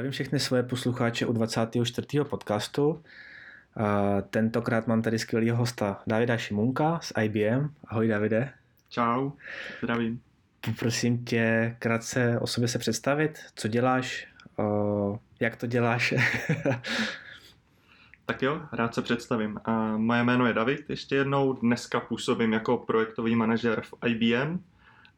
Zdravím 0.00 0.12
všechny 0.12 0.40
svoje 0.40 0.62
posluchače 0.62 1.26
u 1.26 1.32
24. 1.32 2.06
podcastu. 2.24 3.02
Tentokrát 4.30 4.86
mám 4.86 5.02
tady 5.02 5.18
skvělého 5.18 5.56
hosta 5.56 6.02
Davida 6.06 6.36
Šimunka 6.36 7.00
z 7.02 7.12
IBM. 7.22 7.74
Ahoj 7.86 8.08
Davide. 8.08 8.52
Čau, 8.88 9.30
zdravím. 9.82 10.20
Poprosím 10.60 11.24
tě 11.24 11.76
krátce 11.78 12.38
o 12.40 12.46
sobě 12.46 12.68
se 12.68 12.78
představit, 12.78 13.38
co 13.54 13.68
děláš, 13.68 14.28
jak 15.40 15.56
to 15.56 15.66
děláš. 15.66 16.14
tak 18.26 18.42
jo, 18.42 18.62
rád 18.72 18.94
se 18.94 19.02
představím. 19.02 19.60
moje 19.96 20.24
jméno 20.24 20.46
je 20.46 20.52
David, 20.52 20.90
ještě 20.90 21.14
jednou. 21.14 21.52
Dneska 21.52 22.00
působím 22.00 22.52
jako 22.52 22.78
projektový 22.78 23.36
manažer 23.36 23.80
v 23.80 23.94
IBM 24.06 24.64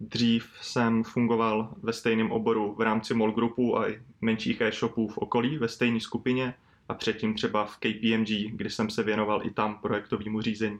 Dřív 0.08 0.50
jsem 0.60 1.04
fungoval 1.04 1.74
ve 1.82 1.92
stejném 1.92 2.32
oboru 2.32 2.74
v 2.74 2.80
rámci 2.80 3.14
mall 3.14 3.32
groupu 3.32 3.78
a 3.78 3.88
i 3.88 4.02
menších 4.20 4.60
e-shopů 4.60 5.08
v 5.08 5.18
okolí 5.18 5.58
ve 5.58 5.68
stejné 5.68 6.00
skupině 6.00 6.54
a 6.88 6.94
předtím 6.94 7.34
třeba 7.34 7.64
v 7.64 7.76
KPMG, 7.76 8.28
kdy 8.52 8.70
jsem 8.70 8.90
se 8.90 9.02
věnoval 9.02 9.46
i 9.46 9.50
tam 9.50 9.78
projektovému 9.78 10.40
řízení. 10.40 10.78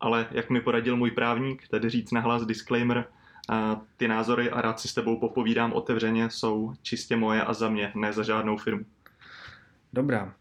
Ale 0.00 0.26
jak 0.30 0.50
mi 0.50 0.60
poradil 0.60 0.96
můj 0.96 1.10
právník, 1.10 1.68
tedy 1.68 1.90
říct 1.90 2.10
nahlas 2.10 2.46
disclaimer, 2.46 3.04
a 3.48 3.80
ty 3.96 4.08
názory 4.08 4.50
a 4.50 4.60
rád 4.60 4.80
si 4.80 4.88
s 4.88 4.94
tebou 4.94 5.20
popovídám 5.20 5.72
otevřeně, 5.72 6.30
jsou 6.30 6.72
čistě 6.82 7.16
moje 7.16 7.42
a 7.42 7.54
za 7.54 7.68
mě, 7.68 7.92
ne 7.94 8.12
za 8.12 8.22
žádnou 8.22 8.56
firmu. 8.56 8.84
Dobrá. 9.92 10.34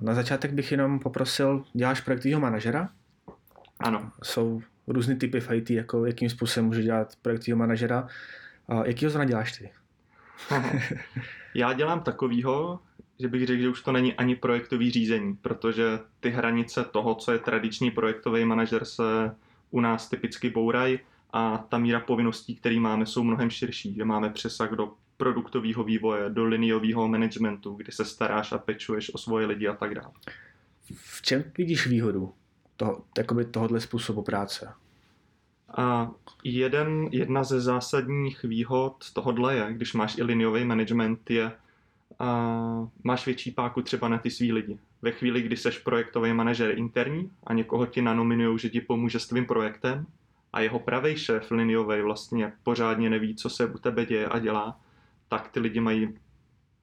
Na 0.00 0.14
začátek 0.14 0.52
bych 0.52 0.72
jenom 0.72 0.98
poprosil, 0.98 1.64
děláš 1.72 2.00
projektového 2.00 2.40
manažera? 2.40 2.88
Ano. 3.80 4.12
Jsou 4.22 4.62
různý 4.86 5.16
typy 5.16 5.40
v 5.40 5.52
IT, 5.52 5.70
jako 5.70 6.06
jakým 6.06 6.30
způsobem 6.30 6.66
může 6.66 6.82
dělat 6.82 7.16
projektového 7.22 7.58
manažera. 7.58 8.08
A 8.68 8.86
jakýho 8.86 9.10
zrovna 9.10 9.24
děláš 9.24 9.58
ty? 9.58 9.70
Já 11.54 11.72
dělám 11.72 12.00
takovýho, 12.00 12.80
že 13.18 13.28
bych 13.28 13.46
řekl, 13.46 13.62
že 13.62 13.68
už 13.68 13.82
to 13.82 13.92
není 13.92 14.14
ani 14.14 14.36
projektový 14.36 14.90
řízení, 14.90 15.36
protože 15.36 15.98
ty 16.20 16.30
hranice 16.30 16.84
toho, 16.84 17.14
co 17.14 17.32
je 17.32 17.38
tradiční 17.38 17.90
projektový 17.90 18.44
manažer, 18.44 18.84
se 18.84 19.02
u 19.70 19.80
nás 19.80 20.08
typicky 20.08 20.50
bourají 20.50 20.98
a 21.32 21.58
ta 21.68 21.78
míra 21.78 22.00
povinností, 22.00 22.56
které 22.56 22.80
máme, 22.80 23.06
jsou 23.06 23.22
mnohem 23.22 23.50
širší. 23.50 23.94
Že 23.94 24.04
máme 24.04 24.30
přesah 24.30 24.70
do 24.70 24.92
produktového 25.16 25.84
vývoje, 25.84 26.30
do 26.30 26.44
liniového 26.44 27.08
managementu, 27.08 27.74
kdy 27.74 27.92
se 27.92 28.04
staráš 28.04 28.52
a 28.52 28.58
pečuješ 28.58 29.14
o 29.14 29.18
svoje 29.18 29.46
lidi 29.46 29.68
a 29.68 29.74
tak 29.74 29.94
dále. 29.94 30.10
V 30.94 31.22
čem 31.22 31.44
vidíš 31.58 31.86
výhodu 31.86 32.34
toho, 32.82 33.44
tohohle 33.50 33.80
způsobu 33.80 34.22
práce? 34.22 34.74
A 35.76 36.10
jeden, 36.44 37.08
jedna 37.12 37.44
ze 37.44 37.60
zásadních 37.60 38.42
výhod 38.42 38.96
tohohle 39.12 39.54
je, 39.54 39.66
když 39.72 39.94
máš 39.94 40.18
i 40.18 40.22
liniový 40.22 40.64
management, 40.64 41.30
je 41.30 41.52
a 42.18 42.88
máš 43.04 43.26
větší 43.26 43.50
páku 43.50 43.82
třeba 43.82 44.08
na 44.08 44.18
ty 44.18 44.30
svý 44.30 44.52
lidi. 44.52 44.78
Ve 45.02 45.10
chvíli, 45.10 45.42
kdy 45.42 45.56
seš 45.56 45.78
projektový 45.78 46.32
manažer 46.32 46.78
interní 46.78 47.30
a 47.44 47.52
někoho 47.52 47.86
ti 47.86 48.02
nanominují, 48.02 48.58
že 48.58 48.68
ti 48.68 48.80
pomůže 48.80 49.18
s 49.18 49.26
tvým 49.26 49.46
projektem 49.46 50.06
a 50.52 50.60
jeho 50.60 50.78
pravý 50.78 51.16
šéf 51.16 51.50
liniový 51.50 52.02
vlastně 52.02 52.52
pořádně 52.62 53.10
neví, 53.10 53.34
co 53.34 53.50
se 53.50 53.66
u 53.66 53.78
tebe 53.78 54.06
děje 54.06 54.26
a 54.26 54.38
dělá, 54.38 54.80
tak 55.28 55.48
ty 55.48 55.60
lidi 55.60 55.80
mají 55.80 56.18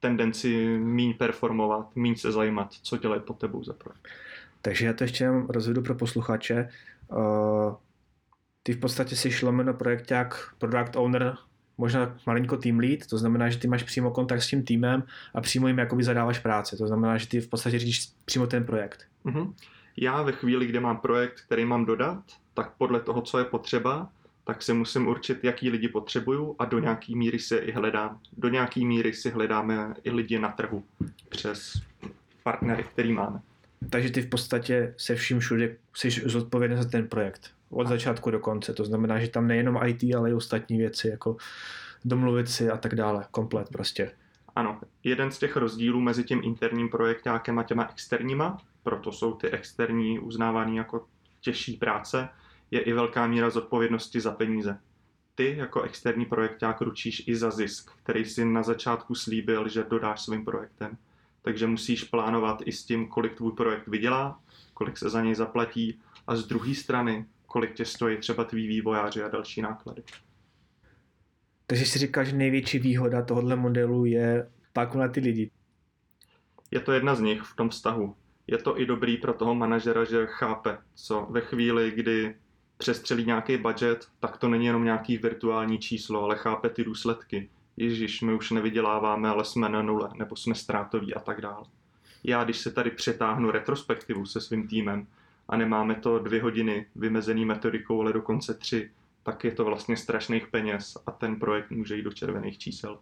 tendenci 0.00 0.78
míň 0.78 1.14
performovat, 1.14 1.96
míň 1.96 2.16
se 2.16 2.32
zajímat, 2.32 2.72
co 2.72 2.96
dělají 2.96 3.22
pod 3.22 3.38
tebou 3.38 3.64
za 3.64 3.72
projekt. 3.72 4.08
Takže 4.62 4.86
já 4.86 4.92
to 4.92 5.04
ještě 5.04 5.24
jenom 5.24 5.46
rozvedu 5.46 5.82
pro 5.82 5.94
posluchače. 5.94 6.68
Uh, 7.08 7.74
ty 8.62 8.72
v 8.72 8.78
podstatě 8.78 9.16
jsi 9.16 9.46
lomeno 9.46 9.74
projekták, 9.74 10.54
product 10.58 10.96
owner, 10.96 11.36
možná 11.78 12.16
malinko 12.26 12.56
team 12.56 12.78
lead, 12.78 13.06
to 13.06 13.18
znamená, 13.18 13.48
že 13.48 13.58
ty 13.58 13.68
máš 13.68 13.82
přímo 13.82 14.10
kontakt 14.10 14.42
s 14.42 14.48
tím 14.48 14.64
týmem 14.64 15.02
a 15.34 15.40
přímo 15.40 15.68
jim 15.68 15.78
jakoby 15.78 16.04
zadáváš 16.04 16.38
práci. 16.38 16.76
To 16.76 16.86
znamená, 16.86 17.18
že 17.18 17.28
ty 17.28 17.40
v 17.40 17.48
podstatě 17.48 17.78
řídíš 17.78 18.12
přímo 18.24 18.46
ten 18.46 18.64
projekt. 18.64 19.04
Uh-huh. 19.24 19.54
Já 19.96 20.22
ve 20.22 20.32
chvíli, 20.32 20.66
kdy 20.66 20.80
mám 20.80 20.96
projekt, 20.96 21.40
který 21.40 21.64
mám 21.64 21.84
dodat, 21.84 22.22
tak 22.54 22.72
podle 22.78 23.00
toho, 23.00 23.22
co 23.22 23.38
je 23.38 23.44
potřeba, 23.44 24.08
tak 24.44 24.62
si 24.62 24.72
musím 24.72 25.08
určit, 25.08 25.44
jaký 25.44 25.70
lidi 25.70 25.88
potřebuju 25.88 26.56
a 26.58 26.64
do 26.64 26.78
nějaký 26.78 27.16
míry 27.16 27.38
si 27.38 27.54
je 27.54 27.60
i 27.60 27.72
hledám. 27.72 28.20
Do 28.36 28.48
nějaký 28.48 28.86
míry 28.86 29.12
si 29.12 29.30
hledáme 29.30 29.94
i 30.04 30.10
lidi 30.10 30.38
na 30.38 30.48
trhu 30.48 30.84
přes 31.28 31.82
partnery, 32.42 32.84
který 32.84 33.12
máme. 33.12 33.40
Takže 33.90 34.10
ty 34.10 34.22
v 34.22 34.28
podstatě 34.28 34.94
se 34.96 35.14
vším 35.14 35.38
všude 35.38 35.76
jsi 35.96 36.10
zodpovědný 36.10 36.76
za 36.76 36.88
ten 36.88 37.08
projekt. 37.08 37.50
Od 37.70 37.86
začátku 37.86 38.30
do 38.30 38.40
konce. 38.40 38.74
To 38.74 38.84
znamená, 38.84 39.18
že 39.18 39.28
tam 39.28 39.46
nejenom 39.46 39.80
IT, 39.86 40.14
ale 40.16 40.30
i 40.30 40.34
ostatní 40.34 40.78
věci, 40.78 41.08
jako 41.08 41.36
domluvit 42.04 42.48
si 42.48 42.70
a 42.70 42.76
tak 42.76 42.94
dále. 42.94 43.26
Komplet 43.30 43.68
prostě. 43.68 44.12
Ano, 44.56 44.80
jeden 45.04 45.30
z 45.30 45.38
těch 45.38 45.56
rozdílů 45.56 46.00
mezi 46.00 46.24
tím 46.24 46.40
interním 46.44 46.88
projektákem 46.88 47.58
a 47.58 47.62
těma 47.62 47.88
externíma, 47.90 48.58
proto 48.82 49.12
jsou 49.12 49.34
ty 49.34 49.50
externí 49.50 50.18
uznávaný 50.18 50.76
jako 50.76 51.06
těžší 51.40 51.76
práce, 51.76 52.28
je 52.70 52.80
i 52.80 52.92
velká 52.92 53.26
míra 53.26 53.50
zodpovědnosti 53.50 54.20
za 54.20 54.32
peníze. 54.32 54.78
Ty 55.34 55.56
jako 55.56 55.82
externí 55.82 56.26
projekták 56.26 56.80
ručíš 56.80 57.28
i 57.28 57.36
za 57.36 57.50
zisk, 57.50 57.90
který 58.02 58.24
si 58.24 58.44
na 58.44 58.62
začátku 58.62 59.14
slíbil, 59.14 59.68
že 59.68 59.84
dodáš 59.84 60.20
svým 60.20 60.44
projektem 60.44 60.96
takže 61.42 61.66
musíš 61.66 62.04
plánovat 62.04 62.62
i 62.64 62.72
s 62.72 62.84
tím, 62.84 63.08
kolik 63.08 63.34
tvůj 63.34 63.52
projekt 63.52 63.88
vydělá, 63.88 64.40
kolik 64.74 64.98
se 64.98 65.10
za 65.10 65.22
něj 65.22 65.34
zaplatí 65.34 66.00
a 66.26 66.36
z 66.36 66.46
druhé 66.46 66.74
strany, 66.74 67.26
kolik 67.46 67.74
tě 67.74 67.84
stojí 67.84 68.16
třeba 68.16 68.44
tvý 68.44 68.66
vývojáři 68.66 69.22
a 69.22 69.28
další 69.28 69.62
náklady. 69.62 70.02
Takže 71.66 71.86
si 71.86 71.98
říkáš, 71.98 72.28
že 72.28 72.36
největší 72.36 72.78
výhoda 72.78 73.22
tohohle 73.22 73.56
modelu 73.56 74.04
je 74.04 74.50
pak 74.72 74.94
na 74.94 75.08
ty 75.08 75.20
lidi. 75.20 75.50
Je 76.70 76.80
to 76.80 76.92
jedna 76.92 77.14
z 77.14 77.20
nich 77.20 77.42
v 77.42 77.56
tom 77.56 77.68
vztahu. 77.68 78.16
Je 78.46 78.58
to 78.58 78.80
i 78.80 78.86
dobrý 78.86 79.16
pro 79.16 79.32
toho 79.32 79.54
manažera, 79.54 80.04
že 80.04 80.26
chápe, 80.26 80.78
co 80.94 81.26
ve 81.30 81.40
chvíli, 81.40 81.90
kdy 81.90 82.36
přestřelí 82.76 83.24
nějaký 83.24 83.56
budget, 83.56 84.08
tak 84.20 84.36
to 84.36 84.48
není 84.48 84.66
jenom 84.66 84.84
nějaký 84.84 85.18
virtuální 85.18 85.78
číslo, 85.78 86.22
ale 86.22 86.36
chápe 86.36 86.70
ty 86.70 86.84
důsledky 86.84 87.50
Ježíš, 87.76 88.20
my 88.20 88.34
už 88.34 88.50
nevyděláváme, 88.50 89.28
ale 89.28 89.44
jsme 89.44 89.68
na 89.68 89.82
nule, 89.82 90.10
nebo 90.18 90.36
jsme 90.36 90.54
ztrátoví 90.54 91.14
a 91.14 91.20
tak 91.20 91.40
dále. 91.40 91.64
Já, 92.24 92.44
když 92.44 92.58
se 92.58 92.70
tady 92.70 92.90
přetáhnu 92.90 93.50
retrospektivu 93.50 94.26
se 94.26 94.40
svým 94.40 94.68
týmem 94.68 95.06
a 95.48 95.56
nemáme 95.56 95.94
to 95.94 96.18
dvě 96.18 96.42
hodiny 96.42 96.86
vymezený 96.96 97.44
metodikou, 97.44 98.00
ale 98.00 98.12
dokonce 98.12 98.54
tři, 98.54 98.90
tak 99.22 99.44
je 99.44 99.52
to 99.52 99.64
vlastně 99.64 99.96
strašných 99.96 100.46
peněz 100.46 100.96
a 101.06 101.10
ten 101.10 101.36
projekt 101.36 101.70
může 101.70 101.96
jít 101.96 102.02
do 102.02 102.12
červených 102.12 102.58
čísel. 102.58 102.98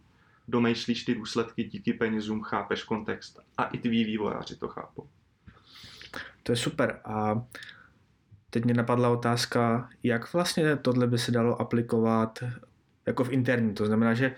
Domýšlíš 0.48 1.04
ty 1.04 1.14
důsledky 1.14 1.64
díky 1.64 1.92
penězům, 1.92 2.42
chápeš 2.42 2.84
kontext 2.84 3.40
a 3.58 3.64
i 3.64 3.78
tví 3.78 4.04
vývojáři 4.04 4.56
to 4.56 4.68
chápou. 4.68 5.08
To 6.42 6.52
je 6.52 6.56
super. 6.56 7.00
A 7.04 7.42
teď 8.50 8.64
mě 8.64 8.74
napadla 8.74 9.08
otázka, 9.08 9.88
jak 10.02 10.32
vlastně 10.32 10.76
tohle 10.76 11.06
by 11.06 11.18
se 11.18 11.32
dalo 11.32 11.60
aplikovat 11.60 12.38
jako 13.06 13.24
v 13.24 13.32
interní. 13.32 13.74
To 13.74 13.86
znamená, 13.86 14.14
že 14.14 14.36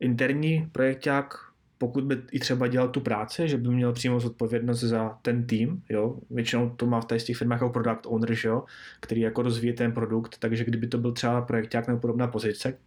interní 0.00 0.68
projekták, 0.72 1.34
pokud 1.78 2.04
by 2.04 2.22
i 2.32 2.38
třeba 2.38 2.66
dělal 2.66 2.88
tu 2.88 3.00
práci, 3.00 3.48
že 3.48 3.56
by 3.56 3.68
měl 3.68 3.92
přímo 3.92 4.20
zodpovědnost 4.20 4.80
za 4.80 5.18
ten 5.22 5.46
tým, 5.46 5.82
jo, 5.88 6.18
většinou 6.30 6.70
to 6.70 6.86
má 6.86 7.00
v 7.00 7.06
těch 7.06 7.36
firmách 7.36 7.60
jako 7.60 7.72
product 7.72 8.06
owner, 8.06 8.34
jo, 8.44 8.64
který 9.00 9.20
jako 9.20 9.42
rozvíjí 9.42 9.72
ten 9.72 9.92
produkt, 9.92 10.38
takže 10.38 10.64
kdyby 10.64 10.86
to 10.86 10.98
byl 10.98 11.12
třeba 11.12 11.42
projekták 11.42 11.86
nebo 11.86 12.00
podobná 12.00 12.26
pozice, 12.26 12.78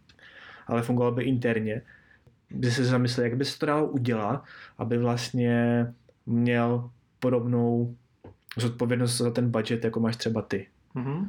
ale 0.66 0.82
fungoval 0.82 1.12
by 1.12 1.24
interně, 1.24 1.82
by 2.50 2.70
se 2.70 2.84
zamyslel, 2.84 3.26
jak 3.26 3.36
by 3.36 3.44
se 3.44 3.58
to 3.58 3.66
dalo 3.66 3.86
udělat, 3.86 4.44
aby 4.78 4.98
vlastně 4.98 5.86
měl 6.26 6.90
podobnou 7.20 7.96
zodpovědnost 8.56 9.16
za 9.16 9.30
ten 9.30 9.50
budget, 9.50 9.84
jako 9.84 10.00
máš 10.00 10.16
třeba 10.16 10.42
ty. 10.42 10.66
Mm-hmm. 10.94 11.28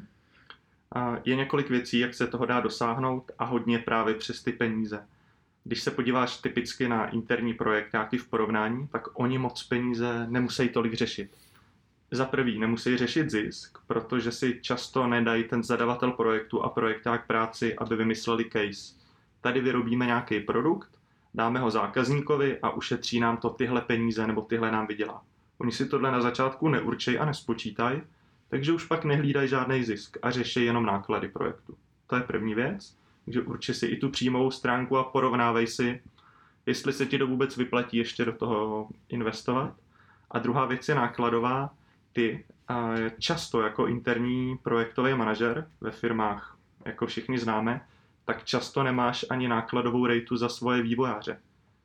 Je 1.25 1.36
několik 1.36 1.69
věcí, 1.69 2.00
jak 2.00 2.13
se 2.13 2.28
toho 2.28 2.46
dá 2.46 2.60
dosáhnout 2.60 3.31
a 3.40 3.46
hodně 3.46 3.80
právě 3.80 4.13
přes 4.16 4.44
ty 4.44 4.52
peníze. 4.52 5.00
Když 5.63 5.81
se 5.81 5.92
podíváš 5.92 6.38
typicky 6.38 6.88
na 6.88 7.07
interní 7.07 7.54
projekt 7.54 7.94
nějaký 7.94 8.18
v 8.18 8.27
porovnání, 8.27 8.88
tak 8.88 9.07
oni 9.13 9.38
moc 9.38 9.63
peníze 9.63 10.27
nemusí 10.30 10.69
tolik 10.69 10.94
řešit. 10.94 11.38
Za 12.12 12.25
prvý 12.25 12.60
nemusí 12.60 12.98
řešit 12.98 13.30
zisk, 13.31 13.77
protože 13.88 14.31
si 14.31 14.60
často 14.62 15.07
nedají 15.07 15.44
ten 15.44 15.63
zadavatel 15.63 16.12
projektu 16.12 16.62
a 16.62 16.69
projekták 16.69 17.27
práci, 17.27 17.75
aby 17.75 17.95
vymysleli 17.95 18.50
case. 18.50 18.94
Tady 19.42 19.62
vyrobíme 19.62 20.06
nějaký 20.06 20.39
produkt, 20.39 20.89
dáme 21.33 21.60
ho 21.60 21.71
zákazníkovi 21.71 22.59
a 22.59 22.69
ušetří 22.69 23.19
nám 23.19 23.38
to 23.38 23.50
tyhle 23.50 23.81
peníze 23.81 24.27
nebo 24.27 24.42
tyhle 24.42 24.71
nám 24.71 24.88
vydělá. 24.88 25.21
Oni 25.57 25.71
si 25.71 25.86
tohle 25.86 26.12
na 26.12 26.21
začátku 26.21 26.69
neurčejí 26.69 27.18
a 27.18 27.25
nespočítají, 27.25 28.01
takže 28.50 28.71
už 28.71 28.86
pak 28.86 29.06
nehlídají 29.06 29.48
žádný 29.48 29.83
zisk 29.83 30.18
a 30.21 30.31
řeší 30.31 30.66
jenom 30.66 30.86
náklady 30.86 31.27
projektu. 31.27 31.77
To 32.07 32.16
je 32.16 32.21
první 32.21 32.56
věc. 32.56 33.03
Takže 33.25 33.42
urči 33.42 33.74
si 33.74 33.86
i 33.86 33.98
tu 33.98 34.10
příjmovou 34.10 34.52
stránku 34.52 34.98
a 34.98 35.04
porovnávej 35.04 35.68
si, 35.68 36.02
jestli 36.66 36.94
se 36.94 37.06
ti 37.06 37.18
to 37.18 37.28
vůbec 37.28 37.58
vyplatí 37.58 37.98
ještě 37.98 38.25
do 38.25 38.34
toho 38.34 38.90
investovat. 39.10 39.75
A 40.31 40.40
druhá 40.40 40.66
věc 40.66 40.90
je 40.90 40.96
nákladová. 40.96 41.74
Ty 42.14 42.46
často 43.20 43.62
jako 43.62 43.88
interní 43.88 44.58
projektový 44.58 45.14
manažer 45.14 45.68
ve 45.81 45.92
firmách, 45.92 46.58
jako 46.86 47.08
všichni 47.08 47.40
známe, 47.40 47.88
tak 48.25 48.44
často 48.44 48.84
nemáš 48.84 49.26
ani 49.30 49.48
nákladovou 49.48 50.06
rejtu 50.06 50.38
za 50.38 50.50
svoje 50.50 50.81
vývojáře. 50.81 51.40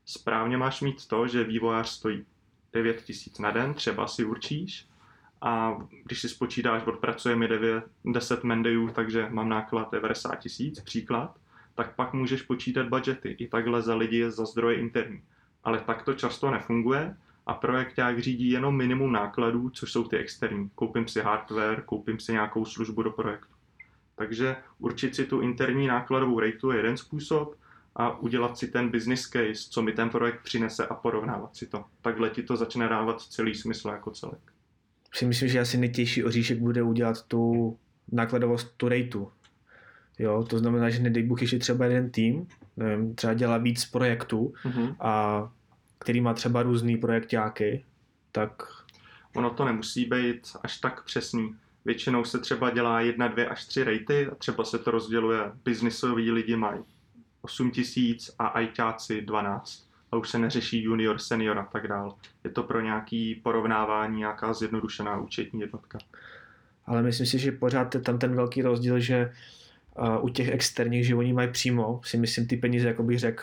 Správně 0.04 0.56
máš 0.56 0.80
mít 0.80 1.06
to, 1.06 1.28
že 1.28 1.44
vývojář 1.44 1.88
stojí 1.88 2.24
9 2.72 3.02
tisíc 3.02 3.38
na 3.38 3.50
den, 3.50 3.74
třeba 3.74 4.06
si 4.06 4.24
určíš, 4.24 4.86
a 5.40 5.78
když 6.04 6.20
si 6.20 6.28
spočítáš, 6.28 6.82
odpracuje 6.86 7.36
mi 7.36 7.48
9, 7.48 7.84
10 8.04 8.44
mendejů, 8.44 8.88
takže 8.88 9.26
mám 9.30 9.48
náklad 9.48 9.92
90 9.92 10.36
tisíc, 10.36 10.80
příklad, 10.80 11.36
tak 11.74 11.94
pak 11.94 12.12
můžeš 12.12 12.42
počítat 12.42 12.88
budgety 12.88 13.36
i 13.38 13.48
takhle 13.48 13.82
za 13.82 13.94
lidi 13.94 14.30
za 14.30 14.44
zdroje 14.44 14.76
interní. 14.76 15.22
Ale 15.64 15.80
tak 15.80 16.02
to 16.02 16.14
často 16.14 16.50
nefunguje 16.50 17.16
a 17.46 17.54
projekták 17.54 18.18
řídí 18.18 18.50
jenom 18.50 18.76
minimum 18.76 19.12
nákladů, 19.12 19.70
což 19.70 19.92
jsou 19.92 20.04
ty 20.04 20.16
externí. 20.16 20.70
Koupím 20.74 21.08
si 21.08 21.20
hardware, 21.20 21.82
koupím 21.82 22.20
si 22.20 22.32
nějakou 22.32 22.64
službu 22.64 23.02
do 23.02 23.10
projektu. 23.10 23.54
Takže 24.14 24.56
určit 24.78 25.14
si 25.14 25.24
tu 25.24 25.40
interní 25.40 25.86
nákladovou 25.86 26.40
rateu 26.40 26.70
je 26.70 26.76
jeden 26.76 26.96
způsob 26.96 27.54
a 27.96 28.18
udělat 28.18 28.58
si 28.58 28.68
ten 28.68 28.90
business 28.90 29.26
case, 29.26 29.70
co 29.70 29.82
mi 29.82 29.92
ten 29.92 30.10
projekt 30.10 30.42
přinese 30.42 30.86
a 30.86 30.94
porovnávat 30.94 31.56
si 31.56 31.66
to. 31.66 31.84
Takhle 32.02 32.30
ti 32.30 32.42
to 32.42 32.56
začne 32.56 32.88
dávat 32.88 33.20
celý 33.20 33.54
smysl 33.54 33.88
jako 33.88 34.10
celek. 34.10 34.57
Si 35.12 35.26
myslím, 35.26 35.48
že 35.48 35.60
asi 35.60 35.78
nejtěžší 35.78 36.24
oříšek 36.24 36.58
bude 36.58 36.82
udělat 36.82 37.22
tu 37.22 37.76
nákladovost, 38.12 38.74
tu 38.76 38.88
rateu. 38.88 39.30
Jo, 40.18 40.44
to 40.50 40.58
znamená, 40.58 40.90
že 40.90 41.02
nedej 41.02 41.22
Bůh 41.22 41.40
ještě 41.40 41.58
třeba 41.58 41.84
jeden 41.84 42.10
tým, 42.10 42.46
nevím, 42.76 43.14
třeba 43.14 43.34
dělá 43.34 43.58
víc 43.58 43.84
projektů 43.84 44.52
mm-hmm. 44.64 44.96
a 45.00 45.52
který 45.98 46.20
má 46.20 46.34
třeba 46.34 46.62
různý 46.62 46.96
projektáky, 46.96 47.84
tak... 48.32 48.62
Ono 49.36 49.50
to 49.50 49.64
nemusí 49.64 50.04
být 50.04 50.48
až 50.62 50.78
tak 50.78 51.04
přesný. 51.04 51.54
Většinou 51.84 52.24
se 52.24 52.38
třeba 52.38 52.70
dělá 52.70 53.00
jedna, 53.00 53.28
dvě 53.28 53.48
až 53.48 53.66
tři 53.66 53.84
rejty 53.84 54.26
a 54.26 54.34
třeba 54.34 54.64
se 54.64 54.78
to 54.78 54.90
rozděluje. 54.90 55.40
Biznisoví 55.64 56.30
lidi 56.30 56.56
mají 56.56 56.80
8 57.42 57.70
tisíc 57.70 58.30
a 58.38 58.46
ajťáci 58.46 59.22
12 59.22 59.87
a 60.12 60.16
už 60.16 60.28
se 60.28 60.38
neřeší 60.38 60.82
junior, 60.82 61.18
senior 61.18 61.58
a 61.58 61.64
tak 61.64 61.88
dál. 61.88 62.14
Je 62.44 62.50
to 62.50 62.62
pro 62.62 62.80
nějaký 62.80 63.34
porovnávání, 63.34 64.18
nějaká 64.18 64.52
zjednodušená 64.52 65.20
účetní 65.20 65.60
jednotka. 65.60 65.98
Ale 66.86 67.02
myslím 67.02 67.26
si, 67.26 67.38
že 67.38 67.52
pořád 67.52 67.94
je 67.94 68.00
tam 68.00 68.18
ten 68.18 68.34
velký 68.34 68.62
rozdíl, 68.62 69.00
že 69.00 69.32
u 70.20 70.28
těch 70.28 70.48
externích, 70.48 71.06
že 71.06 71.14
oni 71.14 71.32
mají 71.32 71.48
přímo, 71.48 72.00
si 72.04 72.16
myslím, 72.16 72.46
ty 72.46 72.56
peníze, 72.56 72.88
jako 72.88 73.02
bych 73.02 73.18
řekl, 73.18 73.42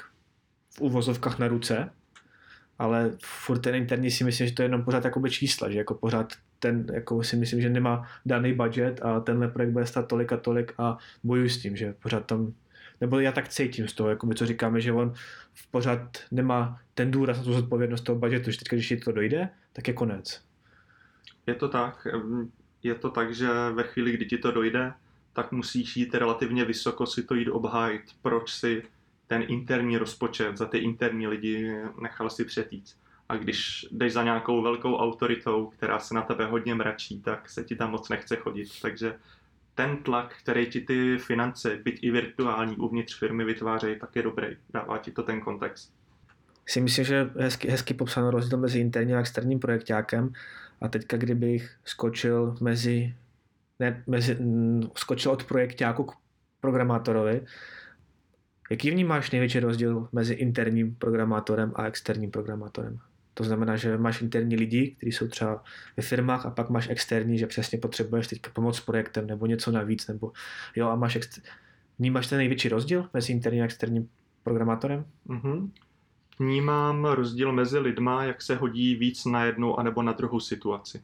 v 0.75 0.81
uvozovkách 0.81 1.39
na 1.39 1.47
ruce, 1.47 1.89
ale 2.79 3.11
furt 3.23 3.59
ten 3.59 3.75
interní 3.75 4.11
si 4.11 4.23
myslím, 4.23 4.47
že 4.47 4.53
to 4.53 4.61
je 4.61 4.65
jenom 4.65 4.83
pořád 4.83 5.05
jakoby 5.05 5.31
čísla, 5.31 5.69
že 5.69 5.77
jako 5.77 5.93
pořád 5.93 6.33
ten, 6.59 6.85
jako 6.93 7.23
si 7.23 7.35
myslím, 7.35 7.61
že 7.61 7.69
nemá 7.69 8.07
daný 8.25 8.53
budget 8.53 8.99
a 9.03 9.19
tenhle 9.19 9.47
projekt 9.47 9.71
bude 9.71 9.85
stát 9.85 10.07
tolik 10.07 10.33
a 10.33 10.37
tolik 10.37 10.73
a 10.77 10.97
bojuji 11.23 11.49
s 11.49 11.61
tím, 11.61 11.75
že 11.75 11.93
pořád 11.93 12.25
tam, 12.25 12.53
nebo 13.01 13.19
já 13.19 13.31
tak 13.31 13.49
cítím 13.49 13.87
z 13.87 13.93
toho, 13.93 14.09
jako 14.09 14.27
my 14.27 14.35
co 14.35 14.45
říkáme, 14.45 14.81
že 14.81 14.91
on 14.91 15.13
pořád 15.71 16.17
nemá 16.31 16.79
ten 16.93 17.11
důraz 17.11 17.37
na 17.37 17.43
tu 17.43 17.53
zodpovědnost 17.53 18.01
toho 18.01 18.19
budgetu, 18.19 18.51
že 18.51 18.57
teď, 18.57 18.67
když 18.67 18.93
to 19.05 19.11
dojde, 19.11 19.49
tak 19.73 19.87
je 19.87 19.93
konec. 19.93 20.41
Je 21.47 21.55
to 21.55 21.69
tak, 21.69 22.07
je 22.83 22.95
to 22.95 23.09
tak, 23.09 23.35
že 23.35 23.49
ve 23.73 23.83
chvíli, 23.83 24.11
kdy 24.11 24.25
ti 24.25 24.37
to 24.37 24.51
dojde, 24.51 24.93
tak 25.33 25.51
musíš 25.51 25.97
jít 25.97 26.15
relativně 26.15 26.65
vysoko 26.65 27.05
si 27.05 27.23
to 27.23 27.35
jít 27.35 27.49
obhájit, 27.49 28.01
proč 28.21 28.53
si 28.53 28.83
ten 29.27 29.43
interní 29.47 29.97
rozpočet 29.97 30.57
za 30.57 30.65
ty 30.65 30.77
interní 30.77 31.27
lidi 31.27 31.75
nechal 32.01 32.29
si 32.29 32.45
přetýct. 32.45 32.97
A 33.29 33.37
když 33.37 33.85
jdeš 33.91 34.13
za 34.13 34.23
nějakou 34.23 34.61
velkou 34.61 34.95
autoritou, 34.95 35.67
která 35.67 35.99
se 35.99 36.13
na 36.13 36.21
tebe 36.21 36.45
hodně 36.45 36.75
mračí, 36.75 37.21
tak 37.21 37.49
se 37.49 37.63
ti 37.63 37.75
tam 37.75 37.91
moc 37.91 38.09
nechce 38.09 38.35
chodit. 38.35 38.69
Takže 38.81 39.15
ten 39.75 39.97
tlak, 39.97 40.35
který 40.43 40.65
ti 40.65 40.81
ty 40.81 41.17
finance, 41.17 41.79
byť 41.83 41.99
i 42.03 42.11
virtuální, 42.11 42.75
uvnitř 42.75 43.19
firmy 43.19 43.43
vytvářejí, 43.43 43.99
tak 43.99 44.15
je 44.15 44.23
dobrý. 44.23 44.47
Dává 44.73 44.97
ti 44.97 45.11
to 45.11 45.23
ten 45.23 45.41
kontext. 45.41 45.93
Si 46.65 46.81
myslím, 46.81 47.05
že 47.05 47.29
hezky, 47.39 47.69
hezky 47.69 47.93
popsáno 47.93 48.31
rozdíl 48.31 48.57
mezi 48.57 48.79
interním 48.79 49.15
a 49.15 49.19
externím 49.19 49.59
projektákem. 49.59 50.33
A 50.81 50.87
teďka, 50.87 51.17
kdybych 51.17 51.77
skočil 51.85 52.55
mezi, 52.61 53.15
ne, 53.79 54.03
mezi 54.07 54.37
skočil 54.95 55.31
od 55.31 55.43
projektáku 55.43 56.03
k 56.03 56.13
programátorovi, 56.61 57.41
Jaký 58.71 58.91
vnímáš 58.91 59.31
největší 59.31 59.59
rozdíl 59.59 60.07
mezi 60.11 60.33
interním 60.33 60.95
programátorem 60.95 61.71
a 61.75 61.87
externím 61.87 62.31
programátorem? 62.31 62.99
To 63.37 63.43
znamená, 63.43 63.75
že 63.75 63.97
máš 63.97 64.21
interní 64.21 64.55
lidi, 64.55 64.95
kteří 64.97 65.11
jsou 65.11 65.27
třeba 65.27 65.63
ve 65.97 66.03
firmách 66.03 66.45
a 66.45 66.49
pak 66.49 66.69
máš 66.69 66.89
externí, 66.89 67.37
že 67.37 67.47
přesně 67.47 67.77
potřebuješ 67.77 68.27
teď 68.27 68.41
pomoc 68.53 68.77
s 68.77 68.81
projektem 68.81 69.27
nebo 69.27 69.45
něco 69.45 69.71
navíc, 69.71 70.07
nebo 70.07 70.31
jo 70.75 70.89
a 70.89 70.95
máš 70.95 71.15
exter... 71.15 71.43
Vnímáš 71.99 72.27
ten 72.27 72.37
největší 72.37 72.69
rozdíl 72.69 73.09
mezi 73.13 73.31
interním 73.31 73.61
a 73.61 73.65
externím 73.65 74.09
programátorem? 74.43 75.05
Mm-hmm. 75.27 75.69
Vnímám 76.39 77.05
rozdíl 77.05 77.51
mezi 77.51 77.79
lidma, 77.79 78.23
jak 78.23 78.41
se 78.41 78.55
hodí 78.55 78.95
víc 78.95 79.25
na 79.25 79.43
jednu 79.43 79.79
anebo 79.79 80.01
na 80.01 80.11
druhou 80.11 80.39
situaci. 80.39 81.03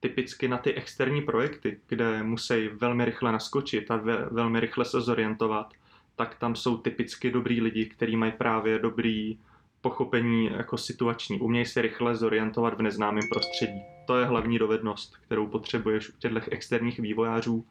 Typicky 0.00 0.48
na 0.48 0.58
ty 0.58 0.74
externí 0.74 1.22
projekty, 1.22 1.80
kde 1.86 2.22
musí 2.22 2.68
velmi 2.68 3.04
rychle 3.04 3.32
naskočit 3.32 3.90
a 3.90 3.96
ve, 3.96 4.26
velmi 4.30 4.60
rychle 4.60 4.84
se 4.84 5.00
zorientovat, 5.00 5.72
tak 6.16 6.34
tam 6.34 6.54
jsou 6.54 6.76
typicky 6.76 7.30
dobrý 7.30 7.60
lidi, 7.60 7.86
kteří 7.86 8.16
mají 8.16 8.32
právě 8.32 8.78
dobrý 8.78 9.38
pochopení 9.80 10.46
jako 10.46 10.78
situační. 10.78 11.40
Umějí 11.40 11.66
se 11.66 11.82
rychle 11.82 12.16
zorientovat 12.16 12.74
v 12.74 12.82
neznámém 12.82 13.28
prostředí. 13.32 13.80
To 14.06 14.18
je 14.18 14.26
hlavní 14.26 14.58
dovednost, 14.58 15.16
kterou 15.16 15.46
potřebuješ 15.46 16.08
u 16.08 16.12
těchto 16.18 16.40
externích 16.50 16.98
vývojářů 16.98 17.64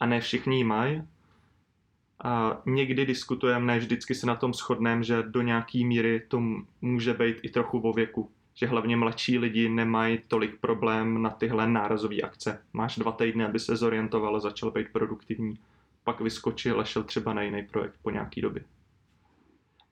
a 0.00 0.06
ne 0.06 0.20
všichni 0.20 0.56
ji 0.56 0.64
mají. 0.64 1.02
A 2.24 2.62
někdy 2.66 3.06
diskutujeme, 3.06 3.66
ne 3.66 3.78
vždycky 3.78 4.14
se 4.14 4.26
na 4.26 4.36
tom 4.36 4.54
shodneme, 4.54 5.04
že 5.04 5.22
do 5.22 5.42
nějaký 5.42 5.84
míry 5.84 6.22
to 6.28 6.42
může 6.80 7.14
být 7.14 7.36
i 7.42 7.48
trochu 7.48 7.80
vo 7.80 7.92
věku. 7.92 8.30
Že 8.54 8.66
hlavně 8.66 8.96
mladší 8.96 9.38
lidi 9.38 9.68
nemají 9.68 10.18
tolik 10.28 10.60
problém 10.60 11.22
na 11.22 11.30
tyhle 11.30 11.68
nárazové 11.68 12.20
akce. 12.20 12.62
Máš 12.72 12.96
dva 12.96 13.12
týdny, 13.12 13.44
aby 13.44 13.60
se 13.60 13.76
zorientoval 13.76 14.36
a 14.36 14.40
začal 14.40 14.70
být 14.70 14.88
produktivní 14.92 15.58
pak 16.08 16.20
vyskočil 16.20 16.80
a 16.80 16.84
šel 16.84 17.02
třeba 17.02 17.32
na 17.32 17.42
jiný 17.42 17.62
projekt 17.62 17.94
po 18.02 18.10
nějaký 18.10 18.40
době. 18.40 18.64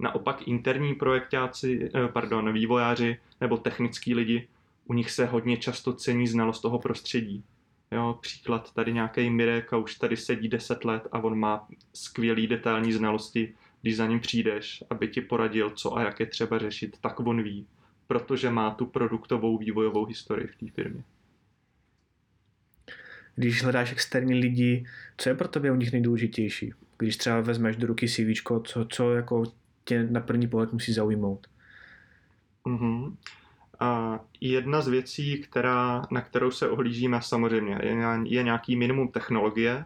Naopak 0.00 0.49
interní 0.49 0.95
projektáci, 0.95 1.91
eh, 1.95 2.09
pardon, 2.09 2.53
vývojáři 2.53 3.19
nebo 3.41 3.57
technický 3.57 4.15
lidi, 4.15 4.49
u 4.85 4.93
nich 4.93 5.11
se 5.11 5.26
hodně 5.26 5.57
často 5.57 5.93
cení 5.93 6.26
znalost 6.26 6.61
toho 6.61 6.79
prostředí. 6.79 7.45
Jo, 7.93 8.19
příklad 8.21 8.75
tady 8.75 8.93
nějaký 8.93 9.31
Mirek 9.31 9.73
a 9.73 9.76
už 9.76 9.95
tady 9.95 10.17
sedí 10.17 10.49
10 10.49 10.85
let 10.85 11.09
a 11.12 11.19
on 11.19 11.38
má 11.38 11.69
skvělý 11.95 12.47
detailní 12.47 12.93
znalosti, 12.93 13.55
když 13.83 13.97
za 13.97 14.07
ním 14.07 14.21
přijdeš, 14.21 14.85
aby 14.91 15.09
ti 15.09 15.21
poradil, 15.21 15.71
co 15.71 15.97
a 15.97 16.03
jak 16.03 16.21
je 16.21 16.26
třeba 16.26 16.59
řešit, 16.59 16.97
tak 17.00 17.21
on 17.21 17.43
ví, 17.43 17.67
protože 18.07 18.50
má 18.50 18.71
tu 18.71 18.87
produktovou 18.87 19.59
vývojovou 19.59 20.05
historii 20.05 20.47
v 20.47 20.57
té 20.57 20.67
firmě 20.71 21.03
když 23.37 23.62
hledáš 23.62 23.93
externí 23.93 24.35
lidi, 24.35 24.87
co 25.17 25.29
je 25.29 25.35
pro 25.35 25.49
tebe 25.49 25.71
u 25.71 25.75
nich 25.75 25.93
nejdůležitější? 25.93 26.73
Když 26.99 27.17
třeba 27.17 27.41
vezmeš 27.41 27.76
do 27.76 27.87
ruky 27.87 28.09
CV, 28.09 28.43
co, 28.65 28.85
co 28.85 29.15
jako 29.15 29.45
tě 29.87 30.07
na 30.11 30.21
první 30.21 30.49
pohled 30.49 30.73
musí 30.73 30.93
zaujmout? 30.93 31.47
Mm-hmm. 32.66 33.16
A 33.81 34.21
jedna 34.40 34.81
z 34.81 34.88
věcí, 34.88 35.38
která, 35.38 36.02
na 36.11 36.21
kterou 36.21 36.50
se 36.50 36.69
ohlížíme 36.69 37.23
samozřejmě, 37.23 37.78
je, 37.83 37.97
je 38.25 38.43
nějaký 38.43 38.76
minimum 38.76 39.09
technologie. 39.09 39.85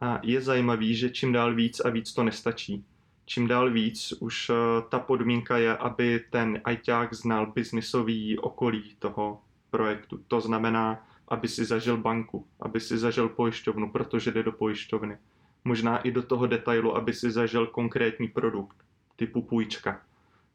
A 0.00 0.20
je 0.22 0.40
zajímavý, 0.40 0.94
že 0.94 1.10
čím 1.10 1.32
dál 1.32 1.54
víc 1.54 1.80
a 1.80 1.90
víc 1.90 2.12
to 2.12 2.22
nestačí. 2.22 2.84
Čím 3.26 3.48
dál 3.48 3.70
víc 3.70 4.12
už 4.20 4.50
uh, 4.50 4.56
ta 4.88 4.98
podmínka 4.98 5.58
je, 5.58 5.76
aby 5.76 6.24
ten 6.30 6.60
ajťák 6.64 7.14
znal 7.14 7.52
biznisový 7.52 8.38
okolí 8.38 8.96
toho 8.98 9.40
projektu. 9.70 10.20
To 10.28 10.40
znamená, 10.40 11.06
aby 11.28 11.48
si 11.48 11.64
zažil 11.64 11.96
banku, 11.96 12.46
aby 12.60 12.80
si 12.80 12.98
zažil 12.98 13.28
pojišťovnu, 13.28 13.90
protože 13.90 14.30
jde 14.30 14.42
do 14.42 14.52
pojišťovny. 14.52 15.18
Možná 15.64 15.98
i 15.98 16.10
do 16.10 16.22
toho 16.22 16.46
detailu, 16.46 16.96
aby 16.96 17.12
si 17.12 17.30
zažil 17.30 17.66
konkrétní 17.66 18.28
produkt, 18.28 18.76
typu 19.20 19.42
půjčka. 19.42 20.00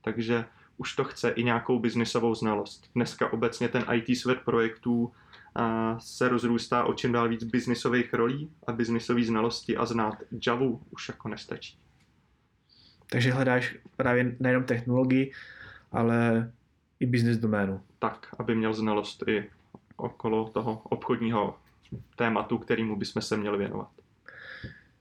Takže 0.01 0.45
už 0.77 0.95
to 0.95 1.03
chce 1.03 1.29
i 1.29 1.43
nějakou 1.43 1.79
biznisovou 1.79 2.35
znalost. 2.35 2.89
Dneska 2.95 3.33
obecně 3.33 3.69
ten 3.69 3.85
IT 3.93 4.17
svět 4.17 4.39
projektů 4.45 5.11
se 5.99 6.29
rozrůstá 6.29 6.83
o 6.83 6.93
čím 6.93 7.11
dál 7.11 7.29
víc 7.29 7.43
biznisových 7.43 8.13
rolí 8.13 8.49
a 8.67 8.71
biznisové 8.71 9.23
znalosti 9.23 9.77
a 9.77 9.85
znát 9.85 10.17
Javu 10.47 10.81
už 10.89 11.09
jako 11.09 11.29
nestačí. 11.29 11.77
Takže 13.09 13.31
hledáš 13.31 13.75
právě 13.95 14.35
nejenom 14.39 14.63
technologii, 14.63 15.31
ale 15.91 16.51
i 16.99 17.05
business 17.05 17.37
doménu. 17.37 17.81
Tak, 17.99 18.35
aby 18.39 18.55
měl 18.55 18.73
znalost 18.73 19.23
i 19.27 19.49
okolo 19.97 20.49
toho 20.49 20.81
obchodního 20.83 21.57
tématu, 22.15 22.57
kterýmu 22.57 22.95
bychom 22.95 23.21
se 23.21 23.37
měli 23.37 23.57
věnovat. 23.57 23.89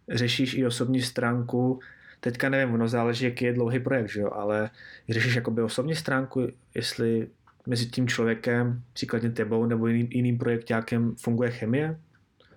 Řešíš 0.09 0.55
i 0.55 0.67
osobní 0.67 1.03
stránku, 1.03 1.81
teďka 2.25 2.49
nevím, 2.49 2.75
ono 2.75 2.89
záleží, 2.89 3.25
jaký 3.25 3.45
je 3.45 3.53
dlouhý 3.53 3.81
projekt, 3.81 4.09
že 4.09 4.21
jo? 4.21 4.31
ale 4.33 4.71
řešíš 5.09 5.35
jakoby 5.35 5.63
osobní 5.63 5.95
stránku, 5.95 6.49
jestli 6.75 7.29
mezi 7.67 7.87
tím 7.87 8.09
člověkem, 8.09 8.83
příkladně 8.93 9.31
tebou 9.31 9.67
nebo 9.67 9.87
jiným, 9.87 10.09
jiným 10.11 10.39
projektákem 10.39 11.15
funguje 11.17 11.51
chemie? 11.51 12.01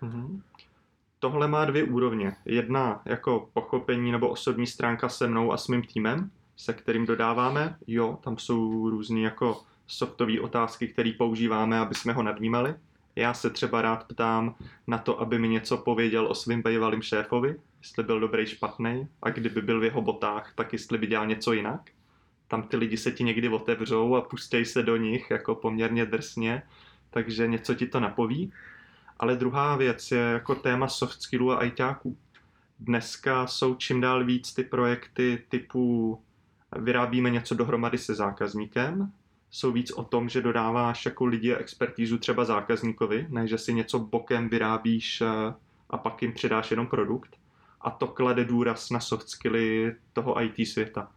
Mm-hmm. 0.01 0.41
Tohle 1.19 1.47
má 1.47 1.65
dvě 1.65 1.83
úrovně. 1.83 2.33
Jedna 2.45 3.01
jako 3.05 3.50
pochopení 3.53 4.12
nebo 4.12 4.29
osobní 4.29 4.67
stránka 4.67 5.09
se 5.09 5.27
mnou 5.27 5.51
a 5.51 5.57
s 5.57 5.67
mým 5.67 5.83
týmem, 5.83 6.31
se 6.57 6.74
kterým 6.74 7.05
dodáváme. 7.05 7.75
Jo, 7.88 8.19
tam 8.24 8.38
jsou 8.38 8.89
různé 8.89 9.19
jako 9.19 9.62
softové 9.88 10.39
otázky, 10.39 10.88
které 10.88 11.12
používáme, 11.17 11.79
aby 11.79 11.95
jsme 11.95 12.13
ho 12.13 12.24
nadnímali. 12.24 12.75
Já 13.17 13.33
se 13.33 13.50
třeba 13.50 13.81
rád 13.81 14.03
ptám 14.03 14.55
na 14.88 14.97
to, 14.97 15.21
aby 15.21 15.39
mi 15.39 15.47
něco 15.47 15.77
pověděl 15.77 16.27
o 16.27 16.36
svým 16.36 16.62
bývalým 16.62 17.01
šéfovi, 17.01 17.55
jestli 17.81 18.03
byl 18.03 18.19
dobrý, 18.19 18.45
špatný, 18.45 19.07
a 19.21 19.29
kdyby 19.29 19.62
byl 19.62 19.79
v 19.79 19.83
jeho 19.83 20.01
botách, 20.01 20.51
tak 20.55 20.74
jestli 20.74 20.97
by 20.97 21.07
dělal 21.07 21.27
něco 21.27 21.53
jinak. 21.53 21.81
Tam 22.47 22.63
ty 22.63 22.77
lidi 22.77 22.97
se 22.97 23.12
ti 23.12 23.24
někdy 23.24 23.50
otevřou 23.50 24.15
a 24.15 24.21
pustějí 24.21 24.65
se 24.65 24.83
do 24.83 24.97
nich 24.97 25.31
jako 25.31 25.55
poměrně 25.55 26.05
drsně, 26.05 26.63
takže 27.09 27.47
něco 27.47 27.75
ti 27.75 27.88
to 27.88 28.00
napoví. 28.00 28.53
Ale 29.19 29.36
druhá 29.36 29.75
věc 29.75 30.12
je 30.12 30.19
jako 30.19 30.55
téma 30.55 30.88
soft 30.88 31.21
skillů 31.21 31.51
a 31.51 31.65
ITáků. 31.65 32.17
Dneska 32.79 33.47
jsou 33.47 33.75
čím 33.75 34.01
dál 34.01 34.25
víc 34.25 34.53
ty 34.53 34.63
projekty 34.63 35.43
typu 35.50 36.19
vyrábíme 36.79 37.29
něco 37.29 37.55
dohromady 37.55 37.97
se 37.97 38.15
zákazníkem, 38.15 39.12
jsou 39.51 39.71
víc 39.71 39.91
o 39.91 40.03
tom, 40.03 40.29
že 40.29 40.41
dodáváš 40.41 41.05
jako 41.05 41.25
lidi 41.25 41.55
a 41.55 41.57
expertízu 41.57 42.17
třeba 42.17 42.45
zákazníkovi, 42.45 43.27
ne 43.29 43.47
že 43.47 43.57
si 43.57 43.73
něco 43.73 43.99
bokem 43.99 44.49
vyrábíš 44.49 45.21
eh, 45.21 45.53
a 45.89 45.97
pak 45.97 46.21
jim 46.21 46.33
předáš 46.33 46.71
jenom 46.71 46.87
produkt. 46.87 47.37
A 47.81 47.91
to 47.91 48.07
klade 48.07 48.45
důraz 48.45 48.89
na 48.89 48.99
soft 48.99 49.29
skilly 49.29 49.95
toho 50.13 50.41
IT 50.43 50.67
světa. 50.67 51.11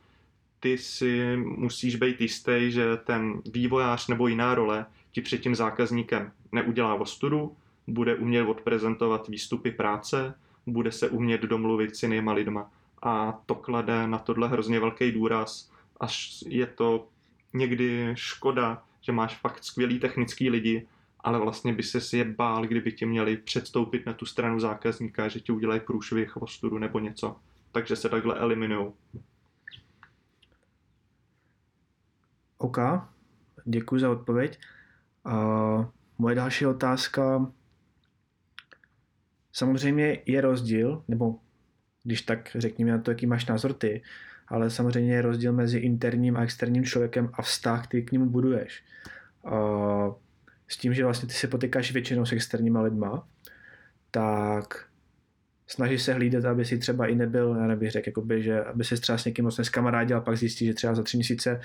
Ty 0.60 0.78
si 0.78 1.37
musíš 1.37 1.96
být 1.96 2.20
jistý, 2.20 2.70
že 2.70 2.96
ten 2.96 3.42
vývojář 3.52 4.08
nebo 4.08 4.28
jiná 4.28 4.54
role 4.54 4.87
ti 5.12 5.20
před 5.20 5.38
tím 5.38 5.54
zákazníkem 5.54 6.32
neudělá 6.52 6.94
ostudu, 6.94 7.56
bude 7.87 8.14
umět 8.14 8.42
odprezentovat 8.42 9.28
výstupy 9.28 9.70
práce, 9.70 10.34
bude 10.66 10.92
se 10.92 11.08
umět 11.08 11.40
domluvit 11.40 11.96
s 11.96 12.02
jinýma 12.02 12.32
lidma. 12.32 12.70
A 13.02 13.40
to 13.46 13.54
klade 13.54 14.06
na 14.06 14.18
tohle 14.18 14.49
hrozně 14.49 14.80
velký 14.80 15.12
důraz, 15.12 15.70
až 16.00 16.44
je 16.46 16.66
to 16.66 17.08
někdy 17.52 18.12
škoda, 18.14 18.83
že 19.00 19.12
máš 19.12 19.38
fakt 19.38 19.64
skvělý 19.64 19.99
technický 19.99 20.50
lidi, 20.50 20.87
ale 21.21 21.38
vlastně 21.38 21.73
by 21.73 21.83
se 21.83 22.00
si 22.00 22.19
je 22.19 22.25
bál, 22.25 22.66
kdyby 22.66 22.92
ti 22.92 23.07
měli 23.07 23.37
předstoupit 23.37 24.07
na 24.07 24.12
tu 24.12 24.26
stranu 24.26 24.61
zákazníka, 24.61 25.28
že 25.28 25.40
ti 25.40 25.52
udělají 25.52 25.80
průšvih, 25.80 26.37
ostudu 26.37 26.78
nebo 26.78 26.99
něco. 26.99 27.37
Takže 27.73 27.97
se 27.97 28.09
takhle 28.09 28.38
eliminují. 28.38 28.92
OK, 32.59 32.78
děkuji 33.64 34.00
za 34.00 34.11
odpověď. 34.11 34.59
Uh, 35.26 35.85
moje 36.19 36.35
další 36.35 36.66
otázka. 36.66 37.52
Samozřejmě 39.52 40.23
je 40.26 40.40
rozdíl, 40.40 41.04
nebo 41.09 41.38
když 42.02 42.23
tak 42.23 42.50
řekni 42.54 42.85
mi 42.85 42.90
na 42.90 42.99
to, 42.99 43.11
jaký 43.11 43.26
máš 43.26 43.47
názor 43.47 43.73
ty, 43.73 44.02
ale 44.50 44.71
samozřejmě 44.71 45.14
je 45.14 45.23
rozdíl 45.23 45.52
mezi 45.52 45.78
interním 45.78 46.37
a 46.37 46.42
externím 46.42 46.85
člověkem 46.85 47.30
a 47.33 47.42
vztah, 47.42 47.87
který 47.87 48.04
k 48.04 48.12
němu 48.12 48.26
buduješ. 48.26 48.83
Uh, 49.42 50.14
s 50.69 50.76
tím, 50.76 50.95
že 50.95 51.04
vlastně 51.04 51.28
ty 51.28 51.35
se 51.35 51.47
potykáš 51.47 51.92
většinou 51.92 52.26
s 52.26 52.33
externíma 52.33 52.83
lidma, 52.83 53.26
tak 54.11 54.87
snažíš 55.66 56.02
se 56.02 56.14
hlídat, 56.14 56.45
aby 56.45 56.64
si 56.64 56.78
třeba 56.78 57.07
i 57.07 57.14
nebyl, 57.14 57.57
já 57.61 57.66
nebych 57.66 57.90
řekl, 57.90 58.09
jakoby, 58.09 58.42
že 58.42 58.64
aby 58.64 58.85
se 58.85 58.97
třeba 58.97 59.19
s 59.19 59.25
někým 59.25 59.45
moc 59.45 59.59
neskamarádil 59.59 60.16
a 60.16 60.21
pak 60.21 60.37
zjistí, 60.37 60.66
že 60.66 60.75
třeba 60.75 60.95
za 60.95 61.02
tři 61.02 61.16
měsíce 61.16 61.61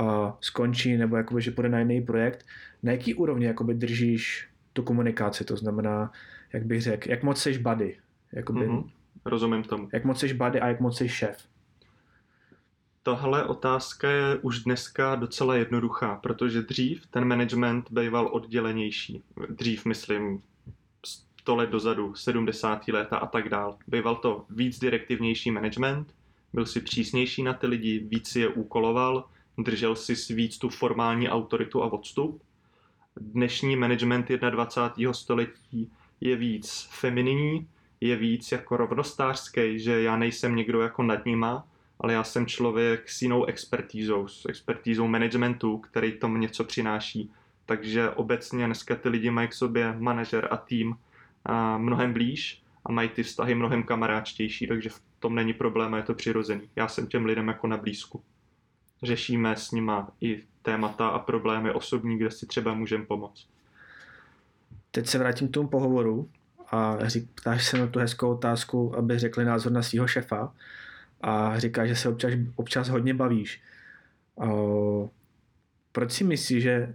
uh, 0.00 0.30
skončí 0.40 0.96
nebo 0.96 1.16
jakoby, 1.16 1.42
že 1.42 1.50
půjde 1.50 1.68
na 1.68 1.78
jiný 1.78 2.02
projekt. 2.02 2.46
Na 2.82 2.92
jaký 2.92 3.14
úrovni 3.14 3.46
jakoby, 3.46 3.74
držíš 3.74 4.48
tu 4.72 4.82
komunikaci, 4.82 5.44
to 5.44 5.56
znamená, 5.56 6.12
jak 6.52 6.64
bych 6.64 6.82
řekl, 6.82 7.10
jak 7.10 7.22
moc 7.22 7.42
seš 7.42 7.58
buddy, 7.58 7.96
jakoby, 8.32 8.60
mm-hmm. 8.60 8.90
Rozumím 9.24 9.62
tomu. 9.62 9.88
Jak 9.92 10.04
moc 10.04 10.20
seš 10.20 10.32
buddy 10.32 10.60
a 10.60 10.68
jak 10.68 10.80
moc 10.80 10.98
seš 10.98 11.12
šéf? 11.12 11.36
Tohle 13.02 13.44
otázka 13.44 14.10
je 14.10 14.38
už 14.38 14.58
dneska 14.58 15.14
docela 15.14 15.54
jednoduchá, 15.56 16.16
protože 16.16 16.62
dřív 16.62 17.06
ten 17.06 17.24
management 17.24 17.90
býval 17.90 18.28
oddělenější. 18.32 19.22
Dřív, 19.48 19.84
myslím, 19.84 20.42
100 21.40 21.56
let 21.56 21.70
dozadu, 21.70 22.14
70. 22.14 22.88
léta 22.88 23.16
a 23.16 23.26
tak 23.26 23.48
dál. 23.48 23.78
Býval 23.86 24.16
to 24.16 24.44
víc 24.50 24.78
direktivnější 24.78 25.50
management, 25.50 26.14
byl 26.52 26.66
si 26.66 26.80
přísnější 26.80 27.42
na 27.42 27.52
ty 27.52 27.66
lidi, 27.66 27.98
víc 27.98 28.28
si 28.28 28.40
je 28.40 28.48
úkoloval, 28.48 29.24
držel 29.58 29.96
si 29.96 30.34
víc 30.34 30.58
tu 30.58 30.68
formální 30.68 31.28
autoritu 31.28 31.82
a 31.82 31.92
odstup. 31.92 32.42
Dnešní 33.20 33.76
management 33.76 34.28
21. 34.28 35.12
století 35.12 35.92
je 36.20 36.36
víc 36.36 36.88
femininní, 36.90 37.68
je 38.00 38.16
víc 38.16 38.52
jako 38.52 38.76
rovnostářský, 38.76 39.78
že 39.78 40.02
já 40.02 40.16
nejsem 40.16 40.56
někdo 40.56 40.80
jako 40.80 41.02
nad 41.02 41.24
nima, 41.24 41.66
ale 42.00 42.12
já 42.12 42.24
jsem 42.24 42.46
člověk 42.46 43.10
s 43.10 43.22
jinou 43.22 43.44
expertízou, 43.44 44.28
s 44.28 44.46
expertízou 44.48 45.06
managementu, 45.06 45.78
který 45.78 46.12
tomu 46.12 46.36
něco 46.36 46.64
přináší. 46.64 47.30
Takže 47.66 48.10
obecně 48.10 48.66
dneska 48.66 48.96
ty 48.96 49.08
lidi 49.08 49.30
mají 49.30 49.48
k 49.48 49.54
sobě 49.54 49.94
manažer 49.98 50.48
a 50.50 50.56
tým 50.56 50.96
a 51.44 51.78
mnohem 51.78 52.12
blíž 52.12 52.62
a 52.84 52.92
mají 52.92 53.08
ty 53.08 53.22
vztahy 53.22 53.54
mnohem 53.54 53.82
kamaráčtější, 53.82 54.66
takže 54.66 54.88
v 54.88 55.00
tom 55.18 55.34
není 55.34 55.52
problém 55.52 55.94
a 55.94 55.96
je 55.96 56.02
to 56.02 56.14
přirozený. 56.14 56.70
Já 56.76 56.88
jsem 56.88 57.06
těm 57.06 57.24
lidem 57.24 57.48
jako 57.48 57.66
na 57.66 57.76
blízku. 57.76 58.22
Řešíme 59.02 59.56
s 59.56 59.70
nima 59.70 60.10
i 60.20 60.42
témata 60.62 61.08
a 61.08 61.18
problémy 61.18 61.72
osobní, 61.72 62.18
kde 62.18 62.30
si 62.30 62.46
třeba 62.46 62.74
můžeme 62.74 63.04
pomoct. 63.04 63.48
Teď 64.90 65.06
se 65.06 65.18
vrátím 65.18 65.48
k 65.48 65.50
tomu 65.50 65.68
pohovoru 65.68 66.28
a 66.70 66.98
ptáš 67.34 67.66
se 67.66 67.78
na 67.78 67.86
tu 67.86 67.98
hezkou 67.98 68.30
otázku, 68.30 68.96
aby 68.96 69.18
řekli 69.18 69.44
názor 69.44 69.72
na 69.72 69.82
svého 69.82 70.06
šefa 70.06 70.52
a 71.20 71.58
říká, 71.58 71.86
že 71.86 71.96
se 71.96 72.08
občas, 72.08 72.32
občas 72.56 72.88
hodně 72.88 73.14
bavíš. 73.14 73.62
Uh, 74.34 75.08
proč 75.92 76.12
si 76.12 76.24
myslíš, 76.24 76.62
že 76.62 76.94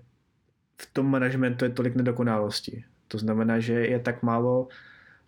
v 0.81 0.93
tom 0.93 1.05
managementu 1.11 1.65
je 1.65 1.71
tolik 1.71 1.95
nedokonalosti? 1.95 2.83
To 3.07 3.17
znamená, 3.17 3.59
že 3.59 3.73
je 3.73 3.99
tak 3.99 4.23
málo 4.23 4.67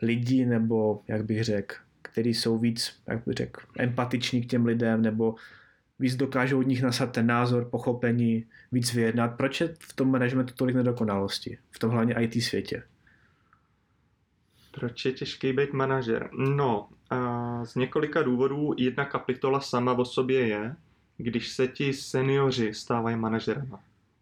lidí, 0.01 0.45
nebo 0.45 1.01
jak 1.07 1.25
bych 1.25 1.43
řekl, 1.43 1.75
kteří 2.01 2.33
jsou 2.33 2.57
víc, 2.57 3.01
jak 3.07 3.25
bych 3.25 3.35
řekl, 3.37 3.61
empatiční 3.77 4.41
k 4.41 4.49
těm 4.49 4.65
lidem, 4.65 5.01
nebo 5.01 5.35
víc 5.99 6.15
dokážou 6.15 6.59
od 6.59 6.67
nich 6.67 6.81
nasat 6.81 7.11
ten 7.11 7.27
názor, 7.27 7.65
pochopení, 7.65 8.45
víc 8.71 8.93
vyjednat. 8.93 9.37
Proč 9.37 9.61
je 9.61 9.75
v 9.79 9.93
tom 9.93 10.11
managementu 10.11 10.53
tolik 10.53 10.75
nedokonalosti? 10.75 11.57
V 11.71 11.79
tom 11.79 11.91
hlavně 11.91 12.15
IT 12.19 12.43
světě. 12.43 12.83
Proč 14.79 15.05
je 15.05 15.11
těžký 15.11 15.53
být 15.53 15.73
manažer? 15.73 16.29
No, 16.33 16.89
z 17.63 17.75
několika 17.75 18.21
důvodů 18.21 18.73
jedna 18.77 19.05
kapitola 19.05 19.61
sama 19.61 19.93
o 19.93 20.05
sobě 20.05 20.47
je, 20.47 20.75
když 21.17 21.49
se 21.49 21.67
ti 21.67 21.93
seniori 21.93 22.73
stávají 22.73 23.15
manažerama. 23.15 23.79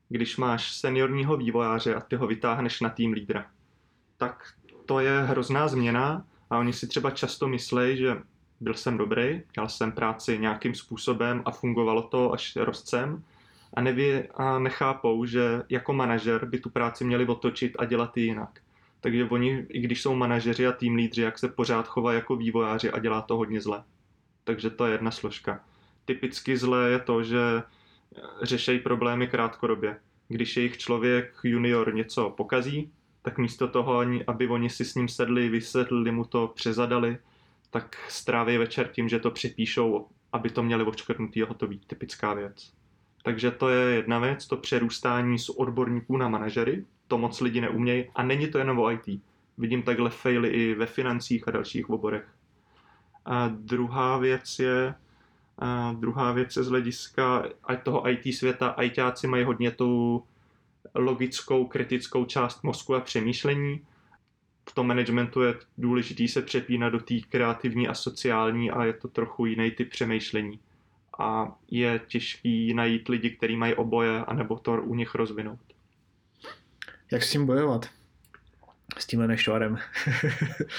Když 0.09 0.37
máš 0.37 0.75
seniorního 0.75 1.37
vývojáře 1.37 1.95
a 1.95 1.99
ty 1.99 2.15
ho 2.15 2.27
vytáhneš 2.27 2.81
na 2.81 2.89
tým 2.89 3.13
lídra, 3.13 3.45
tak 4.17 4.53
to 4.85 4.99
je 4.99 5.21
hrozná 5.21 5.67
změna 5.67 6.25
a 6.49 6.57
oni 6.57 6.73
si 6.73 6.87
třeba 6.87 7.11
často 7.11 7.47
myslejí, 7.47 7.97
že 7.97 8.17
byl 8.59 8.73
jsem 8.73 8.97
dobrý, 8.97 9.41
dělal 9.53 9.69
jsem 9.69 9.91
práci 9.91 10.39
nějakým 10.39 10.75
způsobem 10.75 11.41
a 11.45 11.51
fungovalo 11.51 12.01
to 12.01 12.33
až 12.33 12.55
rozcem 12.55 13.23
a, 13.73 13.81
neví, 13.81 14.13
a 14.35 14.59
nechápou, 14.59 15.25
že 15.25 15.63
jako 15.69 15.93
manažer 15.93 16.45
by 16.45 16.59
tu 16.59 16.69
práci 16.69 17.05
měli 17.05 17.25
otočit 17.25 17.75
a 17.79 17.85
dělat 17.85 18.17
ji 18.17 18.23
jinak. 18.23 18.59
Takže 19.05 19.25
oni, 19.25 19.65
i 19.69 19.79
když 19.79 20.01
jsou 20.01 20.15
manažeři 20.15 20.67
a 20.67 20.71
tým 20.71 20.95
lídři, 20.95 21.21
jak 21.21 21.39
se 21.39 21.47
pořád 21.47 21.87
chová 21.87 22.13
jako 22.13 22.35
vývojáři 22.35 22.91
a 22.91 22.99
dělá 22.99 23.21
to 23.21 23.37
hodně 23.37 23.61
zle. 23.61 23.83
Takže 24.43 24.69
to 24.69 24.85
je 24.85 24.91
jedna 24.91 25.11
složka. 25.11 25.63
Typicky 26.05 26.57
zlé 26.57 26.89
je 26.89 26.99
to, 26.99 27.23
že 27.23 27.63
řešejí 28.41 28.79
problémy 28.79 29.27
krátkodobě. 29.27 29.99
Když 30.27 30.57
jejich 30.57 30.77
člověk 30.77 31.33
junior 31.43 31.93
něco 31.95 32.29
pokazí, 32.29 32.91
tak 33.21 33.37
místo 33.37 33.67
toho, 33.67 34.03
aby 34.27 34.47
oni 34.47 34.69
si 34.69 34.85
s 34.85 34.95
ním 34.95 35.07
sedli, 35.07 35.49
vysvětlili 35.49 36.11
mu 36.11 36.25
to, 36.25 36.47
přezadali, 36.47 37.17
tak 37.69 37.97
stráví 38.09 38.57
večer 38.57 38.87
tím, 38.87 39.09
že 39.09 39.19
to 39.19 39.31
připíšou, 39.31 40.07
aby 40.31 40.49
to 40.49 40.63
měli 40.63 40.83
odškrtnutý 40.83 41.41
hotový. 41.41 41.81
Typická 41.87 42.33
věc. 42.33 42.73
Takže 43.25 43.51
to 43.51 43.69
je 43.69 43.95
jedna 43.95 44.19
věc, 44.19 44.47
to 44.47 44.57
přerůstání 44.57 45.39
z 45.39 45.49
odborníků 45.49 46.17
na 46.17 46.29
manažery, 46.29 46.85
to 47.07 47.17
moc 47.17 47.41
lidi 47.41 47.61
neumějí 47.61 48.05
a 48.15 48.23
není 48.23 48.47
to 48.47 48.57
jenom 48.57 48.79
o 48.79 48.91
IT. 48.91 49.21
Vidím 49.57 49.83
takhle 49.83 50.09
faily 50.09 50.49
i 50.49 50.75
ve 50.75 50.85
financích 50.85 51.47
a 51.47 51.51
dalších 51.51 51.89
oborech. 51.89 52.27
A 53.25 53.47
druhá 53.47 54.17
věc 54.17 54.59
je, 54.59 54.93
a 55.59 55.95
druhá 55.99 56.31
věc 56.31 56.55
je 56.55 56.63
z 56.63 56.67
hlediska 56.67 57.45
toho 57.83 58.09
IT 58.09 58.35
světa. 58.35 58.75
ITáci 58.81 59.27
mají 59.27 59.43
hodně 59.43 59.71
tu 59.71 60.23
logickou, 60.95 61.65
kritickou 61.65 62.25
část 62.25 62.63
mozku 62.63 62.95
a 62.95 62.99
přemýšlení. 62.99 63.81
V 64.69 64.75
tom 64.75 64.87
managementu 64.87 65.41
je 65.41 65.55
důležitý 65.77 66.27
se 66.27 66.41
přepínat 66.41 66.93
do 66.93 66.99
té 66.99 67.19
kreativní 67.29 67.87
a 67.87 67.93
sociální 67.93 68.71
a 68.71 68.85
je 68.85 68.93
to 68.93 69.07
trochu 69.07 69.45
jiný 69.45 69.71
typ 69.71 69.89
přemýšlení. 69.89 70.59
A 71.19 71.55
je 71.71 71.99
těžký 72.07 72.73
najít 72.73 73.09
lidi, 73.09 73.29
kteří 73.29 73.55
mají 73.55 73.73
oboje, 73.73 74.25
anebo 74.25 74.59
to 74.59 74.81
u 74.81 74.95
nich 74.95 75.15
rozvinout. 75.15 75.59
Jak 77.11 77.23
s 77.23 77.31
tím 77.31 77.45
bojovat? 77.45 77.89
S 78.97 79.05
tímhle 79.05 79.27
nešvarem. 79.27 79.77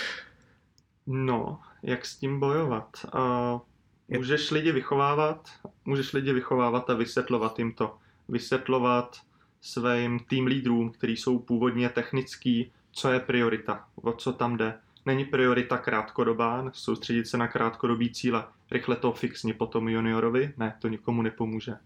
no, 1.06 1.60
jak 1.82 2.06
s 2.06 2.16
tím 2.16 2.40
bojovat? 2.40 2.90
Uh, 3.14 3.60
Můžeš 4.08 4.50
lidi 4.50 4.72
vychovávat, 4.72 5.48
můžeš 5.84 6.12
lidi 6.12 6.32
vychovávat 6.32 6.90
a 6.90 6.94
vysvětlovat 6.94 7.58
jim 7.58 7.72
to. 7.72 7.98
Vysvětlovat 8.28 9.20
svým 9.60 10.18
tým 10.18 10.46
lídrům, 10.46 10.90
kteří 10.90 11.16
jsou 11.16 11.38
původně 11.38 11.88
technický, 11.88 12.72
co 12.92 13.12
je 13.12 13.20
priorita, 13.20 13.88
o 13.94 14.12
co 14.12 14.32
tam 14.32 14.56
jde. 14.56 14.78
Není 15.06 15.24
priorita 15.24 15.78
krátkodobá, 15.78 16.70
soustředit 16.72 17.26
se 17.26 17.38
na 17.38 17.48
krátkodobý 17.48 18.12
cíle, 18.12 18.44
rychle 18.70 18.96
to 18.96 19.12
fixni 19.12 19.52
potom 19.52 19.88
juniorovi, 19.88 20.54
ne, 20.56 20.76
to 20.78 20.88
nikomu 20.88 21.22
nepomůže. 21.22 21.76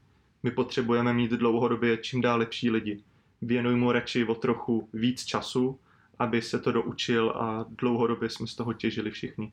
My 0.42 0.50
potřebujeme 0.50 1.12
mít 1.12 1.30
dlouhodobě 1.30 1.96
čím 1.96 2.20
dál 2.20 2.38
lepší 2.38 2.70
lidi. 2.70 3.02
Věnuj 3.42 3.76
mu 3.76 3.92
radši 3.92 4.24
o 4.24 4.34
trochu 4.34 4.88
víc 4.92 5.24
času, 5.24 5.78
aby 6.18 6.42
se 6.42 6.58
to 6.58 6.72
doučil 6.72 7.30
a 7.30 7.66
dlouhodobě 7.68 8.28
jsme 8.28 8.46
z 8.46 8.54
toho 8.54 8.72
těžili 8.72 9.10
všichni. 9.10 9.52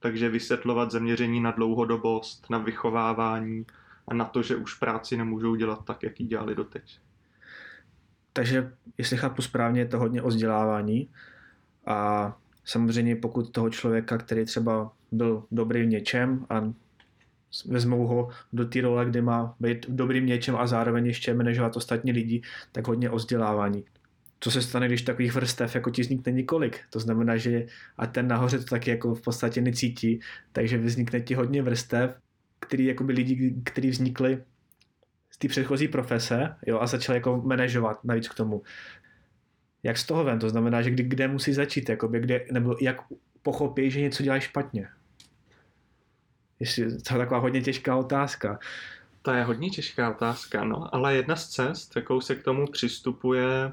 Takže 0.00 0.28
vysvětlovat 0.28 0.90
zaměření 0.90 1.40
na 1.40 1.50
dlouhodobost, 1.50 2.50
na 2.50 2.58
vychovávání 2.58 3.66
a 4.08 4.14
na 4.14 4.24
to, 4.24 4.42
že 4.42 4.56
už 4.56 4.74
práci 4.74 5.16
nemůžou 5.16 5.54
dělat 5.54 5.84
tak, 5.84 6.02
jak 6.02 6.20
ji 6.20 6.26
dělali 6.26 6.54
doteď. 6.54 7.00
Takže, 8.32 8.72
jestli 8.98 9.16
chápu 9.16 9.42
správně, 9.42 9.80
je 9.80 9.86
to 9.86 9.98
hodně 9.98 10.22
o 10.22 10.28
vzdělávání 10.28 11.10
a 11.86 12.36
samozřejmě 12.64 13.16
pokud 13.16 13.50
toho 13.50 13.70
člověka, 13.70 14.18
který 14.18 14.44
třeba 14.44 14.92
byl 15.12 15.44
dobrý 15.50 15.82
v 15.82 15.86
něčem 15.86 16.46
a 16.50 16.72
vezmou 17.66 18.06
ho 18.06 18.28
do 18.52 18.64
té 18.64 18.80
role, 18.80 19.06
kdy 19.06 19.20
má 19.20 19.56
být 19.60 19.86
dobrým 19.88 20.26
něčem 20.26 20.56
a 20.56 20.66
zároveň 20.66 21.06
ještě 21.06 21.34
manažovat 21.34 21.76
ostatní 21.76 22.12
lidi, 22.12 22.42
tak 22.72 22.88
hodně 22.88 23.10
o 23.10 23.16
vzdělávání. 23.16 23.84
Co 24.40 24.50
se 24.50 24.62
stane, 24.62 24.86
když 24.86 25.02
takových 25.02 25.34
vrstev 25.34 25.74
jako 25.74 25.90
ti 25.90 26.02
vznikne 26.02 26.32
několik? 26.32 26.80
To 26.90 27.00
znamená, 27.00 27.36
že 27.36 27.66
a 27.96 28.06
ten 28.06 28.28
nahoře 28.28 28.58
to 28.58 28.64
taky 28.64 28.90
jako 28.90 29.14
v 29.14 29.22
podstatě 29.22 29.60
necítí, 29.60 30.20
takže 30.52 30.78
vznikne 30.78 31.20
ti 31.20 31.34
hodně 31.34 31.62
vrstev, 31.62 32.10
který 32.60 32.84
jako 32.84 33.04
by 33.04 33.12
lidi, 33.12 33.54
kteří 33.64 33.90
vznikli 33.90 34.42
z 35.30 35.38
té 35.38 35.48
předchozí 35.48 35.88
profese 35.88 36.54
jo, 36.66 36.78
a 36.80 36.86
začal 36.86 37.14
jako 37.14 37.42
manažovat 37.44 38.04
navíc 38.04 38.28
k 38.28 38.34
tomu. 38.34 38.62
Jak 39.82 39.98
z 39.98 40.06
toho 40.06 40.24
ven? 40.24 40.38
To 40.38 40.50
znamená, 40.50 40.82
že 40.82 40.90
kdy, 40.90 41.02
kde 41.02 41.28
musí 41.28 41.52
začít, 41.52 41.88
jakoby, 41.88 42.20
kde, 42.20 42.46
nebo 42.52 42.76
jak 42.80 42.96
pochopí, 43.42 43.90
že 43.90 44.00
něco 44.00 44.22
dělají 44.22 44.40
špatně. 44.40 44.88
Jestli, 46.60 47.02
to 47.02 47.14
je 47.14 47.18
taková 47.18 47.40
hodně 47.40 47.62
těžká 47.62 47.96
otázka. 47.96 48.58
To 49.22 49.30
je 49.30 49.44
hodně 49.44 49.70
těžká 49.70 50.10
otázka, 50.10 50.64
no, 50.64 50.94
ale 50.94 51.16
jedna 51.16 51.36
z 51.36 51.48
cest, 51.48 51.96
jakou 51.96 52.20
se 52.20 52.34
k 52.34 52.42
tomu 52.42 52.66
přistupuje, 52.66 53.72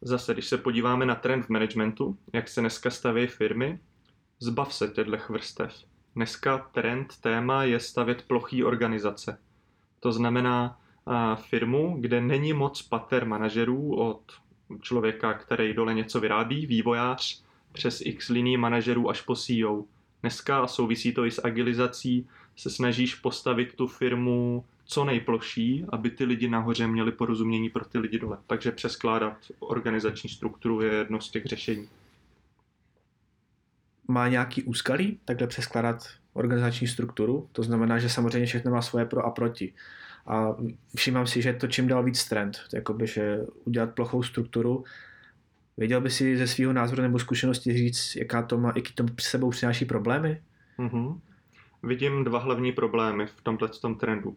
zase, 0.00 0.32
když 0.32 0.46
se 0.46 0.58
podíváme 0.58 1.06
na 1.06 1.14
trend 1.14 1.42
v 1.42 1.48
managementu, 1.48 2.18
jak 2.32 2.48
se 2.48 2.60
dneska 2.60 2.90
staví 2.90 3.26
firmy, 3.26 3.78
zbav 4.40 4.74
se 4.74 4.88
těchto 4.88 5.32
vrstev. 5.32 5.74
Dneska 6.14 6.58
trend, 6.58 7.16
téma 7.20 7.64
je 7.64 7.80
stavět 7.80 8.22
plochý 8.22 8.64
organizace. 8.64 9.38
To 10.00 10.12
znamená 10.12 10.80
a, 11.06 11.34
firmu, 11.34 11.96
kde 12.00 12.20
není 12.20 12.52
moc 12.52 12.82
pater 12.82 13.26
manažerů 13.26 13.96
od 13.96 14.22
člověka, 14.80 15.34
který 15.34 15.74
dole 15.74 15.94
něco 15.94 16.20
vyrábí, 16.20 16.66
vývojář, 16.66 17.42
přes 17.72 18.00
x 18.04 18.28
liní 18.28 18.56
manažerů 18.56 19.10
až 19.10 19.20
po 19.20 19.36
CEO 19.36 19.84
dneska, 20.24 20.66
souvisí 20.66 21.12
to 21.12 21.24
i 21.24 21.30
s 21.30 21.44
agilizací, 21.44 22.28
se 22.56 22.70
snažíš 22.70 23.14
postavit 23.14 23.74
tu 23.74 23.86
firmu 23.88 24.64
co 24.84 25.04
nejploší, 25.04 25.84
aby 25.88 26.10
ty 26.10 26.24
lidi 26.24 26.48
nahoře 26.48 26.86
měli 26.86 27.12
porozumění 27.12 27.70
pro 27.70 27.84
ty 27.84 27.98
lidi 27.98 28.18
dole. 28.18 28.38
Takže 28.46 28.72
přeskládat 28.72 29.36
organizační 29.58 30.30
strukturu 30.30 30.80
je 30.80 30.92
jedno 30.92 31.20
z 31.20 31.30
těch 31.30 31.44
řešení. 31.44 31.88
Má 34.08 34.28
nějaký 34.28 34.62
úskalí 34.62 35.18
takhle 35.24 35.46
přeskládat 35.46 36.08
organizační 36.32 36.88
strukturu? 36.88 37.48
To 37.52 37.62
znamená, 37.62 37.98
že 37.98 38.08
samozřejmě 38.08 38.46
všechno 38.46 38.70
má 38.70 38.82
svoje 38.82 39.04
pro 39.04 39.26
a 39.26 39.30
proti. 39.30 39.72
A 40.26 40.56
všímám 40.96 41.26
si, 41.26 41.42
že 41.42 41.52
to 41.52 41.66
čím 41.66 41.88
dál 41.88 42.04
víc 42.04 42.24
trend, 42.24 42.58
jakoby, 42.74 43.06
že 43.06 43.38
udělat 43.64 43.94
plochou 43.94 44.22
strukturu 44.22 44.84
Věděl 45.76 46.00
by 46.00 46.10
si 46.10 46.36
ze 46.36 46.46
svého 46.46 46.72
názoru 46.72 47.02
nebo 47.02 47.18
zkušenosti 47.18 47.72
říct, 47.72 48.16
jaká 48.16 48.42
to 48.42 48.58
má, 48.58 48.72
jaký 48.76 48.92
to 48.92 49.04
sebou 49.20 49.50
přináší 49.50 49.84
problémy? 49.84 50.42
Mm-hmm. 50.78 51.20
Vidím 51.82 52.24
dva 52.24 52.38
hlavní 52.38 52.72
problémy 52.72 53.26
v 53.26 53.40
tomhle 53.42 53.68
tom 53.68 53.94
trendu. 53.94 54.36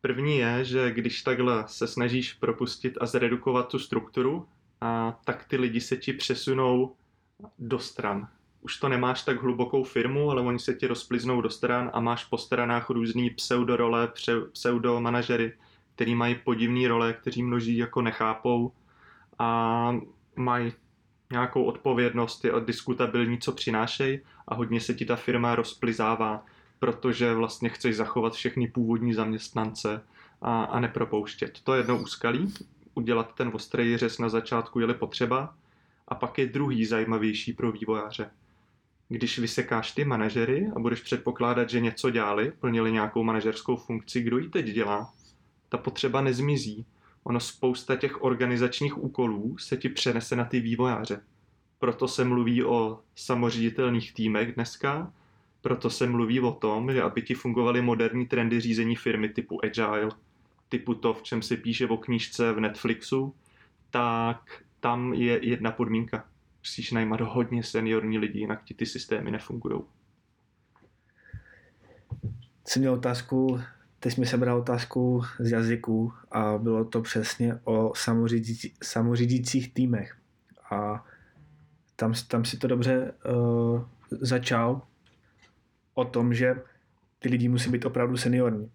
První 0.00 0.38
je, 0.38 0.64
že 0.64 0.90
když 0.90 1.22
takhle 1.22 1.64
se 1.66 1.86
snažíš 1.86 2.32
propustit 2.32 2.98
a 3.00 3.06
zredukovat 3.06 3.68
tu 3.68 3.78
strukturu, 3.78 4.46
a 4.80 5.20
tak 5.24 5.44
ty 5.44 5.56
lidi 5.56 5.80
se 5.80 5.96
ti 5.96 6.12
přesunou 6.12 6.94
do 7.58 7.78
stran. 7.78 8.28
Už 8.60 8.76
to 8.76 8.88
nemáš 8.88 9.22
tak 9.22 9.42
hlubokou 9.42 9.84
firmu, 9.84 10.30
ale 10.30 10.42
oni 10.42 10.58
se 10.58 10.74
ti 10.74 10.86
rozpliznou 10.86 11.40
do 11.40 11.50
stran 11.50 11.90
a 11.94 12.00
máš 12.00 12.24
po 12.24 12.38
stranách 12.38 12.90
různý 12.90 13.30
pseudorole, 13.30 14.12
pseudomanažery, 14.52 15.52
který 15.94 16.14
mají 16.14 16.34
podivné 16.34 16.88
role, 16.88 17.12
kteří 17.12 17.42
množí 17.42 17.76
jako 17.76 18.02
nechápou 18.02 18.72
a 19.38 19.98
mají 20.36 20.72
nějakou 21.32 21.64
odpovědnost, 21.64 22.44
je 22.44 22.52
diskutabilní, 22.64 23.38
co 23.38 23.52
přinášejí 23.52 24.20
a 24.48 24.54
hodně 24.54 24.80
se 24.80 24.94
ti 24.94 25.04
ta 25.04 25.16
firma 25.16 25.54
rozplizává, 25.54 26.44
protože 26.78 27.34
vlastně 27.34 27.68
chceš 27.68 27.96
zachovat 27.96 28.32
všechny 28.32 28.68
původní 28.68 29.14
zaměstnance 29.14 30.02
a, 30.42 30.64
a 30.64 30.80
nepropouštět. 30.80 31.60
To 31.64 31.74
je 31.74 31.80
jedno 31.80 31.98
úskalí, 32.02 32.54
udělat 32.94 33.34
ten 33.34 33.50
ostrý 33.54 33.96
řez 33.96 34.18
na 34.18 34.28
začátku 34.28 34.80
je 34.80 34.94
potřeba 34.94 35.54
a 36.08 36.14
pak 36.14 36.38
je 36.38 36.46
druhý 36.46 36.84
zajímavější 36.84 37.52
pro 37.52 37.72
vývojáře. 37.72 38.30
Když 39.08 39.38
vysekáš 39.38 39.92
ty 39.92 40.04
manažery 40.04 40.70
a 40.76 40.78
budeš 40.78 41.00
předpokládat, 41.00 41.70
že 41.70 41.80
něco 41.80 42.10
dělali, 42.10 42.52
plnili 42.60 42.92
nějakou 42.92 43.22
manažerskou 43.22 43.76
funkci, 43.76 44.22
kdo 44.22 44.38
ji 44.38 44.48
teď 44.48 44.66
dělá, 44.66 45.12
ta 45.68 45.78
potřeba 45.78 46.20
nezmizí, 46.20 46.86
ono 47.24 47.40
spousta 47.40 47.96
těch 47.96 48.22
organizačních 48.22 48.98
úkolů 48.98 49.58
se 49.58 49.76
ti 49.76 49.88
přenese 49.88 50.36
na 50.36 50.44
ty 50.44 50.60
vývojáře. 50.60 51.20
Proto 51.78 52.08
se 52.08 52.24
mluví 52.24 52.64
o 52.64 53.00
samoředitelných 53.14 54.14
týmech 54.14 54.54
dneska, 54.54 55.12
proto 55.60 55.90
se 55.90 56.06
mluví 56.06 56.40
o 56.40 56.52
tom, 56.52 56.92
že 56.92 57.02
aby 57.02 57.22
ti 57.22 57.34
fungovaly 57.34 57.82
moderní 57.82 58.26
trendy 58.26 58.60
řízení 58.60 58.96
firmy 58.96 59.28
typu 59.28 59.64
Agile, 59.64 60.10
typu 60.68 60.94
to, 60.94 61.14
v 61.14 61.22
čem 61.22 61.42
se 61.42 61.56
píše 61.56 61.86
o 61.86 61.96
knížce 61.96 62.52
v 62.52 62.60
Netflixu, 62.60 63.34
tak 63.90 64.62
tam 64.80 65.14
je 65.14 65.48
jedna 65.48 65.70
podmínka. 65.70 66.24
Musíš 66.60 66.92
najmat 66.92 67.20
hodně 67.20 67.62
seniorní 67.62 68.18
lidi, 68.18 68.38
jinak 68.38 68.64
ti 68.64 68.74
ty 68.74 68.86
systémy 68.86 69.30
nefungují. 69.30 69.80
Jsem 72.66 72.82
měl 72.82 72.92
otázku 72.92 73.60
Teď 74.04 74.12
jsme 74.12 74.26
sebrali 74.26 74.60
otázku 74.60 75.22
z 75.38 75.50
jazyků 75.50 76.12
a 76.30 76.58
bylo 76.58 76.84
to 76.84 77.02
přesně 77.02 77.58
o 77.64 77.92
samořídící, 77.96 78.74
samořídících 78.82 79.74
týmech. 79.74 80.16
A 80.70 81.06
tam, 81.96 82.14
tam 82.28 82.44
si 82.44 82.56
to 82.56 82.66
dobře 82.66 83.12
uh, 83.24 83.84
začal 84.10 84.82
o 85.94 86.04
tom, 86.04 86.34
že 86.34 86.54
ty 87.18 87.28
lidi 87.28 87.48
musí 87.48 87.70
být 87.70 87.84
opravdu 87.84 88.16
seniorní. 88.16 88.70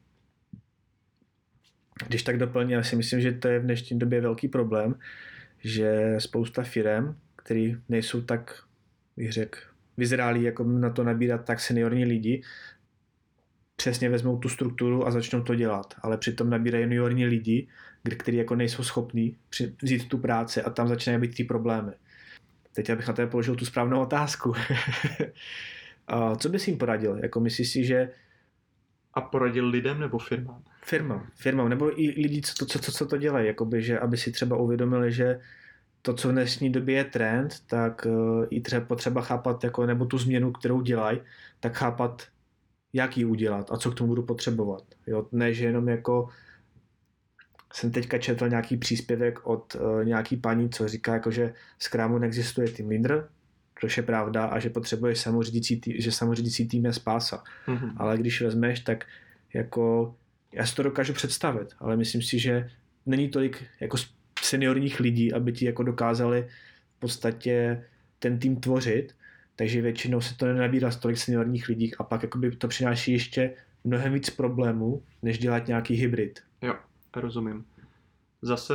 Když 2.08 2.24
tak 2.24 2.38
doplně, 2.38 2.76
já 2.76 2.84
si 2.84 2.96
myslím, 2.96 3.22
že 3.22 3.32
to 3.32 3.48
je 3.48 3.60
v 3.60 3.64
dnešní 3.64 4.00
době 4.00 4.22
velký 4.22 4.48
problém, 4.48 4.96
že 5.60 6.16
spousta 6.18 6.64
firm, 6.64 7.16
které 7.36 7.72
nejsou 7.90 8.22
tak, 8.22 8.64
bych 9.18 9.32
řekl, 9.32 9.60
vyzrálí 9.98 10.44
jako 10.44 10.64
na 10.64 10.90
to 10.90 11.04
nabírat 11.04 11.46
tak 11.46 11.60
seniorní 11.60 12.06
lidi, 12.06 12.44
přesně 13.80 14.10
vezmou 14.10 14.38
tu 14.38 14.50
strukturu 14.50 15.08
a 15.08 15.12
začnou 15.12 15.42
to 15.42 15.56
dělat, 15.56 15.94
ale 16.02 16.18
přitom 16.18 16.50
nabírají 16.50 16.84
juniorní 16.84 17.26
lidi, 17.26 17.68
kteří 18.18 18.38
jako 18.38 18.56
nejsou 18.56 18.84
schopní 18.84 19.36
vzít 19.82 20.08
tu 20.08 20.18
práci 20.18 20.62
a 20.62 20.70
tam 20.70 20.88
začínají 20.88 21.22
být 21.22 21.36
ty 21.36 21.44
problémy. 21.44 21.92
Teď 22.74 22.90
abych 22.90 23.08
na 23.08 23.14
tebe 23.14 23.32
položil 23.32 23.56
tu 23.56 23.66
správnou 23.66 24.02
otázku. 24.02 24.54
a 26.08 26.36
co 26.36 26.50
bys 26.50 26.68
jim 26.68 26.78
poradil? 26.78 27.20
Jako 27.24 27.40
myslíš 27.40 27.70
si, 27.70 27.86
že 27.86 28.10
a 29.14 29.22
poradil 29.22 29.68
lidem 29.68 30.00
nebo 30.00 30.20
firmám? 30.20 30.64
Firmám, 30.84 31.28
firmám, 31.36 31.70
nebo 31.70 32.02
i 32.02 32.10
lidi, 32.10 32.42
co 32.42 32.54
to, 32.54 32.66
co, 32.66 32.80
co, 32.80 32.92
co 32.92 33.06
to 33.06 33.18
dělají, 33.18 33.48
jakoby, 33.48 33.82
že 33.82 34.00
aby 34.00 34.18
si 34.18 34.32
třeba 34.32 34.58
uvědomili, 34.58 35.12
že 35.12 35.40
to, 36.02 36.14
co 36.14 36.30
v 36.30 36.32
dnešní 36.32 36.72
době 36.72 36.96
je 36.96 37.04
trend, 37.04 37.56
tak 37.68 38.06
uh, 38.06 38.46
i 38.50 38.62
třeba 38.62 38.86
potřeba 38.86 39.22
chápat, 39.22 39.64
jako, 39.64 39.86
nebo 39.86 40.06
tu 40.06 40.18
změnu, 40.18 40.52
kterou 40.52 40.82
dělají, 40.82 41.20
tak 41.60 41.78
chápat 41.78 42.28
jak 42.94 43.18
ji 43.18 43.26
udělat 43.26 43.72
a 43.72 43.78
co 43.78 43.92
k 43.92 43.96
tomu 43.96 44.08
budu 44.08 44.24
potřebovat. 44.24 44.84
Jo? 45.08 45.28
Ne, 45.32 45.54
že 45.54 45.66
jenom 45.66 45.90
jako 45.90 46.30
jsem 47.74 47.92
teďka 47.92 48.18
četl 48.18 48.50
nějaký 48.50 48.78
příspěvek 48.78 49.48
od 49.48 49.76
uh, 49.76 50.06
nějaký 50.06 50.38
paní, 50.38 50.70
co 50.70 50.88
říká, 50.88 51.14
jako, 51.14 51.32
že 51.32 51.54
z 51.80 51.88
krámu 51.88 52.18
neexistuje 52.18 52.68
tým 52.70 52.90
leader, 52.90 53.30
což 53.82 53.98
je 53.98 54.04
pravda, 54.04 54.46
a 54.46 54.60
že 54.60 54.70
potřebuješ 54.70 55.20
samořídící 55.20 55.82
tým, 55.82 55.94
že 55.98 56.12
samořídící 56.12 56.68
tým 56.68 56.86
je 56.86 56.94
spása. 56.94 57.44
Mm-hmm. 57.68 57.94
Ale 57.98 58.18
když 58.18 58.42
vezmeš, 58.42 58.80
tak 58.80 59.06
jako 59.54 60.16
já 60.54 60.66
si 60.66 60.76
to 60.76 60.84
dokážu 60.84 61.14
představit, 61.14 61.70
ale 61.80 61.98
myslím 61.98 62.22
si, 62.22 62.40
že 62.40 62.70
není 63.06 63.30
tolik 63.30 63.64
jako 63.80 63.98
seniorních 64.42 65.00
lidí, 65.00 65.34
aby 65.34 65.52
ti 65.52 65.66
jako 65.66 65.84
dokázali 65.84 66.48
v 66.98 67.00
podstatě 67.00 67.86
ten 68.20 68.40
tým 68.40 68.56
tvořit 68.56 69.16
takže 69.60 69.82
většinou 69.82 70.22
se 70.22 70.38
to 70.38 70.46
nenabírá 70.46 70.92
z 70.92 70.98
tolik 70.98 71.18
seniorních 71.18 71.68
lidí 71.68 71.96
a 71.96 72.04
pak 72.04 72.24
jakoby 72.24 72.52
to 72.52 72.68
přináší 72.68 73.12
ještě 73.12 73.56
mnohem 73.84 74.14
víc 74.14 74.30
problémů, 74.30 75.04
než 75.22 75.38
dělat 75.38 75.68
nějaký 75.68 75.94
hybrid. 75.94 76.40
Jo, 76.62 76.76
rozumím. 77.16 77.66
Zase 78.42 78.74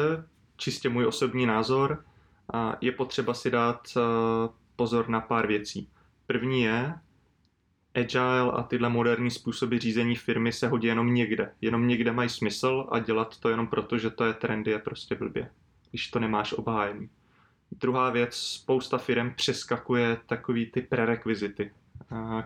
čistě 0.57 0.89
můj 0.89 1.07
osobní 1.07 1.47
názor, 1.47 2.05
je 2.81 2.93
potřeba 2.93 3.35
si 3.35 3.51
dát 3.51 3.89
eh, 3.97 4.01
pozor 4.77 5.09
na 5.09 5.21
pár 5.21 5.47
věcí. 5.47 5.89
První 6.27 6.63
je, 6.63 6.95
agile 7.95 8.53
a 8.53 8.63
tyhle 8.63 8.89
moderní 8.89 9.31
způsoby 9.31 9.77
řízení 9.77 10.17
firmy 10.17 10.53
se 10.53 10.69
hodí 10.69 10.87
jenom 10.87 11.15
někde. 11.15 11.53
Jenom 11.61 11.89
někde 11.89 12.13
mají 12.13 12.29
smysl 12.29 12.87
a 12.91 12.99
dělat 12.99 13.41
to 13.41 13.49
jenom 13.49 13.67
proto, 13.67 13.99
že 13.99 14.11
to 14.11 14.25
je 14.25 14.33
trendy, 14.33 14.71
je 14.71 14.79
prostě 14.79 15.15
blbě, 15.15 15.51
když 15.91 16.09
to 16.09 16.19
nemáš 16.19 16.53
obhájený. 16.53 17.09
Druhá 17.73 18.11
věc, 18.11 18.35
spousta 18.35 18.99
firm 18.99 19.31
přeskakuje 19.37 20.17
takový 20.27 20.67
ty 20.67 20.83
prerekvizity, 20.83 21.71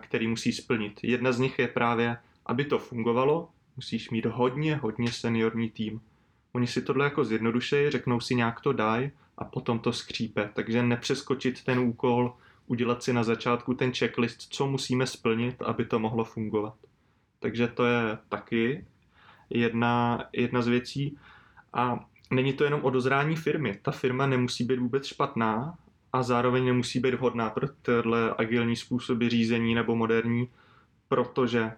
který 0.01 0.27
musí 0.27 0.51
splnit. 0.53 0.99
Jedna 1.03 1.31
z 1.31 1.39
nich 1.39 1.59
je 1.59 1.67
právě, 1.67 2.17
aby 2.45 2.65
to 2.65 2.79
fungovalo, 2.79 3.49
musíš 3.75 4.09
mít 4.09 4.25
hodně, 4.25 4.75
hodně 4.75 5.11
seniorní 5.11 5.69
tým. 5.69 6.01
Oni 6.53 6.67
si 6.67 6.81
tohle 6.81 7.05
jako 7.05 7.25
zjednodušejí, 7.25 7.91
řeknou 7.91 8.19
si 8.19 8.35
nějak 8.35 8.61
to 8.61 8.73
daj 8.73 9.11
a 9.37 9.45
potom 9.45 9.79
to 9.79 9.93
skřípe. 9.93 10.49
Takže 10.53 10.83
nepřeskočit 10.83 11.63
ten 11.63 11.79
úkol, 11.79 12.33
udělat 12.67 13.03
si 13.03 13.13
na 13.13 13.23
začátku 13.23 13.73
ten 13.73 13.93
checklist, 13.93 14.41
co 14.53 14.67
musíme 14.67 15.07
splnit, 15.07 15.61
aby 15.61 15.85
to 15.85 15.99
mohlo 15.99 16.23
fungovat. 16.23 16.73
Takže 17.39 17.67
to 17.67 17.85
je 17.85 18.17
taky 18.29 18.85
jedna, 19.49 20.23
jedna 20.33 20.61
z 20.61 20.67
věcí. 20.67 21.17
A 21.73 22.05
není 22.29 22.53
to 22.53 22.63
jenom 22.63 22.81
o 22.83 22.89
dozrání 22.89 23.35
firmy. 23.35 23.79
Ta 23.81 23.91
firma 23.91 24.27
nemusí 24.27 24.63
být 24.63 24.79
vůbec 24.79 25.05
špatná 25.05 25.77
a 26.13 26.23
zároveň 26.23 26.65
nemusí 26.65 26.99
být 26.99 27.13
vhodná 27.13 27.49
pro 27.49 27.67
tyhle 27.81 28.35
agilní 28.37 28.75
způsoby 28.75 29.27
řízení 29.27 29.75
nebo 29.75 29.95
moderní, 29.95 30.49
protože 31.07 31.71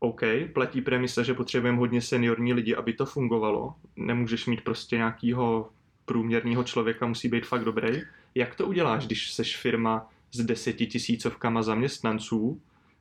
OK, 0.00 0.20
platí 0.52 0.80
premise, 0.80 1.24
že 1.24 1.34
potřebujeme 1.34 1.78
hodně 1.78 2.00
seniorní 2.00 2.52
lidi, 2.52 2.74
aby 2.74 2.92
to 2.92 3.06
fungovalo. 3.06 3.74
Nemůžeš 3.96 4.46
mít 4.46 4.60
prostě 4.60 4.96
nějakýho 4.96 5.70
průměrného 6.04 6.64
člověka, 6.64 7.06
musí 7.06 7.28
být 7.28 7.46
fakt 7.46 7.64
dobrý. 7.64 8.00
Jak 8.34 8.54
to 8.54 8.66
uděláš, 8.66 9.06
když 9.06 9.32
seš 9.32 9.56
firma 9.56 10.10
s 10.30 10.44
desetitisícovkama 10.44 11.62
zaměstnanců, 11.62 12.60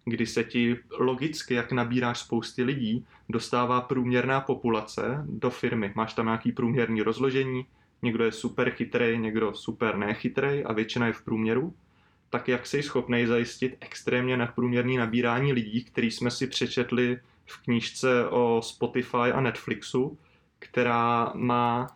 kdy 0.09 0.25
se 0.25 0.43
ti 0.43 0.77
logicky, 0.99 1.53
jak 1.53 1.71
nabíráš 1.71 2.19
spousty 2.19 2.63
lidí, 2.63 3.05
dostává 3.29 3.81
průměrná 3.81 4.41
populace 4.41 5.25
do 5.29 5.49
firmy. 5.49 5.91
Máš 5.95 6.13
tam 6.13 6.25
nějaký 6.25 6.51
průměrný 6.51 7.01
rozložení, 7.01 7.65
někdo 8.01 8.23
je 8.23 8.31
super 8.31 8.69
chytrý, 8.69 9.17
někdo 9.17 9.53
super 9.53 9.97
nechytrý 9.97 10.63
a 10.63 10.73
většina 10.73 11.07
je 11.07 11.13
v 11.13 11.21
průměru, 11.21 11.73
tak 12.29 12.47
jak 12.47 12.67
jsi 12.67 12.83
schopný 12.83 13.25
zajistit 13.25 13.77
extrémně 13.79 14.37
nadprůměrný 14.37 14.97
nabírání 14.97 15.53
lidí, 15.53 15.83
který 15.83 16.11
jsme 16.11 16.31
si 16.31 16.47
přečetli 16.47 17.19
v 17.45 17.63
knížce 17.63 18.27
o 18.27 18.61
Spotify 18.63 19.31
a 19.33 19.41
Netflixu, 19.41 20.17
která 20.59 21.31
má 21.35 21.87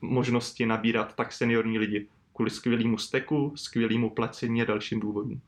možnosti 0.00 0.66
nabírat 0.66 1.14
tak 1.14 1.32
seniorní 1.32 1.78
lidi 1.78 2.06
kvůli 2.32 2.50
skvělému 2.50 2.98
steku, 2.98 3.52
skvělému 3.56 4.10
placení 4.10 4.62
a 4.62 4.64
dalším 4.64 5.00
důvodům. 5.00 5.40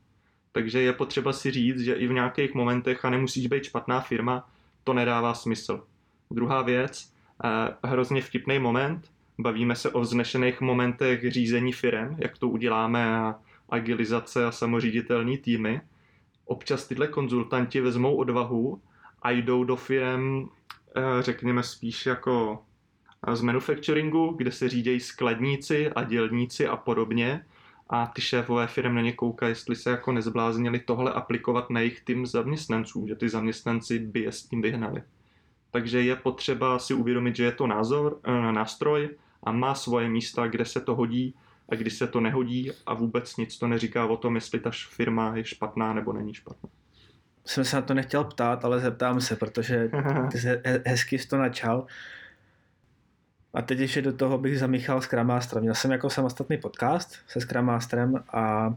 Takže 0.59 0.81
je 0.81 0.93
potřeba 0.93 1.33
si 1.33 1.51
říct, 1.51 1.79
že 1.79 1.93
i 1.93 2.07
v 2.07 2.13
nějakých 2.13 2.53
momentech, 2.53 3.05
a 3.05 3.09
nemusíš 3.09 3.47
být 3.47 3.63
špatná 3.63 4.01
firma, 4.01 4.49
to 4.83 4.93
nedává 4.93 5.33
smysl. 5.33 5.83
Druhá 6.31 6.61
věc, 6.61 7.13
eh, 7.43 7.75
hrozně 7.83 8.21
vtipný 8.21 8.59
moment, 8.59 9.11
bavíme 9.37 9.75
se 9.75 9.89
o 9.89 9.99
vznešených 9.99 10.61
momentech 10.61 11.31
řízení 11.31 11.73
firem, 11.73 12.15
jak 12.19 12.37
to 12.37 12.49
uděláme 12.49 13.17
a 13.17 13.35
agilizace 13.69 14.45
a 14.45 14.51
samoříditelní 14.51 15.37
týmy. 15.37 15.81
Občas 16.45 16.87
tyhle 16.87 17.07
konzultanti 17.07 17.81
vezmou 17.81 18.15
odvahu 18.15 18.81
a 19.21 19.31
jdou 19.31 19.63
do 19.63 19.75
firem, 19.75 20.49
eh, 20.95 21.23
řekněme 21.23 21.63
spíš 21.63 22.05
jako 22.05 22.63
z 23.33 23.41
manufacturingu, 23.41 24.33
kde 24.37 24.51
se 24.51 24.69
řídějí 24.69 24.99
skladníci 24.99 25.89
a 25.89 26.03
dělníci 26.03 26.67
a 26.67 26.75
podobně 26.75 27.45
a 27.89 28.05
ty 28.07 28.21
šéfové 28.21 28.67
firm 28.67 28.95
na 28.95 29.01
ně 29.01 29.13
koukají, 29.13 29.51
jestli 29.51 29.75
se 29.75 29.89
jako 29.89 30.11
nezbláznili 30.11 30.79
tohle 30.79 31.13
aplikovat 31.13 31.69
na 31.69 31.79
jejich 31.79 32.01
tým 32.01 32.25
zaměstnanců, 32.25 33.07
že 33.07 33.15
ty 33.15 33.29
zaměstnanci 33.29 33.99
by 33.99 34.19
je 34.19 34.31
s 34.31 34.43
tím 34.43 34.61
vyhnali. 34.61 35.03
Takže 35.71 36.01
je 36.01 36.15
potřeba 36.15 36.79
si 36.79 36.93
uvědomit, 36.93 37.35
že 37.35 37.43
je 37.43 37.51
to 37.51 37.67
názor, 37.67 38.19
e, 38.23 38.51
nástroj 38.51 39.09
a 39.43 39.51
má 39.51 39.75
svoje 39.75 40.09
místa, 40.09 40.47
kde 40.47 40.65
se 40.65 40.81
to 40.81 40.95
hodí 40.95 41.35
a 41.69 41.75
kdy 41.75 41.89
se 41.89 42.07
to 42.07 42.19
nehodí 42.19 42.71
a 42.85 42.93
vůbec 42.93 43.37
nic 43.37 43.57
to 43.57 43.67
neříká 43.67 44.05
o 44.05 44.17
tom, 44.17 44.35
jestli 44.35 44.59
ta 44.59 44.71
firma 44.89 45.35
je 45.35 45.45
špatná 45.45 45.93
nebo 45.93 46.13
není 46.13 46.33
špatná. 46.33 46.69
Jsem 47.45 47.65
se 47.65 47.75
na 47.75 47.81
to 47.81 47.93
nechtěl 47.93 48.23
ptát, 48.23 48.65
ale 48.65 48.79
zeptám 48.79 49.21
se, 49.21 49.35
protože 49.35 49.91
ty 50.31 50.37
se 50.37 50.61
hezky 50.85 51.19
jsi 51.19 51.27
to 51.27 51.37
načal. 51.37 51.85
A 53.53 53.61
teď 53.61 53.79
ještě 53.79 54.01
do 54.01 54.13
toho 54.13 54.37
bych 54.37 54.59
zamíchal 54.59 55.01
Scrum 55.01 55.27
Master. 55.27 55.61
Měl 55.61 55.75
jsem 55.75 55.91
jako 55.91 56.09
samostatný 56.09 56.57
podcast 56.57 57.15
se 57.27 57.41
Scrum 57.41 57.65
Masterem 57.65 58.23
a 58.33 58.73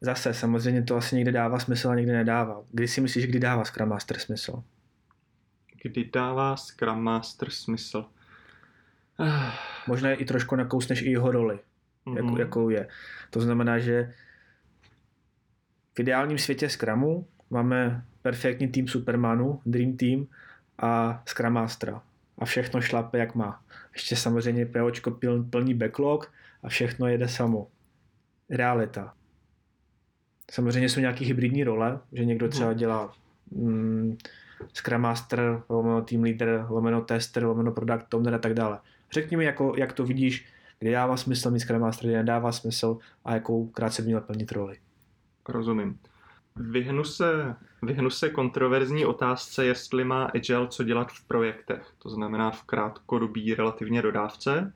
zase 0.00 0.34
samozřejmě 0.34 0.82
to 0.82 0.96
asi 0.96 1.16
někde 1.16 1.32
dává 1.32 1.58
smysl 1.58 1.90
a 1.90 1.94
někde 1.94 2.12
nedává. 2.12 2.62
Kdy 2.70 2.88
si 2.88 3.00
myslíš, 3.00 3.26
kdy 3.26 3.40
dává 3.40 3.64
Scrum 3.64 3.88
Master 3.88 4.18
smysl? 4.18 4.62
Kdy 5.82 6.10
dává 6.12 6.56
Scrum 6.56 7.02
Master 7.02 7.50
smysl? 7.50 8.04
Možná 9.86 10.12
i 10.12 10.24
trošku 10.24 10.56
nakousneš 10.56 11.02
i 11.02 11.10
jeho 11.10 11.30
roli, 11.30 11.58
mm-hmm. 12.06 12.16
jakou, 12.16 12.38
jakou 12.38 12.68
je. 12.68 12.88
To 13.30 13.40
znamená, 13.40 13.78
že 13.78 14.14
v 15.94 16.00
ideálním 16.00 16.38
světě 16.38 16.68
Scrumu 16.68 17.26
máme 17.50 18.04
perfektní 18.22 18.68
tým 18.68 18.88
Supermanu, 18.88 19.60
Dream 19.66 19.96
Team 19.96 20.26
a 20.78 21.22
Scrum 21.26 21.52
Mastera 21.52 22.02
a 22.38 22.44
všechno 22.44 22.80
šlape 22.80 23.18
jak 23.18 23.34
má. 23.34 23.62
Ještě 23.92 24.16
samozřejmě 24.16 24.66
POčko 24.66 25.18
plní 25.50 25.74
backlog 25.74 26.32
a 26.62 26.68
všechno 26.68 27.08
jede 27.08 27.28
samo. 27.28 27.66
Realita. 28.50 29.14
Samozřejmě 30.50 30.88
jsou 30.88 31.00
nějaký 31.00 31.24
hybridní 31.24 31.64
role, 31.64 32.00
že 32.12 32.24
někdo 32.24 32.46
hmm. 32.46 32.50
třeba 32.50 32.72
dělá 32.72 33.14
mm, 33.50 34.16
Scrum 34.72 35.00
Master, 35.00 35.62
lomeno 35.68 36.02
Team 36.02 36.22
Leader, 36.22 36.66
lomeno 36.68 37.00
Tester, 37.00 37.44
lomeno 37.44 37.72
Product 37.72 38.14
Owner 38.14 38.34
a 38.34 38.38
tak 38.38 38.54
dále. 38.54 38.78
Řekni 39.12 39.36
mi, 39.36 39.44
jako, 39.44 39.74
jak 39.76 39.92
to 39.92 40.04
vidíš, 40.04 40.46
kde 40.78 40.92
dává 40.92 41.16
smysl 41.16 41.50
mít 41.50 41.60
Scrum 41.60 41.80
Master, 41.80 42.06
kde 42.08 42.16
nedává 42.16 42.52
smysl 42.52 42.98
a 43.24 43.34
jakou 43.34 43.66
krátce 43.66 44.02
by 44.02 44.06
měl 44.06 44.20
plnit 44.20 44.52
roli. 44.52 44.76
Rozumím. 45.48 45.98
Vyhnu 46.60 47.04
se, 47.04 47.56
vyhnu 47.82 48.10
se 48.10 48.30
kontroverzní 48.30 49.06
otázce, 49.06 49.66
jestli 49.66 50.04
má 50.04 50.24
Agile 50.24 50.68
co 50.68 50.84
dělat 50.84 51.12
v 51.12 51.24
projektech, 51.24 51.92
to 51.98 52.08
znamená 52.08 52.50
v 52.50 52.62
krátkodobí 52.62 53.54
relativně 53.54 54.02
dodávce, 54.02 54.72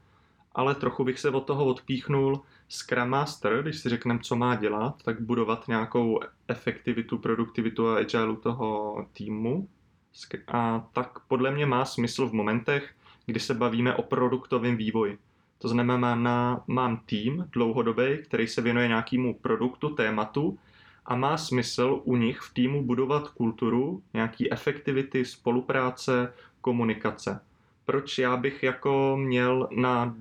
ale 0.54 0.74
trochu 0.74 1.04
bych 1.04 1.18
se 1.20 1.30
od 1.30 1.40
toho 1.40 1.64
odpíchnul. 1.64 2.40
Scrum 2.68 3.08
Master, 3.08 3.62
když 3.62 3.78
si 3.78 3.88
řekneme, 3.88 4.20
co 4.20 4.36
má 4.36 4.54
dělat, 4.54 5.02
tak 5.02 5.20
budovat 5.20 5.68
nějakou 5.68 6.20
efektivitu, 6.48 7.18
produktivitu 7.18 7.88
a 7.88 7.96
agile 7.96 8.36
toho 8.36 8.96
týmu. 9.12 9.68
A 10.48 10.88
tak 10.92 11.18
podle 11.28 11.50
mě 11.50 11.66
má 11.66 11.84
smysl 11.84 12.28
v 12.28 12.32
momentech, 12.32 12.94
kdy 13.26 13.40
se 13.40 13.54
bavíme 13.54 13.94
o 13.94 14.02
produktovém 14.02 14.76
vývoji. 14.76 15.18
To 15.58 15.68
znamená, 15.68 16.14
na, 16.14 16.64
mám 16.66 17.00
tým 17.06 17.48
dlouhodobý, 17.52 18.18
který 18.24 18.48
se 18.48 18.62
věnuje 18.62 18.88
nějakému 18.88 19.34
produktu, 19.34 19.88
tématu 19.88 20.58
a 21.06 21.16
má 21.16 21.36
smysl 21.36 22.00
u 22.04 22.16
nich 22.16 22.38
v 22.38 22.54
týmu 22.54 22.82
budovat 22.82 23.28
kulturu, 23.28 24.02
nějaký 24.14 24.52
efektivity, 24.52 25.24
spolupráce, 25.24 26.32
komunikace. 26.60 27.40
Proč 27.84 28.18
já 28.18 28.36
bych 28.36 28.62
jako 28.62 29.16
měl 29.16 29.68
na, 29.76 30.16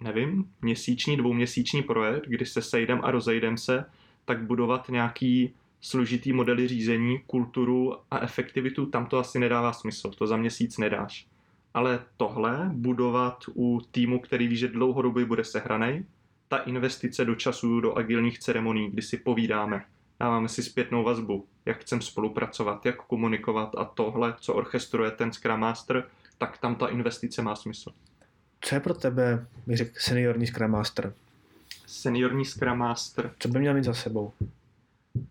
nevím, 0.00 0.50
měsíční, 0.62 1.16
dvouměsíční 1.16 1.82
projekt, 1.82 2.24
kdy 2.26 2.46
se 2.46 2.62
sejdem 2.62 3.00
a 3.02 3.10
rozejdem 3.10 3.58
se, 3.58 3.84
tak 4.24 4.42
budovat 4.42 4.88
nějaký 4.88 5.54
složitý 5.80 6.32
modely 6.32 6.68
řízení, 6.68 7.20
kulturu 7.26 7.94
a 8.10 8.20
efektivitu, 8.20 8.86
tam 8.86 9.06
to 9.06 9.18
asi 9.18 9.38
nedává 9.38 9.72
smysl, 9.72 10.10
to 10.10 10.26
za 10.26 10.36
měsíc 10.36 10.78
nedáš. 10.78 11.26
Ale 11.74 12.04
tohle 12.16 12.70
budovat 12.72 13.44
u 13.54 13.80
týmu, 13.90 14.20
který 14.20 14.48
ví, 14.48 14.56
že 14.56 14.68
dlouhodobě 14.68 15.24
bude 15.24 15.44
sehranej, 15.44 16.04
ta 16.48 16.56
investice 16.56 17.24
do 17.24 17.34
času, 17.34 17.80
do 17.80 17.94
agilních 17.94 18.38
ceremonií, 18.38 18.90
kdy 18.90 19.02
si 19.02 19.16
povídáme, 19.16 19.84
dáváme 20.20 20.48
si 20.48 20.62
zpětnou 20.62 21.04
vazbu, 21.04 21.46
jak 21.66 21.80
chcem 21.80 22.00
spolupracovat, 22.00 22.86
jak 22.86 22.96
komunikovat 22.96 23.74
a 23.78 23.84
tohle, 23.84 24.34
co 24.40 24.54
orchestruje 24.54 25.10
ten 25.10 25.32
Scrum 25.32 25.60
Master, 25.60 26.04
tak 26.38 26.58
tam 26.58 26.74
ta 26.74 26.86
investice 26.86 27.42
má 27.42 27.56
smysl. 27.56 27.92
Co 28.60 28.74
je 28.74 28.80
pro 28.80 28.94
tebe, 28.94 29.46
bych 29.66 29.76
řekl, 29.76 29.92
seniorní 29.98 30.46
Scrum 30.46 30.70
Master? 30.70 31.14
Seniorní 31.86 32.44
Scrum 32.44 32.78
Master. 32.78 33.34
Co 33.38 33.48
by 33.48 33.58
měl 33.58 33.74
mít 33.74 33.84
za 33.84 33.94
sebou? 33.94 34.32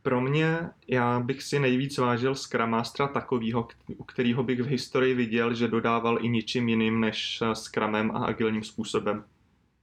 Pro 0.01 0.21
mě, 0.21 0.59
já 0.87 1.19
bych 1.19 1.43
si 1.43 1.59
nejvíc 1.59 1.97
vážil 1.97 2.35
Scrum 2.35 2.69
Mastera 2.69 3.07
takového, 3.07 3.67
u 3.97 4.03
kterého 4.03 4.43
bych 4.43 4.61
v 4.61 4.67
historii 4.67 5.13
viděl, 5.13 5.53
že 5.53 5.67
dodával 5.67 6.25
i 6.25 6.29
ničím 6.29 6.69
jiným 6.69 6.99
než 6.99 7.43
Scrumem 7.53 8.11
a 8.11 8.25
agilním 8.25 8.63
způsobem. 8.63 9.23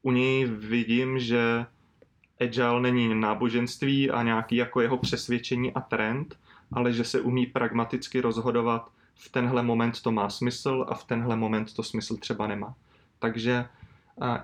U 0.02 0.12
něj 0.12 0.44
vidím, 0.44 1.18
že 1.18 1.66
agile 2.42 2.80
není 2.80 3.14
náboženství 3.14 4.10
a 4.10 4.22
nějaký 4.22 4.56
jako 4.56 4.80
jeho 4.80 4.96
přesvědčení 4.96 5.74
a 5.74 5.80
trend, 5.80 6.38
ale 6.72 6.92
že 6.92 7.04
se 7.04 7.20
umí 7.20 7.46
pragmaticky 7.46 8.20
rozhodovat, 8.20 8.90
v 9.14 9.28
tenhle 9.28 9.62
moment 9.62 10.02
to 10.02 10.12
má 10.12 10.30
smysl 10.30 10.86
a 10.88 10.94
v 10.94 11.04
tenhle 11.04 11.36
moment 11.36 11.74
to 11.74 11.82
smysl 11.82 12.16
třeba 12.16 12.46
nemá. 12.46 12.74
Takže 13.18 13.66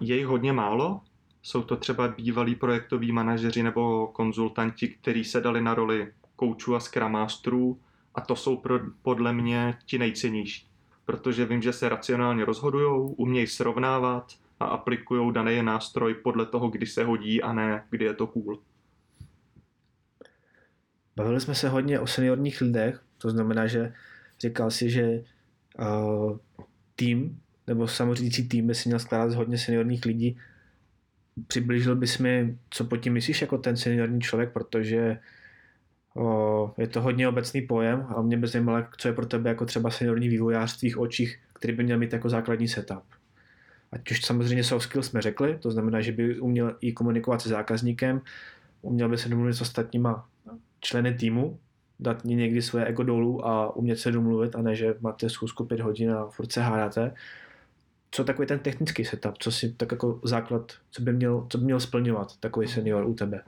je 0.00 0.16
jich 0.16 0.26
hodně 0.26 0.52
málo, 0.52 1.00
jsou 1.42 1.62
to 1.62 1.76
třeba 1.76 2.08
bývalí 2.08 2.54
projektoví 2.54 3.12
manažeři 3.12 3.62
nebo 3.62 4.06
konzultanti, 4.06 4.88
kteří 4.88 5.24
se 5.24 5.40
dali 5.40 5.60
na 5.60 5.74
roli 5.74 6.12
koučů 6.36 6.76
a 6.76 6.80
scrum 6.80 7.12
masterů 7.12 7.80
a 8.14 8.20
to 8.20 8.36
jsou 8.36 8.56
pro, 8.56 8.80
podle 9.02 9.32
mě 9.32 9.78
ti 9.86 9.98
nejcennější. 9.98 10.66
Protože 11.04 11.46
vím, 11.46 11.62
že 11.62 11.72
se 11.72 11.88
racionálně 11.88 12.44
rozhodují, 12.44 13.14
umějí 13.16 13.46
srovnávat 13.46 14.32
a 14.60 14.64
aplikují 14.64 15.32
daný 15.32 15.62
nástroj 15.62 16.14
podle 16.14 16.46
toho, 16.46 16.68
kdy 16.68 16.86
se 16.86 17.04
hodí 17.04 17.42
a 17.42 17.52
ne, 17.52 17.84
kdy 17.90 18.04
je 18.04 18.14
to 18.14 18.26
cool. 18.26 18.62
Bavili 21.16 21.40
jsme 21.40 21.54
se 21.54 21.68
hodně 21.68 22.00
o 22.00 22.06
seniorních 22.06 22.60
lidech, 22.60 23.00
to 23.18 23.30
znamená, 23.30 23.66
že 23.66 23.92
říkal 24.40 24.70
si, 24.70 24.90
že 24.90 25.22
uh, 25.78 26.38
tým 26.96 27.40
nebo 27.66 27.88
samořídící 27.88 28.48
tým 28.48 28.66
by 28.66 28.74
si 28.74 28.88
měl 28.88 28.98
skládat 28.98 29.30
z 29.30 29.34
hodně 29.34 29.58
seniorních 29.58 30.04
lidí. 30.04 30.38
Přiblížil 31.46 31.96
bys 31.96 32.18
mi, 32.18 32.58
co 32.70 32.84
po 32.84 32.96
tím 32.96 33.12
myslíš 33.12 33.40
jako 33.40 33.58
ten 33.58 33.76
seniorní 33.76 34.20
člověk, 34.20 34.52
protože 34.52 35.18
o, 36.16 36.74
je 36.78 36.86
to 36.86 37.02
hodně 37.02 37.28
obecný 37.28 37.62
pojem 37.62 38.06
a 38.16 38.22
mě 38.22 38.36
by 38.36 38.46
zajímalo, 38.46 38.84
co 38.98 39.08
je 39.08 39.14
pro 39.14 39.26
tebe 39.26 39.50
jako 39.50 39.64
třeba 39.66 39.90
seniorní 39.90 40.28
vývojář 40.28 40.76
v 40.76 40.78
tvých 40.78 40.98
očích, 40.98 41.40
který 41.52 41.72
by 41.72 41.84
měl 41.84 41.98
mít 41.98 42.12
jako 42.12 42.28
základní 42.28 42.68
setup. 42.68 43.17
Ať 43.92 44.10
už 44.10 44.24
samozřejmě 44.24 44.64
soft 44.64 44.82
skills 44.82 45.06
jsme 45.06 45.22
řekli, 45.22 45.58
to 45.58 45.70
znamená, 45.70 46.00
že 46.00 46.12
by 46.12 46.40
uměl 46.40 46.76
i 46.80 46.92
komunikovat 46.92 47.42
se 47.42 47.48
zákazníkem, 47.48 48.20
uměl 48.82 49.08
by 49.08 49.18
se 49.18 49.28
domluvit 49.28 49.54
s 49.54 49.60
ostatníma 49.60 50.28
členy 50.80 51.14
týmu, 51.14 51.58
dát 52.00 52.24
někdy 52.24 52.62
svoje 52.62 52.84
ego 52.84 53.02
dolů 53.02 53.46
a 53.46 53.76
umět 53.76 53.96
se 53.96 54.12
domluvit 54.12 54.56
a 54.56 54.62
ne, 54.62 54.74
že 54.74 54.94
máte 55.00 55.30
schůzku 55.30 55.64
pět 55.64 55.80
hodin 55.80 56.10
a 56.12 56.26
furt 56.26 56.52
se 56.52 56.62
hádáte 56.62 57.14
co 58.10 58.24
takový 58.24 58.48
ten 58.48 58.58
technický 58.58 59.04
setup, 59.04 59.38
co 59.38 59.52
si 59.52 59.72
tak 59.72 59.92
jako 59.92 60.20
základ, 60.24 60.72
co 60.90 61.02
by 61.02 61.12
měl, 61.12 61.46
co 61.48 61.58
by 61.58 61.64
měl 61.64 61.80
splňovat 61.80 62.36
takový 62.36 62.68
senior 62.68 63.06
u 63.06 63.14
tebe? 63.14 63.42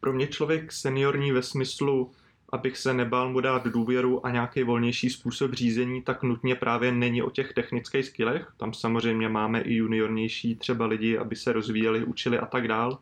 Pro 0.00 0.12
mě 0.12 0.26
člověk 0.26 0.72
seniorní 0.72 1.32
ve 1.32 1.42
smyslu, 1.42 2.10
abych 2.52 2.76
se 2.76 2.94
nebál 2.94 3.28
mu 3.28 3.40
dát 3.40 3.66
důvěru 3.66 4.26
a 4.26 4.30
nějaký 4.30 4.62
volnější 4.62 5.10
způsob 5.10 5.52
řízení, 5.52 6.02
tak 6.02 6.22
nutně 6.22 6.54
právě 6.54 6.92
není 6.92 7.22
o 7.22 7.30
těch 7.30 7.52
technických 7.52 8.06
skillech. 8.06 8.52
Tam 8.56 8.74
samozřejmě 8.74 9.28
máme 9.28 9.60
i 9.60 9.74
juniornější 9.74 10.56
třeba 10.56 10.86
lidi, 10.86 11.18
aby 11.18 11.36
se 11.36 11.52
rozvíjeli, 11.52 12.04
učili 12.04 12.38
a 12.38 12.46
tak 12.46 12.68
dál. 12.68 12.98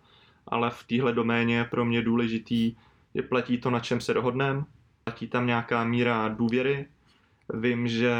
Ale 0.46 0.70
v 0.70 0.84
téhle 0.84 1.12
doméně 1.12 1.64
pro 1.70 1.84
mě 1.84 2.02
důležitý 2.02 2.76
je 3.14 3.22
platí 3.22 3.58
to, 3.58 3.70
na 3.70 3.80
čem 3.80 4.00
se 4.00 4.14
dohodneme. 4.14 4.64
Platí 5.04 5.26
tam 5.26 5.46
nějaká 5.46 5.84
míra 5.84 6.28
důvěry. 6.28 6.86
Vím, 7.54 7.88
že 7.88 8.14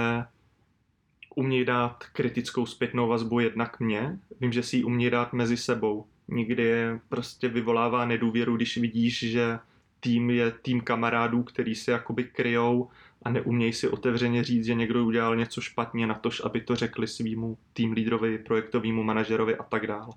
umějí 1.35 1.65
dát 1.65 2.05
kritickou 2.13 2.67
zpětnou 2.67 3.09
vazbu 3.09 3.41
jednak 3.41 3.81
mě, 3.81 4.19
vím, 4.41 4.53
že 4.53 4.63
si 4.63 4.77
ji 4.77 4.85
umějí 4.85 5.11
dát 5.11 5.33
mezi 5.33 5.57
sebou. 5.57 6.07
Nikdy 6.29 6.75
prostě 7.09 7.49
vyvolává 7.49 8.05
nedůvěru, 8.05 8.57
když 8.57 8.77
vidíš, 8.77 9.19
že 9.19 9.59
tým 10.01 10.31
je 10.31 10.51
tým 10.51 10.81
kamarádů, 10.81 11.43
který 11.43 11.75
se 11.75 11.91
jakoby 11.91 12.25
kryjou 12.25 12.89
a 13.23 13.31
neumějí 13.31 13.73
si 13.73 13.89
otevřeně 13.89 14.45
říct, 14.45 14.67
že 14.67 14.75
někdo 14.75 15.05
udělal 15.05 15.37
něco 15.37 15.61
špatně 15.61 16.07
na 16.07 16.15
to, 16.15 16.31
aby 16.45 16.61
to 16.61 16.77
řekli 16.77 17.07
svýmu 17.07 17.59
tým 17.73 17.93
lídrovi, 17.93 18.39
projektovému 18.39 19.03
manažerovi 19.03 19.57
a 19.57 19.63
tak 19.63 19.87
dále. 19.87 20.13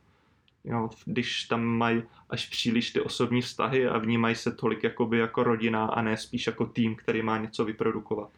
Jo, 0.63 0.89
když 1.05 1.43
tam 1.43 1.63
mají 1.63 2.03
až 2.29 2.49
příliš 2.49 2.91
ty 2.91 3.01
osobní 3.01 3.41
vztahy 3.41 3.87
a 3.87 3.97
vnímají 3.97 4.35
se 4.35 4.51
tolik 4.51 4.83
jakoby 4.83 5.17
jako 5.17 5.43
rodina 5.43 5.85
a 5.85 6.01
ne 6.01 6.17
spíš 6.17 6.47
jako 6.47 6.65
tým, 6.65 6.95
který 6.95 7.21
má 7.21 7.37
něco 7.37 7.65
vyprodukovat 7.65 8.29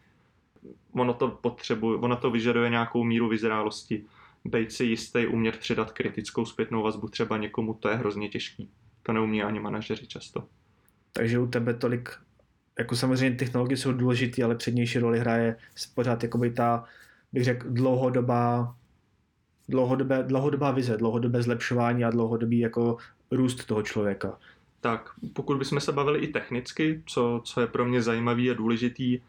ono 0.92 1.14
to 1.14 1.28
potřebuje, 1.28 1.98
ono 1.98 2.16
to 2.16 2.30
vyžaduje 2.30 2.70
nějakou 2.70 3.04
míru 3.04 3.28
vyzrálosti. 3.28 4.04
Bejt 4.44 4.72
si 4.72 4.84
jistý, 4.84 5.26
umět 5.26 5.56
předat 5.56 5.92
kritickou 5.92 6.44
zpětnou 6.44 6.82
vazbu 6.82 7.08
třeba 7.08 7.36
někomu, 7.36 7.74
to 7.74 7.88
je 7.88 7.94
hrozně 7.94 8.28
těžký. 8.28 8.70
To 9.02 9.12
neumí 9.12 9.42
ani 9.42 9.60
manažeři 9.60 10.06
často. 10.06 10.48
Takže 11.16 11.38
u 11.38 11.46
tebe 11.46 11.74
tolik, 11.74 12.10
jako 12.78 12.96
samozřejmě 12.96 13.36
technologie 13.36 13.76
jsou 13.76 13.92
důležité, 13.92 14.44
ale 14.44 14.54
přednější 14.54 14.98
roli 14.98 15.18
hraje 15.18 15.56
pořád 15.94 16.22
jakoby 16.22 16.50
ta, 16.50 16.84
bych 17.32 17.44
řekl, 17.44 17.66
dlouhodobá, 17.70 18.76
dlouhodobé, 19.68 20.22
dlouhodobá 20.22 20.70
vize, 20.70 20.96
dlouhodobé 20.96 21.42
zlepšování 21.42 22.04
a 22.04 22.10
dlouhodobý 22.10 22.58
jako 22.58 22.96
růst 23.30 23.64
toho 23.64 23.82
člověka. 23.82 24.38
Tak, 24.80 25.10
pokud 25.32 25.58
bychom 25.58 25.80
se 25.80 25.92
bavili 25.92 26.18
i 26.18 26.28
technicky, 26.28 27.02
co, 27.06 27.40
co 27.44 27.60
je 27.60 27.66
pro 27.66 27.84
mě 27.84 28.02
zajímavý 28.02 28.50
a 28.50 28.54
důležitý, 28.54 29.20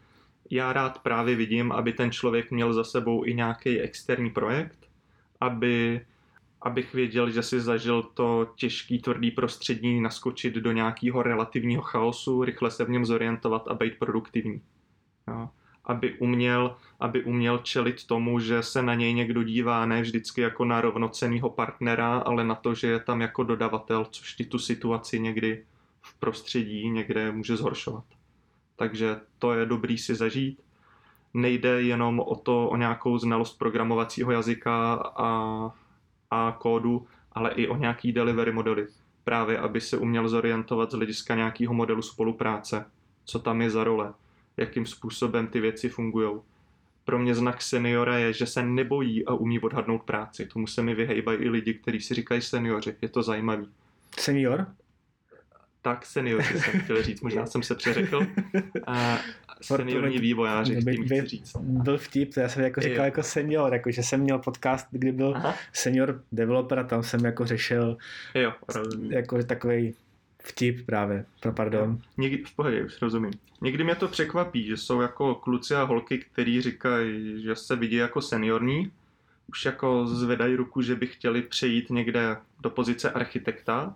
já 0.50 0.72
rád 0.72 0.98
právě 0.98 1.36
vidím, 1.36 1.72
aby 1.72 1.92
ten 1.92 2.10
člověk 2.10 2.50
měl 2.50 2.72
za 2.72 2.84
sebou 2.84 3.24
i 3.24 3.34
nějaký 3.34 3.80
externí 3.80 4.30
projekt, 4.30 4.78
aby, 5.40 6.06
abych 6.62 6.94
věděl, 6.94 7.30
že 7.30 7.42
si 7.42 7.60
zažil 7.60 8.02
to 8.02 8.52
těžký, 8.56 8.98
tvrdý 8.98 9.30
prostředí, 9.30 10.00
naskočit 10.00 10.54
do 10.54 10.72
nějakého 10.72 11.22
relativního 11.22 11.82
chaosu, 11.82 12.44
rychle 12.44 12.70
se 12.70 12.84
v 12.84 12.90
něm 12.90 13.04
zorientovat 13.04 13.68
a 13.68 13.74
být 13.74 13.98
produktivní. 13.98 14.62
Jo. 15.28 15.48
Aby 15.84 16.18
uměl, 16.18 16.76
aby 17.00 17.24
uměl 17.24 17.58
čelit 17.58 18.06
tomu, 18.06 18.40
že 18.40 18.62
se 18.62 18.82
na 18.82 18.94
něj 18.94 19.14
někdo 19.14 19.42
dívá 19.42 19.86
ne 19.86 20.02
vždycky 20.02 20.40
jako 20.40 20.64
na 20.64 20.80
rovnocenýho 20.80 21.50
partnera, 21.50 22.18
ale 22.18 22.44
na 22.44 22.54
to, 22.54 22.74
že 22.74 22.86
je 22.86 23.00
tam 23.00 23.20
jako 23.20 23.42
dodavatel, 23.42 24.04
což 24.04 24.34
ti 24.34 24.44
tu 24.44 24.58
situaci 24.58 25.20
někdy 25.20 25.64
v 26.02 26.18
prostředí 26.18 26.90
někde 26.90 27.32
může 27.32 27.56
zhoršovat 27.56 28.04
takže 28.76 29.20
to 29.38 29.52
je 29.52 29.66
dobrý 29.66 29.98
si 29.98 30.14
zažít. 30.14 30.62
Nejde 31.34 31.82
jenom 31.82 32.20
o 32.20 32.36
to, 32.36 32.68
o 32.68 32.76
nějakou 32.76 33.18
znalost 33.18 33.58
programovacího 33.58 34.32
jazyka 34.32 34.94
a, 34.94 35.26
a 36.30 36.56
kódu, 36.60 37.06
ale 37.32 37.50
i 37.50 37.68
o 37.68 37.76
nějaký 37.76 38.12
delivery 38.12 38.52
modely. 38.52 38.86
Právě, 39.24 39.58
aby 39.58 39.80
se 39.80 39.98
uměl 39.98 40.28
zorientovat 40.28 40.90
z 40.90 40.94
hlediska 40.94 41.34
nějakého 41.34 41.74
modelu 41.74 42.02
spolupráce. 42.02 42.84
Co 43.24 43.38
tam 43.38 43.62
je 43.62 43.70
za 43.70 43.84
role, 43.84 44.12
jakým 44.56 44.86
způsobem 44.86 45.46
ty 45.46 45.60
věci 45.60 45.88
fungují. 45.88 46.40
Pro 47.04 47.18
mě 47.18 47.34
znak 47.34 47.62
seniora 47.62 48.18
je, 48.18 48.32
že 48.32 48.46
se 48.46 48.62
nebojí 48.62 49.26
a 49.26 49.34
umí 49.34 49.60
odhadnout 49.60 50.02
práci. 50.02 50.46
Tomu 50.46 50.66
se 50.66 50.82
mi 50.82 50.94
vyhejbají 50.94 51.38
i 51.38 51.48
lidi, 51.48 51.74
kteří 51.74 52.00
si 52.00 52.14
říkají 52.14 52.42
seniori. 52.42 52.96
Je 53.02 53.08
to 53.08 53.22
zajímavý. 53.22 53.68
Senior? 54.18 54.66
tak 55.86 56.06
seniori 56.06 56.44
jsem 56.44 56.80
chtěl 56.80 57.02
říct, 57.02 57.20
možná 57.20 57.46
jsem 57.46 57.62
se 57.62 57.74
přeřekl. 57.74 58.26
A 58.86 59.18
seniorní 59.62 60.18
vývojáři, 60.18 60.76
by, 60.76 60.96
tím 60.96 61.04
chci 61.04 61.26
říct. 61.26 61.56
Byl 61.60 61.98
vtip, 61.98 62.34
to 62.34 62.40
já 62.40 62.48
jsem 62.48 62.62
jako 62.64 62.80
říkal 62.80 62.98
jo. 62.98 63.04
jako 63.04 63.22
senior, 63.22 63.72
jako 63.72 63.90
že 63.90 64.02
jsem 64.02 64.20
měl 64.20 64.38
podcast, 64.38 64.86
kdy 64.90 65.12
byl 65.12 65.32
Aha. 65.36 65.54
senior 65.72 66.22
developer 66.32 66.78
a 66.78 66.84
tam 66.84 67.02
jsem 67.02 67.24
jako 67.24 67.46
řešil 67.46 67.96
jo, 68.34 68.52
jako 69.08 69.42
takový 69.42 69.94
vtip 70.42 70.86
právě, 70.86 71.24
no, 71.44 71.52
pardon. 71.52 72.00
Někdy, 72.16 72.44
v 72.44 72.56
pohodě, 72.56 72.84
už 72.84 73.02
rozumím. 73.02 73.32
Někdy 73.60 73.84
mě 73.84 73.94
to 73.94 74.08
překvapí, 74.08 74.66
že 74.66 74.76
jsou 74.76 75.00
jako 75.00 75.34
kluci 75.34 75.74
a 75.74 75.82
holky, 75.82 76.18
kteří 76.18 76.62
říkají, 76.62 77.42
že 77.42 77.56
se 77.56 77.76
vidí 77.76 77.96
jako 77.96 78.22
seniorní, 78.22 78.90
už 79.48 79.64
jako 79.64 80.06
zvedají 80.06 80.56
ruku, 80.56 80.82
že 80.82 80.94
by 80.94 81.06
chtěli 81.06 81.42
přejít 81.42 81.90
někde 81.90 82.36
do 82.60 82.70
pozice 82.70 83.10
architekta, 83.10 83.94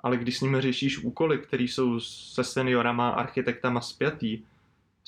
ale 0.00 0.16
když 0.16 0.38
s 0.38 0.40
nimi 0.40 0.60
řešíš 0.60 0.98
úkoly, 0.98 1.38
které 1.38 1.62
jsou 1.62 2.00
se 2.00 2.44
seniorama, 2.44 3.08
architektama 3.08 3.80
spjatý, 3.80 4.38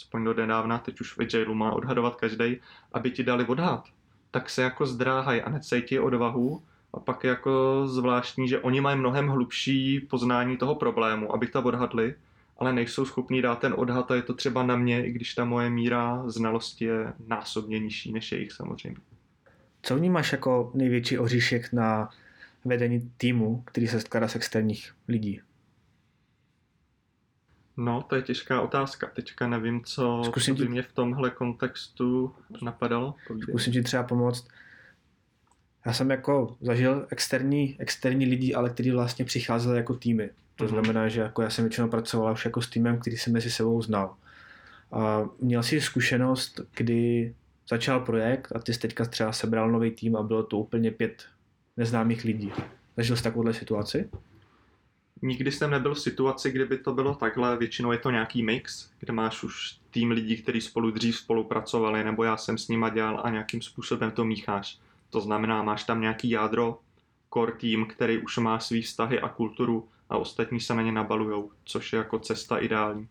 aspoň 0.00 0.24
do 0.24 0.34
nedávna, 0.34 0.78
teď 0.78 1.00
už 1.00 1.16
v 1.16 1.20
Agile 1.20 1.54
má 1.54 1.72
odhadovat 1.72 2.16
každý, 2.16 2.60
aby 2.92 3.10
ti 3.10 3.24
dali 3.24 3.44
odhad, 3.44 3.84
tak 4.30 4.50
se 4.50 4.62
jako 4.62 4.86
zdráhají 4.86 5.40
a 5.42 5.50
necejtí 5.50 5.98
odvahu 5.98 6.62
a 6.94 7.00
pak 7.00 7.24
je 7.24 7.30
jako 7.30 7.82
zvláštní, 7.86 8.48
že 8.48 8.58
oni 8.58 8.80
mají 8.80 8.98
mnohem 8.98 9.28
hlubší 9.28 10.00
poznání 10.00 10.56
toho 10.56 10.74
problému, 10.74 11.34
aby 11.34 11.46
to 11.46 11.62
odhadli, 11.62 12.14
ale 12.58 12.72
nejsou 12.72 13.04
schopní 13.04 13.42
dát 13.42 13.58
ten 13.58 13.74
odhad 13.76 14.10
a 14.10 14.14
je 14.14 14.22
to 14.22 14.34
třeba 14.34 14.62
na 14.62 14.76
mě, 14.76 15.06
i 15.06 15.12
když 15.12 15.34
ta 15.34 15.44
moje 15.44 15.70
míra 15.70 16.22
znalosti 16.26 16.84
je 16.84 17.12
násobně 17.26 17.78
nižší 17.78 18.12
než 18.12 18.32
jejich 18.32 18.52
samozřejmě. 18.52 18.98
Co 19.82 19.96
vnímáš 19.96 20.32
jako 20.32 20.70
největší 20.74 21.18
oříšek 21.18 21.72
na 21.72 22.10
vedení 22.64 23.12
týmu, 23.16 23.62
který 23.66 23.88
se 23.88 24.00
skládá 24.00 24.28
z 24.28 24.36
externích 24.36 24.92
lidí? 25.08 25.40
No, 27.80 28.02
to 28.02 28.16
je 28.16 28.22
těžká 28.22 28.60
otázka. 28.60 29.10
Teďka 29.14 29.48
nevím, 29.48 29.84
co, 29.84 30.22
Zkusím 30.24 30.56
co 30.56 30.62
by 30.62 30.66
ti... 30.66 30.70
mě 30.70 30.82
v 30.82 30.92
tomhle 30.92 31.30
kontextu 31.30 32.34
napadalo. 32.62 33.14
Povídej. 33.28 33.52
Zkusím 33.52 33.72
ti 33.72 33.82
třeba 33.82 34.02
pomoct. 34.02 34.48
Já 35.86 35.92
jsem 35.92 36.10
jako 36.10 36.56
zažil 36.60 37.06
externí, 37.10 37.76
externí 37.78 38.26
lidi, 38.26 38.54
ale 38.54 38.70
kteří 38.70 38.90
vlastně 38.90 39.24
přicházeli 39.24 39.76
jako 39.76 39.94
týmy. 39.94 40.30
To 40.56 40.64
mm-hmm. 40.64 40.68
znamená, 40.68 41.08
že 41.08 41.20
jako 41.20 41.42
já 41.42 41.50
jsem 41.50 41.64
většinou 41.64 41.88
pracoval 41.88 42.32
už 42.32 42.44
jako 42.44 42.62
s 42.62 42.70
týmem, 42.70 42.98
který 42.98 43.16
jsem 43.16 43.32
mezi 43.32 43.50
sebou 43.50 43.82
znal. 43.82 44.14
A 44.92 45.28
měl 45.40 45.62
si 45.62 45.80
zkušenost, 45.80 46.60
kdy 46.76 47.34
začal 47.70 48.00
projekt 48.00 48.52
a 48.56 48.58
ty 48.58 48.74
jsi 48.74 48.80
teďka 48.80 49.04
třeba 49.04 49.32
sebral 49.32 49.70
nový 49.70 49.90
tým 49.90 50.16
a 50.16 50.22
bylo 50.22 50.42
to 50.42 50.58
úplně 50.58 50.90
pět 50.90 51.24
neznámých 51.76 52.24
lidí. 52.24 52.52
Zažil 52.96 53.16
jsi 53.16 53.22
takovouhle 53.22 53.54
situaci? 53.54 54.10
Nikdy 55.22 55.52
jsem 55.52 55.70
nebyl 55.70 55.94
v 55.94 56.00
situaci, 56.00 56.50
kdyby 56.50 56.78
to 56.78 56.94
bylo 56.94 57.14
takhle, 57.14 57.56
většinou 57.56 57.92
je 57.92 57.98
to 57.98 58.10
nějaký 58.10 58.42
mix, 58.42 58.90
kde 59.00 59.12
máš 59.12 59.42
už 59.42 59.78
tým 59.90 60.10
lidí, 60.10 60.36
kteří 60.42 60.60
spolu 60.60 60.90
dřív 60.90 61.16
spolupracovali, 61.16 62.04
nebo 62.04 62.24
já 62.24 62.36
jsem 62.36 62.58
s 62.58 62.68
nima 62.68 62.88
dělal 62.88 63.20
a 63.24 63.30
nějakým 63.30 63.62
způsobem 63.62 64.10
to 64.10 64.24
mícháš. 64.24 64.78
To 65.10 65.20
znamená, 65.20 65.62
máš 65.62 65.84
tam 65.84 66.00
nějaký 66.00 66.30
jádro, 66.30 66.78
core 67.34 67.52
tým, 67.52 67.86
který 67.86 68.18
už 68.18 68.38
má 68.38 68.58
svý 68.58 68.82
vztahy 68.82 69.20
a 69.20 69.28
kulturu 69.28 69.88
a 70.10 70.16
ostatní 70.16 70.60
se 70.60 70.74
na 70.74 70.82
ně 70.82 70.92
nabalujou, 70.92 71.50
což 71.64 71.92
je 71.92 71.96
jako 71.96 72.18
cesta 72.18 72.58
ideální. 72.58 73.08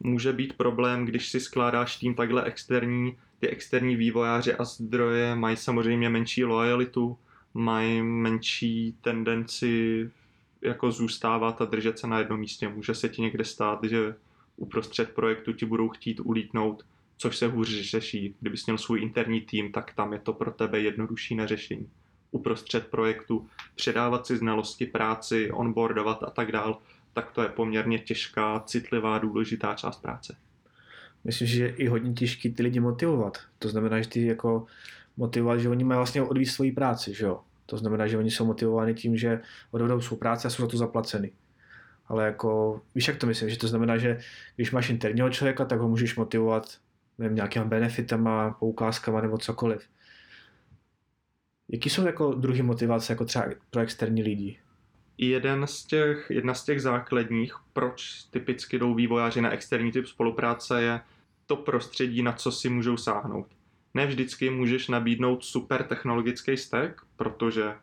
Může 0.00 0.32
být 0.32 0.52
problém, 0.52 1.04
když 1.04 1.28
si 1.28 1.40
skládáš 1.40 1.96
tým 1.96 2.14
takhle 2.14 2.44
externí, 2.44 3.18
ty 3.40 3.48
externí 3.48 3.96
vývojáři 3.96 4.54
a 4.54 4.64
zdroje 4.64 5.34
mají 5.34 5.56
samozřejmě 5.56 6.08
menší 6.08 6.44
lojalitu, 6.44 7.18
mají 7.54 8.02
menší 8.02 8.96
tendenci 9.00 10.10
jako 10.64 10.92
zůstávat 10.92 11.62
a 11.62 11.64
držet 11.64 11.98
se 11.98 12.06
na 12.06 12.18
jednom 12.18 12.40
místě. 12.40 12.68
Může 12.68 12.94
se 12.94 13.08
ti 13.08 13.22
někde 13.22 13.44
stát, 13.44 13.78
že 13.84 14.14
uprostřed 14.56 15.10
projektu 15.10 15.52
ti 15.52 15.66
budou 15.66 15.88
chtít 15.88 16.20
ulítnout, 16.20 16.84
což 17.16 17.36
se 17.36 17.46
hůř 17.46 17.68
řeší. 17.68 18.34
Kdybys 18.40 18.66
měl 18.66 18.78
svůj 18.78 19.02
interní 19.02 19.40
tým, 19.40 19.72
tak 19.72 19.94
tam 19.94 20.12
je 20.12 20.18
to 20.18 20.32
pro 20.32 20.50
tebe 20.50 20.80
jednodušší 20.80 21.34
na 21.34 21.46
řešení. 21.46 21.90
Uprostřed 22.30 22.86
projektu 22.86 23.46
předávat 23.74 24.26
si 24.26 24.36
znalosti, 24.36 24.86
práci, 24.86 25.50
onboardovat 25.50 26.22
a 26.22 26.30
tak 26.30 26.52
dál, 26.52 26.78
tak 27.12 27.30
to 27.30 27.42
je 27.42 27.48
poměrně 27.48 27.98
těžká, 27.98 28.60
citlivá, 28.66 29.18
důležitá 29.18 29.74
část 29.74 30.02
práce. 30.02 30.36
Myslím, 31.24 31.48
že 31.48 31.62
je 31.62 31.74
i 31.74 31.86
hodně 31.86 32.12
těžký 32.12 32.54
ty 32.54 32.62
lidi 32.62 32.80
motivovat. 32.80 33.38
To 33.58 33.68
znamená, 33.68 34.00
že 34.00 34.08
ty 34.08 34.26
jako 34.26 34.66
motivovat, 35.16 35.60
že 35.60 35.68
oni 35.68 35.84
mají 35.84 35.96
vlastně 35.96 36.22
odvíjet 36.22 36.50
svoji 36.50 36.72
práci, 36.72 37.14
že 37.14 37.24
jo? 37.24 37.40
To 37.66 37.76
znamená, 37.76 38.06
že 38.06 38.18
oni 38.18 38.30
jsou 38.30 38.46
motivováni 38.46 38.94
tím, 38.94 39.16
že 39.16 39.40
odvedou 39.70 40.00
svou 40.00 40.16
práci 40.16 40.46
a 40.46 40.50
jsou 40.50 40.62
za 40.62 40.68
to 40.68 40.76
zaplaceni. 40.76 41.32
Ale 42.06 42.26
jako, 42.26 42.80
víš, 42.94 43.08
jak 43.08 43.16
to 43.16 43.26
myslím, 43.26 43.50
že 43.50 43.58
to 43.58 43.68
znamená, 43.68 43.98
že 43.98 44.18
když 44.56 44.70
máš 44.70 44.90
interního 44.90 45.30
člověka, 45.30 45.64
tak 45.64 45.80
ho 45.80 45.88
můžeš 45.88 46.16
motivovat 46.16 46.78
nevím, 47.18 47.36
nějakýma 47.36 47.64
benefitama, 47.64 48.50
poukázkama 48.50 49.20
nebo 49.20 49.38
cokoliv. 49.38 49.88
Jaký 51.68 51.90
jsou 51.90 52.06
jako 52.06 52.34
druhý 52.34 52.62
motivace 52.62 53.12
jako 53.12 53.24
třeba 53.24 53.44
pro 53.70 53.80
externí 53.80 54.22
lidi? 54.22 54.58
Jeden 55.18 55.66
z 55.66 55.84
těch, 55.84 56.26
jedna 56.30 56.54
z 56.54 56.64
těch 56.64 56.82
základních, 56.82 57.54
proč 57.72 58.24
typicky 58.30 58.78
jdou 58.78 58.94
vývojáři 58.94 59.40
na 59.40 59.50
externí 59.50 59.92
typ 59.92 60.06
spolupráce, 60.06 60.82
je 60.82 61.00
to 61.46 61.56
prostředí, 61.56 62.22
na 62.22 62.32
co 62.32 62.52
si 62.52 62.68
můžou 62.68 62.96
sáhnout. 62.96 63.46
Ne 63.94 64.06
vždycky 64.06 64.50
můžeš 64.50 64.88
nabídnout 64.88 65.44
super 65.44 65.82
technologický 65.82 66.56
stack, 66.56 67.00
protože 67.16 67.74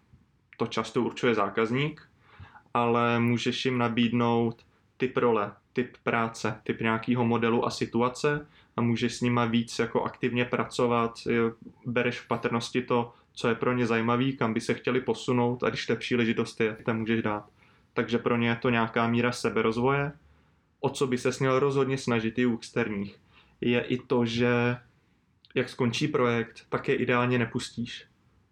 to 0.57 0.67
často 0.67 1.01
určuje 1.01 1.35
zákazník, 1.35 2.09
ale 2.73 3.19
můžeš 3.19 3.65
jim 3.65 3.77
nabídnout 3.77 4.65
typ 4.97 5.17
role, 5.17 5.51
typ 5.73 5.97
práce, 6.03 6.61
typ 6.63 6.81
nějakého 6.81 7.25
modelu 7.25 7.65
a 7.65 7.69
situace 7.69 8.47
a 8.77 8.81
můžeš 8.81 9.15
s 9.15 9.21
nima 9.21 9.45
víc 9.45 9.79
jako 9.79 10.03
aktivně 10.03 10.45
pracovat, 10.45 11.19
bereš 11.85 12.19
v 12.19 12.27
patrnosti 12.27 12.81
to, 12.81 13.13
co 13.33 13.49
je 13.49 13.55
pro 13.55 13.73
ně 13.73 13.87
zajímavý, 13.87 14.37
kam 14.37 14.53
by 14.53 14.61
se 14.61 14.73
chtěli 14.73 15.01
posunout 15.01 15.63
a 15.63 15.69
když 15.69 15.89
je 15.89 15.95
příležitost, 15.95 16.61
je 16.61 16.77
tam 16.85 16.99
můžeš 16.99 17.21
dát. 17.21 17.49
Takže 17.93 18.17
pro 18.17 18.37
ně 18.37 18.49
je 18.49 18.55
to 18.55 18.69
nějaká 18.69 19.07
míra 19.07 19.31
seberozvoje. 19.31 20.11
O 20.79 20.89
co 20.89 21.07
by 21.07 21.17
se 21.17 21.29
měl 21.39 21.59
rozhodně 21.59 21.97
snažit 21.97 22.39
i 22.39 22.45
u 22.45 22.57
externích, 22.57 23.17
je 23.61 23.81
i 23.81 23.97
to, 23.97 24.25
že 24.25 24.77
jak 25.55 25.69
skončí 25.69 26.07
projekt, 26.07 26.65
tak 26.69 26.87
je 26.87 26.95
ideálně 26.95 27.39
nepustíš. 27.39 28.05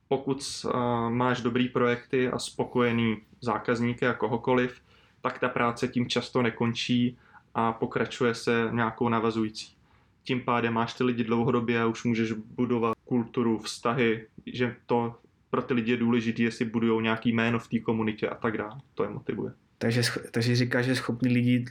Pokud 0.07 0.65
uh, 0.65 0.71
máš 1.09 1.41
dobrý 1.41 1.69
projekty 1.69 2.29
a 2.29 2.39
spokojený 2.39 3.17
zákazníky 3.41 4.07
a 4.07 4.13
kohokoliv, 4.13 4.81
tak 5.21 5.39
ta 5.39 5.49
práce 5.49 5.87
tím 5.87 6.09
často 6.09 6.41
nekončí 6.41 7.17
a 7.53 7.73
pokračuje 7.73 8.35
se 8.35 8.69
nějakou 8.71 9.09
navazující. 9.09 9.75
Tím 10.23 10.41
pádem 10.41 10.73
máš 10.73 10.93
ty 10.93 11.03
lidi 11.03 11.23
dlouhodobě 11.23 11.81
a 11.81 11.85
už 11.85 12.03
můžeš 12.03 12.31
budovat 12.31 12.97
kulturu, 13.05 13.59
vztahy, 13.59 14.27
že 14.45 14.75
to 14.85 15.15
pro 15.49 15.61
ty 15.61 15.73
lidi 15.73 15.91
je 15.91 15.97
důležité, 15.97 16.43
jestli 16.43 16.65
budují 16.65 17.03
nějaký 17.03 17.33
jméno 17.33 17.59
v 17.59 17.67
té 17.67 17.79
komunitě 17.79 18.29
a 18.29 18.35
tak 18.35 18.57
dále. 18.57 18.75
To 18.93 19.03
je 19.03 19.09
motivuje. 19.09 19.53
Takže, 19.77 20.01
takže 20.31 20.55
říkáš, 20.55 20.85
že 20.85 20.95
schopní 20.95 21.33
lidi 21.33 21.65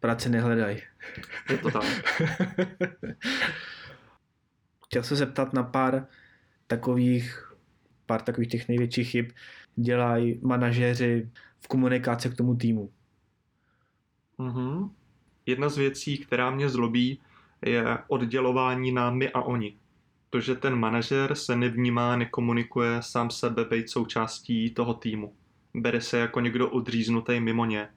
práce 0.00 0.28
nehledají. 0.28 0.78
Je 1.50 1.58
to 1.58 1.70
tak. 1.70 1.84
Chtěl 4.94 5.02
se 5.02 5.16
zeptat 5.16 5.52
na 5.52 5.62
pár 5.62 6.06
takových, 6.66 7.52
pár 8.06 8.22
takových 8.22 8.50
těch 8.50 8.68
největších 8.68 9.10
chyb 9.10 9.26
dělají 9.76 10.40
manažéři 10.42 11.30
v 11.60 11.68
komunikaci 11.68 12.30
k 12.30 12.36
tomu 12.36 12.56
týmu. 12.56 12.90
Mm-hmm. 14.38 14.90
Jedna 15.46 15.68
z 15.68 15.76
věcí, 15.76 16.18
která 16.18 16.50
mě 16.50 16.68
zlobí, 16.68 17.20
je 17.62 17.98
oddělování 18.08 18.92
na 18.92 19.10
my 19.10 19.30
a 19.30 19.42
oni. 19.42 19.76
To, 20.30 20.40
že 20.40 20.54
ten 20.54 20.74
manažer 20.74 21.34
se 21.34 21.56
nevnímá, 21.56 22.16
nekomunikuje 22.16 23.02
sám 23.02 23.30
sebe 23.30 23.64
být 23.64 23.90
součástí 23.90 24.70
toho 24.70 24.94
týmu. 24.94 25.34
Bere 25.74 26.00
se 26.00 26.18
jako 26.18 26.40
někdo 26.40 26.70
odříznutý 26.70 27.40
mimo 27.40 27.64
ně, 27.64 27.88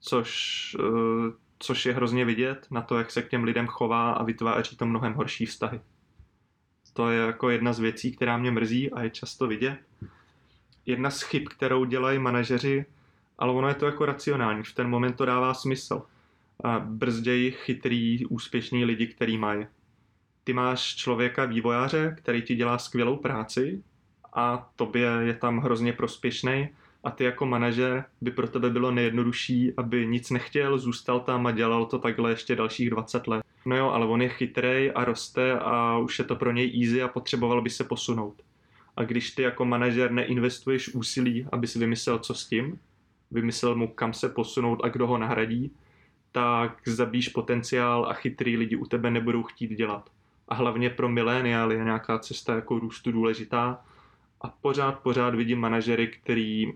což, 0.00 0.76
eh, 0.80 1.32
což 1.58 1.86
je 1.86 1.92
hrozně 1.92 2.24
vidět 2.24 2.66
na 2.70 2.82
to, 2.82 2.98
jak 2.98 3.10
se 3.10 3.22
k 3.22 3.28
těm 3.28 3.44
lidem 3.44 3.66
chová 3.66 4.12
a 4.12 4.22
vytváří 4.22 4.76
to 4.76 4.86
mnohem 4.86 5.14
horší 5.14 5.46
vztahy. 5.46 5.80
To 6.94 7.10
je 7.10 7.20
jako 7.20 7.50
jedna 7.50 7.72
z 7.72 7.78
věcí, 7.78 8.12
která 8.16 8.36
mě 8.36 8.50
mrzí 8.50 8.90
a 8.90 9.02
je 9.02 9.10
často 9.10 9.46
vidět. 9.46 9.78
Jedna 10.86 11.10
z 11.10 11.22
chyb, 11.22 11.48
kterou 11.48 11.84
dělají 11.84 12.18
manažeři, 12.18 12.84
ale 13.38 13.52
ono 13.52 13.68
je 13.68 13.74
to 13.74 13.86
jako 13.86 14.06
racionální, 14.06 14.62
v 14.62 14.74
ten 14.74 14.88
moment 14.88 15.12
to 15.12 15.24
dává 15.24 15.54
smysl. 15.54 16.02
Brzději 16.84 17.50
chytrý, 17.50 18.26
úspěšní 18.26 18.84
lidi, 18.84 19.06
který 19.06 19.38
mají. 19.38 19.66
Ty 20.44 20.52
máš 20.52 20.94
člověka 20.96 21.44
vývojáře, 21.44 22.14
který 22.18 22.42
ti 22.42 22.54
dělá 22.54 22.78
skvělou 22.78 23.16
práci 23.16 23.82
a 24.32 24.70
tobě 24.76 25.10
je 25.20 25.34
tam 25.34 25.58
hrozně 25.58 25.92
prospěšný 25.92 26.68
a 27.04 27.10
ty 27.10 27.24
jako 27.24 27.46
manažer 27.46 28.04
by 28.20 28.30
pro 28.30 28.48
tebe 28.48 28.70
bylo 28.70 28.90
nejjednodušší, 28.90 29.72
aby 29.76 30.06
nic 30.06 30.30
nechtěl, 30.30 30.78
zůstal 30.78 31.20
tam 31.20 31.46
a 31.46 31.50
dělal 31.50 31.86
to 31.86 31.98
takhle 31.98 32.30
ještě 32.30 32.56
dalších 32.56 32.90
20 32.90 33.26
let. 33.26 33.43
No 33.64 33.76
jo, 33.76 33.90
ale 33.90 34.06
on 34.06 34.22
je 34.22 34.28
chytrej 34.28 34.92
a 34.94 35.04
roste 35.04 35.52
a 35.52 35.98
už 35.98 36.18
je 36.18 36.24
to 36.24 36.36
pro 36.36 36.52
něj 36.52 36.82
easy 36.82 37.02
a 37.02 37.08
potřeboval 37.08 37.62
by 37.62 37.70
se 37.70 37.84
posunout. 37.84 38.42
A 38.96 39.04
když 39.04 39.30
ty 39.30 39.42
jako 39.42 39.64
manažer 39.64 40.10
neinvestuješ 40.10 40.94
úsilí, 40.94 41.46
aby 41.52 41.66
si 41.66 41.78
vymyslel, 41.78 42.18
co 42.18 42.34
s 42.34 42.46
tím, 42.46 42.78
vymyslel 43.30 43.74
mu, 43.76 43.88
kam 43.88 44.12
se 44.12 44.28
posunout 44.28 44.80
a 44.84 44.88
kdo 44.88 45.06
ho 45.06 45.18
nahradí, 45.18 45.70
tak 46.32 46.88
zabíš 46.88 47.28
potenciál 47.28 48.06
a 48.06 48.12
chytrý 48.12 48.56
lidi 48.56 48.76
u 48.76 48.86
tebe 48.86 49.10
nebudou 49.10 49.42
chtít 49.42 49.70
dělat. 49.70 50.10
A 50.48 50.54
hlavně 50.54 50.90
pro 50.90 51.08
miléniály 51.08 51.74
je 51.74 51.84
nějaká 51.84 52.18
cesta 52.18 52.54
jako 52.54 52.78
růstu 52.78 53.12
důležitá. 53.12 53.84
A 54.40 54.48
pořád, 54.48 54.98
pořád 54.98 55.34
vidím 55.34 55.60
manažery, 55.60 56.06
který 56.06 56.72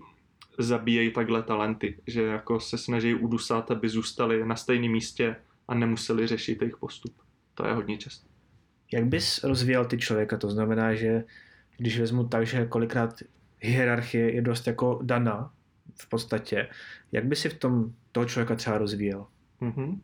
zabíjejí 0.57 1.11
takhle 1.11 1.43
talenty, 1.43 1.97
že 2.07 2.23
jako 2.23 2.59
se 2.59 2.77
snaží 2.77 3.15
udusat, 3.15 3.71
aby 3.71 3.89
zůstali 3.89 4.45
na 4.45 4.55
stejném 4.55 4.91
místě 4.91 5.35
a 5.69 5.75
nemuseli 5.75 6.27
řešit 6.27 6.61
jejich 6.61 6.77
postup. 6.77 7.13
To 7.53 7.67
je 7.67 7.73
hodně 7.73 7.97
často. 7.97 8.27
Jak 8.93 9.05
bys 9.05 9.43
rozvíjel 9.43 9.85
ty 9.85 9.97
člověka? 9.97 10.37
To 10.37 10.49
znamená, 10.49 10.93
že 10.93 11.23
když 11.77 11.99
vezmu 11.99 12.27
tak, 12.27 12.47
že 12.47 12.65
kolikrát 12.65 13.13
hierarchie 13.59 14.35
je 14.35 14.41
dost 14.41 14.67
jako 14.67 14.99
daná 15.03 15.53
v 16.01 16.09
podstatě, 16.09 16.67
jak 17.11 17.25
by 17.25 17.35
si 17.35 17.49
v 17.49 17.53
tom 17.59 17.93
toho 18.11 18.25
člověka 18.25 18.55
třeba 18.55 18.77
rozvíjel? 18.77 19.27
Mm-hmm. 19.61 19.99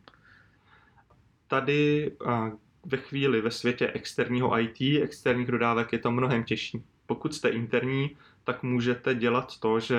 Tady 1.46 2.12
a, 2.26 2.50
ve 2.84 2.96
chvíli 2.96 3.40
ve 3.40 3.50
světě 3.50 3.90
externího 3.94 4.60
IT, 4.60 5.02
externích 5.02 5.48
dodávek 5.48 5.92
je 5.92 5.98
to 5.98 6.10
mnohem 6.10 6.44
těžší. 6.44 6.84
Pokud 7.06 7.34
jste 7.34 7.48
interní, 7.48 8.16
tak 8.44 8.62
můžete 8.62 9.14
dělat 9.14 9.60
to, 9.60 9.80
že 9.80 9.96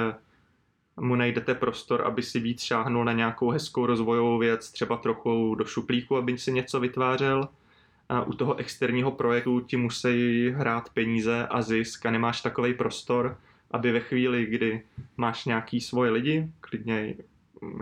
mu 0.99 1.15
najdete 1.15 1.55
prostor, 1.55 2.01
aby 2.05 2.23
si 2.23 2.39
víc 2.39 2.61
šáhnul 2.61 3.05
na 3.05 3.13
nějakou 3.13 3.49
hezkou 3.49 3.85
rozvojovou 3.85 4.37
věc, 4.37 4.71
třeba 4.71 4.97
trochu 4.97 5.55
do 5.55 5.65
šuplíku, 5.65 6.17
aby 6.17 6.37
si 6.37 6.51
něco 6.51 6.79
vytvářel. 6.79 7.49
A 8.09 8.21
u 8.21 8.33
toho 8.33 8.55
externího 8.55 9.11
projektu 9.11 9.59
ti 9.59 9.77
musí 9.77 10.49
hrát 10.49 10.89
peníze 10.89 11.47
a 11.47 11.61
zisk 11.61 12.05
a 12.05 12.11
nemáš 12.11 12.41
takový 12.41 12.73
prostor, 12.73 13.37
aby 13.71 13.91
ve 13.91 13.99
chvíli, 13.99 14.45
kdy 14.45 14.81
máš 15.17 15.45
nějaký 15.45 15.81
svoje 15.81 16.11
lidi, 16.11 16.47
klidně 16.61 17.15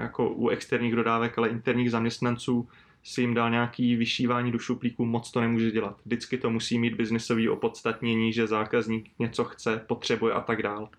jako 0.02 0.30
u 0.30 0.50
externích 0.50 0.96
dodávek, 0.96 1.38
ale 1.38 1.50
interních 1.50 1.92
zaměstnanců, 1.92 2.68
si 3.04 3.22
jim 3.22 3.34
dal 3.34 3.50
nějaký 3.50 3.96
vyšívání 3.96 4.52
do 4.52 4.60
šuplíku, 4.60 5.06
moc 5.06 5.32
to 5.32 5.42
nemůže 5.42 5.72
dělat. 5.72 5.98
Vždycky 6.06 6.38
to 6.38 6.50
musí 6.50 6.80
mít 6.80 6.96
biznisový 6.96 7.50
opodstatnění, 7.50 8.34
že 8.34 8.48
zákazník 8.48 9.12
něco 9.20 9.44
chce, 9.44 9.82
potřebuje 9.88 10.34
a 10.34 10.42
tak 10.42 10.64
dál. 10.64 10.90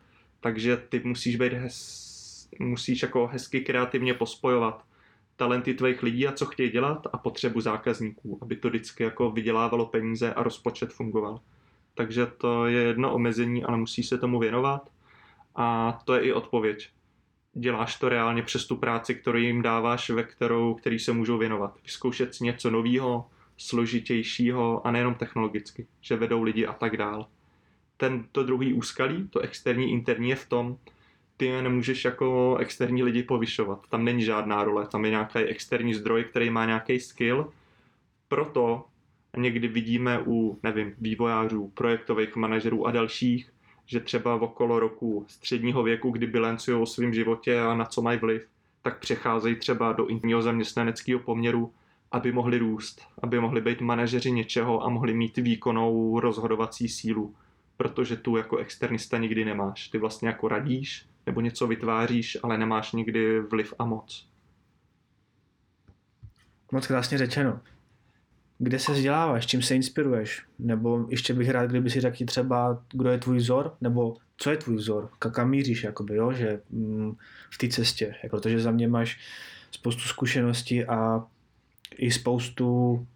Takže 0.40 0.76
ty 0.76 1.00
musíš 1.04 1.36
být 1.36 1.52
hez, 1.52 2.05
musíš 2.58 3.02
jako 3.02 3.26
hezky 3.26 3.60
kreativně 3.60 4.14
pospojovat 4.14 4.84
talenty 5.36 5.74
tvých 5.74 6.02
lidí 6.02 6.26
a 6.26 6.32
co 6.32 6.46
chtějí 6.46 6.70
dělat 6.70 7.06
a 7.12 7.18
potřebu 7.18 7.60
zákazníků, 7.60 8.38
aby 8.42 8.56
to 8.56 8.68
vždycky 8.68 9.02
jako 9.02 9.30
vydělávalo 9.30 9.86
peníze 9.86 10.34
a 10.34 10.42
rozpočet 10.42 10.92
fungoval. 10.92 11.40
Takže 11.94 12.26
to 12.26 12.66
je 12.66 12.82
jedno 12.82 13.14
omezení, 13.14 13.64
ale 13.64 13.76
musí 13.76 14.02
se 14.02 14.18
tomu 14.18 14.38
věnovat 14.38 14.90
a 15.54 15.98
to 16.04 16.14
je 16.14 16.20
i 16.20 16.32
odpověď. 16.32 16.90
děláš 17.54 17.96
to 17.96 18.08
reálně 18.08 18.42
přes 18.42 18.66
tu 18.66 18.76
práci, 18.76 19.14
kterou 19.14 19.38
jim 19.38 19.62
dáváš, 19.62 20.10
ve 20.10 20.22
kterou, 20.22 20.74
který 20.74 20.98
se 20.98 21.12
můžou 21.12 21.38
věnovat. 21.38 21.76
Vyzkoušet 21.82 22.40
něco 22.40 22.70
nového, 22.70 23.26
složitějšího 23.56 24.86
a 24.86 24.90
nejenom 24.90 25.14
technologicky, 25.14 25.86
že 26.00 26.16
vedou 26.16 26.42
lidi 26.42 26.66
a 26.66 26.72
tak 26.72 26.96
dál. 26.96 27.26
Ten, 27.96 28.24
to 28.32 28.42
druhý 28.42 28.72
úskalí, 28.72 29.28
to 29.28 29.40
externí, 29.40 29.90
interní 29.90 30.28
je 30.28 30.36
v 30.36 30.48
tom, 30.48 30.78
ty 31.36 31.62
nemůžeš 31.62 32.04
jako 32.04 32.56
externí 32.60 33.02
lidi 33.02 33.22
povyšovat. 33.22 33.86
Tam 33.88 34.04
není 34.04 34.22
žádná 34.22 34.64
role, 34.64 34.86
tam 34.86 35.04
je 35.04 35.10
nějaký 35.10 35.38
externí 35.38 35.94
zdroj, 35.94 36.24
který 36.24 36.50
má 36.50 36.64
nějaký 36.64 37.00
skill. 37.00 37.52
Proto 38.28 38.84
někdy 39.36 39.68
vidíme 39.68 40.20
u, 40.26 40.58
nevím, 40.62 40.94
vývojářů, 40.98 41.70
projektových 41.74 42.36
manažerů 42.36 42.86
a 42.86 42.90
dalších, 42.90 43.52
že 43.86 44.00
třeba 44.00 44.36
v 44.36 44.42
okolo 44.42 44.80
roku 44.80 45.24
středního 45.28 45.82
věku, 45.82 46.10
kdy 46.10 46.26
bilancují 46.26 46.82
o 46.82 46.86
svém 46.86 47.14
životě 47.14 47.60
a 47.60 47.74
na 47.74 47.84
co 47.84 48.02
mají 48.02 48.18
vliv, 48.18 48.48
tak 48.82 48.98
přecházejí 48.98 49.56
třeba 49.56 49.92
do 49.92 50.06
interního 50.06 50.42
zaměstnaneckého 50.42 51.20
poměru, 51.20 51.72
aby 52.12 52.32
mohli 52.32 52.58
růst, 52.58 53.02
aby 53.22 53.40
mohli 53.40 53.60
být 53.60 53.80
manažeři 53.80 54.30
něčeho 54.30 54.84
a 54.84 54.88
mohli 54.88 55.14
mít 55.14 55.36
výkonnou 55.36 56.20
rozhodovací 56.20 56.88
sílu, 56.88 57.34
protože 57.76 58.16
tu 58.16 58.36
jako 58.36 58.56
externista 58.56 59.18
nikdy 59.18 59.44
nemáš. 59.44 59.88
Ty 59.88 59.98
vlastně 59.98 60.28
jako 60.28 60.48
radíš 60.48 61.06
nebo 61.26 61.40
něco 61.40 61.66
vytváříš, 61.66 62.38
ale 62.42 62.58
nemáš 62.58 62.92
nikdy 62.92 63.40
vliv 63.40 63.74
a 63.78 63.84
moc. 63.84 64.28
Moc 66.72 66.86
krásně 66.86 67.18
řečeno. 67.18 67.60
Kde 68.58 68.78
se 68.78 68.92
vzděláváš, 68.92 69.46
čím 69.46 69.62
se 69.62 69.74
inspiruješ, 69.74 70.46
nebo 70.58 71.06
ještě 71.10 71.34
bych 71.34 71.50
rád, 71.50 71.66
kdyby 71.66 71.90
si 71.90 72.00
řekl 72.00 72.24
třeba, 72.24 72.82
kdo 72.92 73.10
je 73.10 73.18
tvůj 73.18 73.36
vzor, 73.36 73.76
nebo 73.80 74.16
co 74.36 74.50
je 74.50 74.56
tvůj 74.56 74.76
vzor, 74.76 75.10
kam 75.18 75.50
míříš, 75.50 75.84
jakoby, 75.84 76.16
jo, 76.16 76.32
že 76.32 76.60
mm, 76.70 77.16
v 77.50 77.58
té 77.58 77.68
cestě, 77.68 78.14
protože 78.30 78.60
za 78.60 78.70
mě 78.70 78.88
máš 78.88 79.20
spoustu 79.70 80.02
zkušeností 80.02 80.84
a 80.84 81.24
i 81.96 82.10
spoustu, 82.10 83.06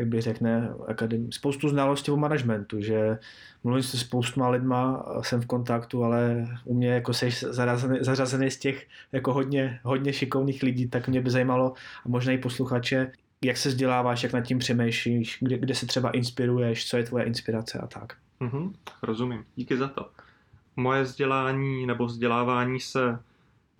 jak 0.00 0.08
bych 0.08 0.22
řekne, 0.22 0.74
akadem, 0.86 1.32
spoustu 1.32 1.68
znalostí 1.68 2.10
o 2.10 2.16
managementu, 2.16 2.80
že 2.80 3.18
mluvím 3.64 3.82
se 3.82 3.98
spoustuma 3.98 4.48
lidma, 4.48 5.06
jsem 5.20 5.40
v 5.40 5.46
kontaktu, 5.46 6.04
ale 6.04 6.48
u 6.64 6.74
mě 6.74 6.88
jako 6.88 7.12
seš 7.12 7.40
zařazený, 7.40 7.98
zařazený 8.00 8.50
z 8.50 8.58
těch 8.58 8.86
jako 9.12 9.32
hodně, 9.32 9.80
hodně 9.82 10.12
šikovných 10.12 10.62
lidí, 10.62 10.88
tak 10.88 11.08
mě 11.08 11.20
by 11.20 11.30
zajímalo 11.30 11.72
a 12.04 12.08
možná 12.08 12.32
i 12.32 12.38
posluchače, 12.38 13.12
jak 13.44 13.56
se 13.56 13.68
vzděláváš, 13.68 14.22
jak 14.22 14.32
nad 14.32 14.40
tím 14.40 14.58
přemýšlíš, 14.58 15.38
kde, 15.40 15.58
kde 15.58 15.74
se 15.74 15.86
třeba 15.86 16.10
inspiruješ, 16.10 16.88
co 16.88 16.96
je 16.96 17.04
tvoje 17.04 17.24
inspirace 17.24 17.78
a 17.78 17.86
tak. 17.86 18.16
Mm-hmm, 18.40 18.72
rozumím, 19.02 19.44
díky 19.56 19.76
za 19.76 19.88
to. 19.88 20.10
Moje 20.76 21.02
vzdělání 21.02 21.86
nebo 21.86 22.06
vzdělávání 22.06 22.80
se 22.80 23.18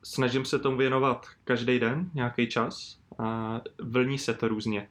snažím 0.03 0.45
se 0.45 0.59
tomu 0.59 0.77
věnovat 0.77 1.27
každý 1.45 1.79
den, 1.79 2.11
nějaký 2.15 2.47
čas 2.47 2.99
a 3.19 3.61
vlní 3.83 4.19
se 4.19 4.35
to 4.35 4.49
různě. 4.49 4.89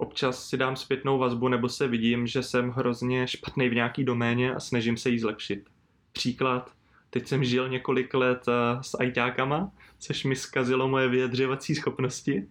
Občas 0.00 0.48
si 0.48 0.56
dám 0.56 0.76
zpětnou 0.76 1.18
vazbu 1.18 1.48
nebo 1.48 1.68
se 1.68 1.88
vidím, 1.88 2.26
že 2.26 2.42
jsem 2.42 2.70
hrozně 2.70 3.26
špatný 3.26 3.68
v 3.68 3.74
nějaký 3.74 4.04
doméně 4.04 4.54
a 4.54 4.60
snažím 4.60 4.96
se 4.96 5.10
jí 5.10 5.18
zlepšit. 5.18 5.68
Příklad, 6.12 6.72
teď 7.10 7.26
jsem 7.26 7.44
žil 7.44 7.68
několik 7.68 8.14
let 8.14 8.44
eh, 8.48 8.82
s 8.82 8.94
ajťákama, 9.00 9.70
což 9.98 10.24
mi 10.24 10.36
zkazilo 10.36 10.88
moje 10.88 11.08
vyjadřovací 11.08 11.74
schopnosti 11.74 12.46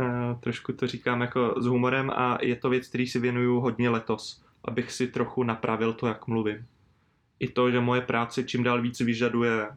Eh, 0.00 0.34
trošku 0.40 0.72
to 0.72 0.86
říkám 0.86 1.20
jako 1.20 1.54
s 1.58 1.66
humorem 1.66 2.10
a 2.10 2.38
je 2.42 2.56
to 2.56 2.70
věc, 2.70 2.88
který 2.88 3.06
si 3.06 3.18
věnuju 3.18 3.60
hodně 3.60 3.90
letos, 3.90 4.42
abych 4.64 4.92
si 4.92 5.06
trochu 5.06 5.42
napravil 5.42 5.92
to, 5.92 6.06
jak 6.06 6.26
mluvím. 6.26 6.66
I 7.38 7.48
to, 7.48 7.70
že 7.70 7.80
moje 7.80 8.00
práce 8.00 8.42
čím 8.42 8.62
dál 8.62 8.82
víc 8.82 9.00
vyžaduje 9.00 9.68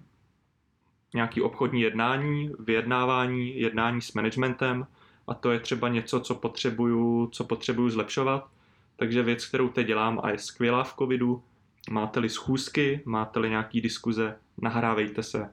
nějaký 1.13 1.41
obchodní 1.41 1.81
jednání, 1.81 2.51
vyjednávání, 2.59 3.59
jednání 3.59 4.01
s 4.01 4.13
managementem 4.13 4.87
a 5.27 5.33
to 5.33 5.51
je 5.51 5.59
třeba 5.59 5.89
něco, 5.89 6.19
co 6.19 6.35
potřebuju, 6.35 7.27
co 7.31 7.43
potřebuju 7.43 7.89
zlepšovat. 7.89 8.47
Takže 8.95 9.23
věc, 9.23 9.45
kterou 9.45 9.69
teď 9.69 9.87
dělám 9.87 10.19
a 10.23 10.29
je 10.29 10.37
skvělá 10.37 10.83
v 10.83 10.95
covidu, 10.95 11.43
máte-li 11.89 12.29
schůzky, 12.29 13.01
máte-li 13.05 13.49
nějaký 13.49 13.81
diskuze, 13.81 14.37
nahrávejte 14.61 15.23
se. 15.23 15.49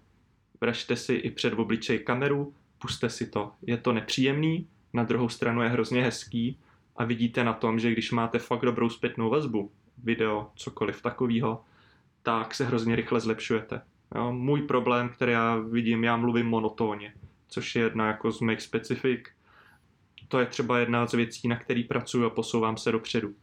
Vražte 0.60 0.96
si 0.96 1.14
i 1.14 1.30
před 1.30 1.52
obličej 1.52 1.98
kameru, 1.98 2.54
puste 2.78 3.10
si 3.10 3.26
to. 3.26 3.52
Je 3.62 3.76
to 3.76 3.92
nepříjemný, 3.92 4.68
na 4.92 5.04
druhou 5.04 5.28
stranu 5.28 5.62
je 5.62 5.68
hrozně 5.68 6.02
hezký 6.02 6.58
a 6.96 7.04
vidíte 7.04 7.44
na 7.44 7.52
tom, 7.52 7.78
že 7.78 7.92
když 7.92 8.12
máte 8.12 8.38
fakt 8.38 8.62
dobrou 8.62 8.90
zpětnou 8.90 9.30
vazbu, 9.30 9.70
video, 10.02 10.50
cokoliv 10.54 11.02
takového, 11.02 11.64
tak 12.22 12.54
se 12.54 12.64
hrozně 12.64 12.96
rychle 12.96 13.20
zlepšujete. 13.20 13.82
Jo? 14.14 14.32
Můj 14.32 14.62
problém, 14.62 15.08
který 15.08 15.32
já 15.32 15.56
vidím, 15.56 16.04
já 16.04 16.16
mluvím 16.16 16.46
monotónně, 16.46 17.14
což 17.48 17.76
je 17.76 17.82
jedna 17.82 18.06
jako 18.06 18.32
z 18.32 18.40
mých 18.40 18.62
specifik. 18.62 19.30
To 20.32 20.40
je 20.40 20.46
třeba 20.46 20.78
jedna 20.78 21.06
z 21.06 21.12
věcí, 21.12 21.48
na 21.48 21.56
který 21.56 21.84
pracuji 21.84 22.24
a 22.24 22.30
posouvám 22.30 22.76
se 22.76 22.92
dopředu. 22.92 23.34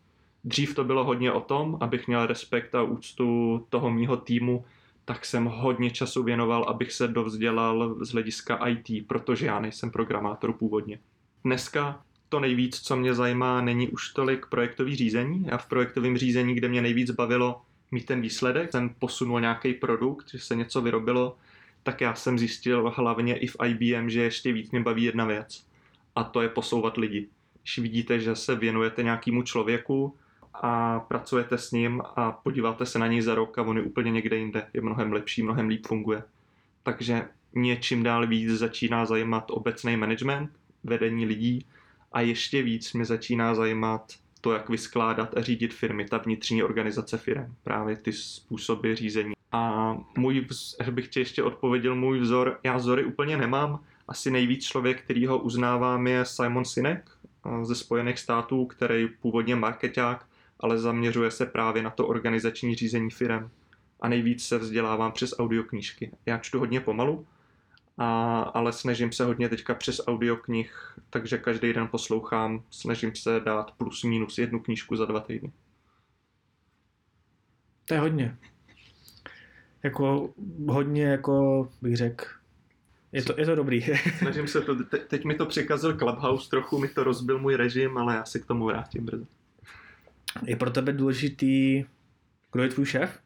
Dřív 0.44 0.76
to 0.76 0.84
bylo 0.84 1.04
hodně 1.04 1.32
o 1.32 1.42
tom, 1.42 1.78
abych 1.82 2.08
měl 2.08 2.26
respekt 2.26 2.76
a 2.76 2.84
úctu 2.84 3.66
toho 3.70 3.92
mýho 3.92 4.18
týmu, 4.18 4.66
tak 5.06 5.26
jsem 5.26 5.46
hodně 5.46 5.92
času 5.92 6.24
věnoval, 6.24 6.64
abych 6.64 6.92
se 6.92 7.08
dovzdělal 7.08 7.96
z 8.02 8.12
hlediska 8.12 8.68
IT, 8.68 9.08
protože 9.08 9.46
já 9.46 9.60
nejsem 9.60 9.92
programátor 9.92 10.54
původně. 10.54 11.00
Dneska 11.44 12.02
to 12.30 12.40
nejvíc, 12.40 12.80
co 12.80 12.96
mě 12.96 13.14
zajímá, 13.14 13.62
není 13.62 13.88
už 13.88 14.14
tolik 14.14 14.46
projektový 14.46 14.96
řízení. 14.96 15.46
Já 15.48 15.58
v 15.58 15.68
projektovém 15.68 16.18
řízení, 16.18 16.56
kde 16.56 16.68
mě 16.68 16.82
nejvíc 16.82 17.12
bavilo 17.12 17.62
mít 17.92 18.06
ten 18.06 18.22
výsledek, 18.22 18.72
jsem 18.72 18.90
posunul 19.00 19.42
nějaký 19.42 19.74
produkt, 19.74 20.30
že 20.32 20.40
se 20.40 20.56
něco 20.56 20.82
vyrobilo, 20.82 21.38
tak 21.84 22.02
já 22.02 22.16
jsem 22.16 22.40
zjistil 22.40 22.94
hlavně 22.96 23.38
i 23.38 23.48
v 23.48 23.58
IBM, 23.66 24.10
že 24.10 24.22
ještě 24.22 24.54
víc 24.54 24.72
mě 24.72 24.82
baví 24.82 25.04
jedna 25.04 25.26
věc. 25.26 25.69
A 26.20 26.24
to 26.24 26.42
je 26.42 26.50
posouvat 26.50 26.98
lidi. 26.98 27.28
Když 27.62 27.78
vidíte, 27.78 28.20
že 28.20 28.36
se 28.36 28.56
věnujete 28.56 29.04
nějakému 29.04 29.44
člověku, 29.44 30.16
a 30.54 31.00
pracujete 31.00 31.58
s 31.58 31.72
ním 31.72 32.02
a 32.16 32.32
podíváte 32.32 32.86
se 32.86 33.00
na 33.00 33.08
něj 33.08 33.22
za 33.22 33.36
rok 33.36 33.58
a 33.58 33.62
on 33.62 33.78
je 33.78 33.84
úplně 33.84 34.12
někde 34.12 34.38
jinde, 34.38 34.68
je 34.74 34.82
mnohem 34.82 35.14
lepší, 35.14 35.44
mnohem 35.44 35.68
líp 35.68 35.88
funguje. 35.88 36.24
Takže 36.84 37.28
mě 37.54 37.78
čím 37.78 38.04
dál 38.04 38.28
víc 38.28 38.50
začíná 38.52 39.06
zajímat 39.06 39.52
obecný 39.52 39.98
management, 39.98 40.50
vedení 40.84 41.26
lidí 41.26 41.66
a 42.12 42.22
ještě 42.22 42.64
víc 42.64 42.94
mě 42.94 43.06
začíná 43.06 43.56
zajímat 43.56 44.14
to, 44.42 44.54
jak 44.54 44.70
vyskládat 44.70 45.38
a 45.38 45.42
řídit 45.42 45.74
firmy, 45.74 46.06
ta 46.06 46.18
vnitřní 46.18 46.64
organizace 46.64 47.18
firm, 47.18 47.56
právě 47.64 47.98
ty 47.98 48.14
způsoby 48.14 48.94
řízení. 48.94 49.34
A 49.52 49.94
můj, 50.18 50.48
bych 50.92 51.08
ti 51.08 51.20
ještě 51.20 51.44
odpověděl, 51.44 51.96
můj 51.96 52.20
vzor, 52.20 52.60
já 52.64 52.78
vzory 52.78 53.06
úplně 53.06 53.38
nemám, 53.38 53.80
asi 54.10 54.32
nejvíc 54.32 54.64
člověk, 54.64 55.02
který 55.02 55.26
ho 55.26 55.40
uznávám, 55.40 56.08
je 56.08 56.26
Simon 56.26 56.66
Sinek 56.66 57.12
ze 57.64 57.76
Spojených 57.76 58.20
států, 58.20 58.66
který 58.66 59.08
původně 59.08 59.56
marketák, 59.56 60.26
ale 60.60 60.80
zaměřuje 60.80 61.32
se 61.32 61.46
právě 61.46 61.84
na 61.84 61.90
to 61.90 62.08
organizační 62.08 62.76
řízení 62.76 63.10
firem. 63.10 63.50
A 64.02 64.08
nejvíc 64.08 64.44
se 64.44 64.58
vzdělávám 64.58 65.12
přes 65.12 65.40
audioknížky. 65.40 66.12
Já 66.26 66.38
čtu 66.38 66.60
hodně 66.60 66.82
pomalu, 66.82 67.28
a, 67.98 68.42
ale 68.42 68.74
snažím 68.74 69.12
se 69.12 69.26
hodně 69.26 69.50
teďka 69.50 69.76
přes 69.76 70.02
audioknih, 70.08 70.98
takže 71.10 71.38
každý 71.38 71.74
den 71.74 71.88
poslouchám, 71.88 72.64
snažím 72.70 73.16
se 73.16 73.40
dát 73.40 73.72
plus 73.72 74.04
minus 74.04 74.38
jednu 74.38 74.60
knížku 74.60 74.96
za 74.96 75.06
dva 75.06 75.20
týdny. 75.20 75.52
To 77.86 77.94
je 77.94 78.00
hodně. 78.00 78.38
Jako 79.84 80.34
hodně, 80.68 81.04
jako 81.04 81.70
bych 81.82 81.98
řekl, 81.98 82.26
je 83.12 83.24
to, 83.24 83.34
je 83.38 83.46
to 83.46 83.56
dobrý. 83.56 83.82
Snažím 84.18 84.48
se 84.48 84.62
to, 84.62 84.84
te, 84.84 84.98
teď 84.98 85.26
mi 85.26 85.36
to 85.36 85.46
překazil 85.46 85.98
Clubhouse, 85.98 86.50
trochu 86.50 86.80
mi 86.80 86.88
to 86.88 87.04
rozbil 87.04 87.40
můj 87.40 87.56
režim, 87.56 87.98
ale 87.98 88.16
já 88.16 88.26
se 88.26 88.40
k 88.40 88.46
tomu 88.46 88.66
vrátím 88.66 89.06
brzy. 89.06 89.26
Je 90.46 90.56
pro 90.56 90.70
tebe 90.70 90.94
důležitý, 90.94 91.84
kdo 92.52 92.64
je 92.64 92.70
tvůj 92.70 92.86
šéf? 92.86 93.20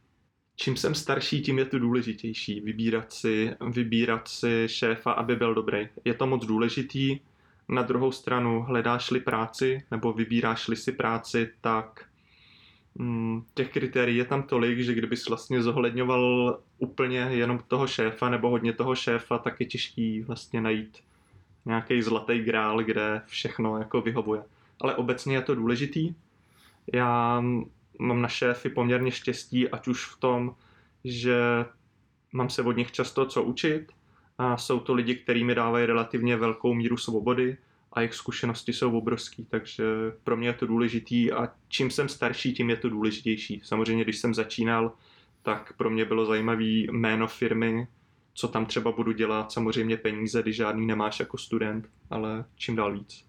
Čím 0.55 0.77
jsem 0.77 0.95
starší, 0.95 1.41
tím 1.41 1.59
je 1.59 1.65
to 1.65 1.79
důležitější. 1.79 2.61
Vybírat 2.61 3.13
si, 3.13 3.55
vybírat 3.71 4.27
si 4.27 4.63
šéfa, 4.67 5.11
aby 5.11 5.35
byl 5.35 5.55
dobrý. 5.55 5.87
Je 6.05 6.13
to 6.13 6.27
moc 6.27 6.45
důležitý. 6.45 7.19
Na 7.69 7.81
druhou 7.81 8.11
stranu, 8.11 8.61
hledáš-li 8.61 9.19
práci 9.19 9.83
nebo 9.91 10.13
vybíráš-li 10.13 10.75
si 10.75 10.91
práci, 10.91 11.51
tak 11.61 12.05
těch 13.53 13.71
kritérií 13.71 14.17
je 14.17 14.25
tam 14.25 14.43
tolik, 14.43 14.79
že 14.79 14.93
kdybys 14.93 15.29
vlastně 15.29 15.61
zohledňoval 15.61 16.59
úplně 16.77 17.17
jenom 17.17 17.59
toho 17.67 17.87
šéfa 17.87 18.29
nebo 18.29 18.49
hodně 18.49 18.73
toho 18.73 18.95
šéfa, 18.95 19.37
tak 19.37 19.59
je 19.59 19.65
těžký 19.65 20.21
vlastně 20.21 20.61
najít 20.61 20.97
nějaký 21.65 22.01
zlatý 22.01 22.39
grál, 22.39 22.83
kde 22.83 23.21
všechno 23.25 23.77
jako 23.77 24.01
vyhovuje. 24.01 24.43
Ale 24.81 24.95
obecně 24.95 25.35
je 25.35 25.41
to 25.41 25.55
důležitý 25.55 26.13
já 26.93 27.43
mám 27.99 28.21
na 28.21 28.27
šéfy 28.27 28.69
poměrně 28.69 29.11
štěstí, 29.11 29.69
ať 29.69 29.87
už 29.87 30.05
v 30.05 30.19
tom, 30.19 30.55
že 31.03 31.65
mám 32.33 32.49
se 32.49 32.61
od 32.61 32.71
nich 32.71 32.91
často 32.91 33.25
co 33.25 33.43
učit 33.43 33.91
a 34.37 34.57
jsou 34.57 34.79
to 34.79 34.93
lidi, 34.93 35.15
kteří 35.15 35.43
mi 35.43 35.55
dávají 35.55 35.85
relativně 35.85 36.37
velkou 36.37 36.73
míru 36.73 36.97
svobody 36.97 37.57
a 37.93 38.01
jejich 38.01 38.13
zkušenosti 38.13 38.73
jsou 38.73 38.97
obrovský, 38.97 39.45
takže 39.49 39.83
pro 40.23 40.37
mě 40.37 40.47
je 40.47 40.53
to 40.53 40.67
důležitý 40.67 41.31
a 41.31 41.53
čím 41.67 41.91
jsem 41.91 42.09
starší, 42.09 42.53
tím 42.53 42.69
je 42.69 42.75
to 42.75 42.89
důležitější. 42.89 43.61
Samozřejmě, 43.63 44.03
když 44.03 44.17
jsem 44.17 44.33
začínal, 44.33 44.93
tak 45.43 45.73
pro 45.73 45.89
mě 45.89 46.05
bylo 46.05 46.25
zajímavé 46.25 46.63
jméno 46.63 47.27
firmy, 47.27 47.87
co 48.33 48.47
tam 48.47 48.65
třeba 48.65 48.91
budu 48.91 49.11
dělat, 49.11 49.51
samozřejmě 49.51 49.97
peníze, 49.97 50.41
když 50.41 50.55
žádný 50.55 50.87
nemáš 50.87 51.19
jako 51.19 51.37
student, 51.37 51.89
ale 52.09 52.45
čím 52.55 52.75
dál 52.75 52.93
víc. 52.93 53.25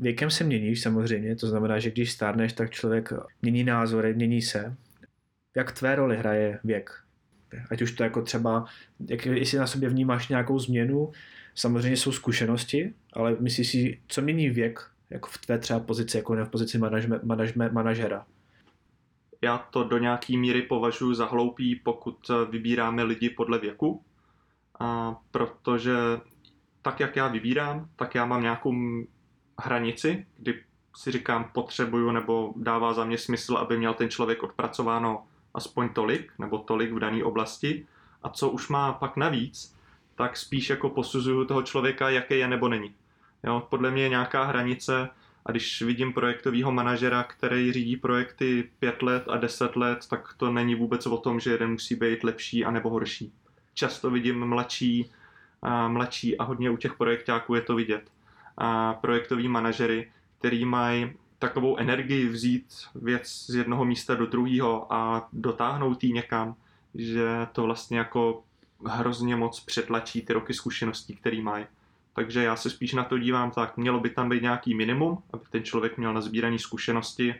Věkem 0.00 0.30
se 0.30 0.44
měníš 0.44 0.82
samozřejmě, 0.82 1.36
to 1.36 1.46
znamená, 1.46 1.78
že 1.78 1.90
když 1.90 2.12
stárneš, 2.12 2.52
tak 2.52 2.70
člověk 2.70 3.12
mění 3.42 3.64
názory, 3.64 4.14
mění 4.14 4.42
se. 4.42 4.76
Jak 5.56 5.72
tvé 5.72 5.96
roli 5.96 6.16
hraje 6.16 6.60
věk? 6.64 6.90
Ať 7.70 7.82
už 7.82 7.92
to 7.92 8.02
jako 8.02 8.22
třeba, 8.22 8.64
jak, 9.08 9.26
jestli 9.26 9.58
na 9.58 9.66
sobě 9.66 9.88
vnímáš 9.88 10.28
nějakou 10.28 10.58
změnu, 10.58 11.12
samozřejmě 11.58 11.96
jsou 11.96 12.12
zkušenosti, 12.12 12.94
ale 13.12 13.36
myslíš 13.40 13.68
si, 13.68 14.00
co 14.08 14.22
mění 14.22 14.50
věk 14.50 14.90
jako 15.10 15.28
v 15.28 15.38
tvé 15.38 15.58
třeba 15.58 15.80
pozici, 15.80 16.16
jako 16.16 16.34
ne 16.34 16.44
v 16.44 16.48
pozici 16.48 16.78
manažme, 16.78 17.20
manažme, 17.22 17.70
manažera? 17.72 18.26
Já 19.42 19.58
to 19.58 19.84
do 19.84 19.98
nějaký 19.98 20.36
míry 20.36 20.62
považuji 20.62 21.14
za 21.14 21.26
hloupý, 21.26 21.76
pokud 21.76 22.30
vybíráme 22.50 23.02
lidi 23.02 23.30
podle 23.30 23.58
věku, 23.58 24.02
a 24.80 25.16
protože 25.30 25.94
tak, 26.82 27.00
jak 27.00 27.16
já 27.16 27.28
vybírám, 27.28 27.88
tak 27.96 28.14
já 28.14 28.26
mám 28.26 28.42
nějakou 28.42 28.74
hranici, 29.60 30.26
kdy 30.36 30.62
si 30.96 31.10
říkám, 31.12 31.50
potřebuju 31.54 32.10
nebo 32.10 32.54
dává 32.56 32.94
za 32.94 33.04
mě 33.04 33.18
smysl, 33.18 33.56
aby 33.56 33.78
měl 33.78 33.94
ten 33.94 34.10
člověk 34.10 34.42
odpracováno 34.42 35.26
aspoň 35.54 35.88
tolik 35.88 36.32
nebo 36.38 36.58
tolik 36.58 36.92
v 36.92 36.98
dané 36.98 37.24
oblasti 37.24 37.86
a 38.22 38.28
co 38.28 38.50
už 38.50 38.68
má 38.68 38.92
pak 38.92 39.16
navíc, 39.16 39.77
tak 40.18 40.36
spíš 40.36 40.70
jako 40.70 40.90
posuzuju 40.90 41.44
toho 41.44 41.62
člověka, 41.62 42.10
jaký 42.10 42.38
je 42.38 42.48
nebo 42.48 42.68
není. 42.68 42.94
Jo, 43.44 43.66
podle 43.70 43.90
mě 43.90 44.02
je 44.02 44.08
nějaká 44.08 44.44
hranice 44.44 45.08
a 45.46 45.50
když 45.50 45.82
vidím 45.82 46.12
projektového 46.12 46.72
manažera, 46.72 47.22
který 47.22 47.72
řídí 47.72 47.96
projekty 47.96 48.70
5 48.78 49.02
let 49.02 49.24
a 49.28 49.36
10 49.36 49.76
let, 49.76 49.98
tak 50.10 50.34
to 50.36 50.52
není 50.52 50.74
vůbec 50.74 51.06
o 51.06 51.16
tom, 51.16 51.40
že 51.40 51.50
jeden 51.50 51.70
musí 51.70 51.94
být 51.94 52.24
lepší 52.24 52.64
a 52.64 52.70
nebo 52.70 52.90
horší. 52.90 53.32
Často 53.74 54.10
vidím 54.10 54.46
mladší, 54.46 55.10
a 55.62 55.88
mladší 55.88 56.38
a 56.38 56.44
hodně 56.44 56.70
u 56.70 56.76
těch 56.76 56.94
projektáků 56.94 57.54
je 57.54 57.60
to 57.60 57.74
vidět 57.74 58.10
a 58.56 58.94
projektoví 58.94 59.48
manažery, 59.48 60.12
který 60.38 60.64
mají 60.64 61.12
takovou 61.38 61.76
energii 61.76 62.28
vzít 62.28 62.66
věc 62.94 63.28
z 63.28 63.54
jednoho 63.54 63.84
místa 63.84 64.14
do 64.14 64.26
druhého 64.26 64.92
a 64.92 65.28
dotáhnout 65.32 66.04
ji 66.04 66.12
někam, 66.12 66.54
že 66.94 67.46
to 67.52 67.62
vlastně 67.62 67.98
jako 67.98 68.42
hrozně 68.86 69.36
moc 69.36 69.60
přetlačí 69.60 70.22
ty 70.22 70.32
roky 70.32 70.54
zkušeností, 70.54 71.16
který 71.16 71.42
mají. 71.42 71.66
Takže 72.12 72.44
já 72.44 72.56
se 72.56 72.70
spíš 72.70 72.92
na 72.92 73.04
to 73.04 73.18
dívám 73.18 73.50
tak, 73.50 73.76
mělo 73.76 74.00
by 74.00 74.10
tam 74.10 74.28
být 74.28 74.42
nějaký 74.42 74.74
minimum, 74.74 75.18
aby 75.32 75.42
ten 75.50 75.64
člověk 75.64 75.98
měl 75.98 76.14
nazbírané 76.14 76.58
zkušenosti 76.58 77.34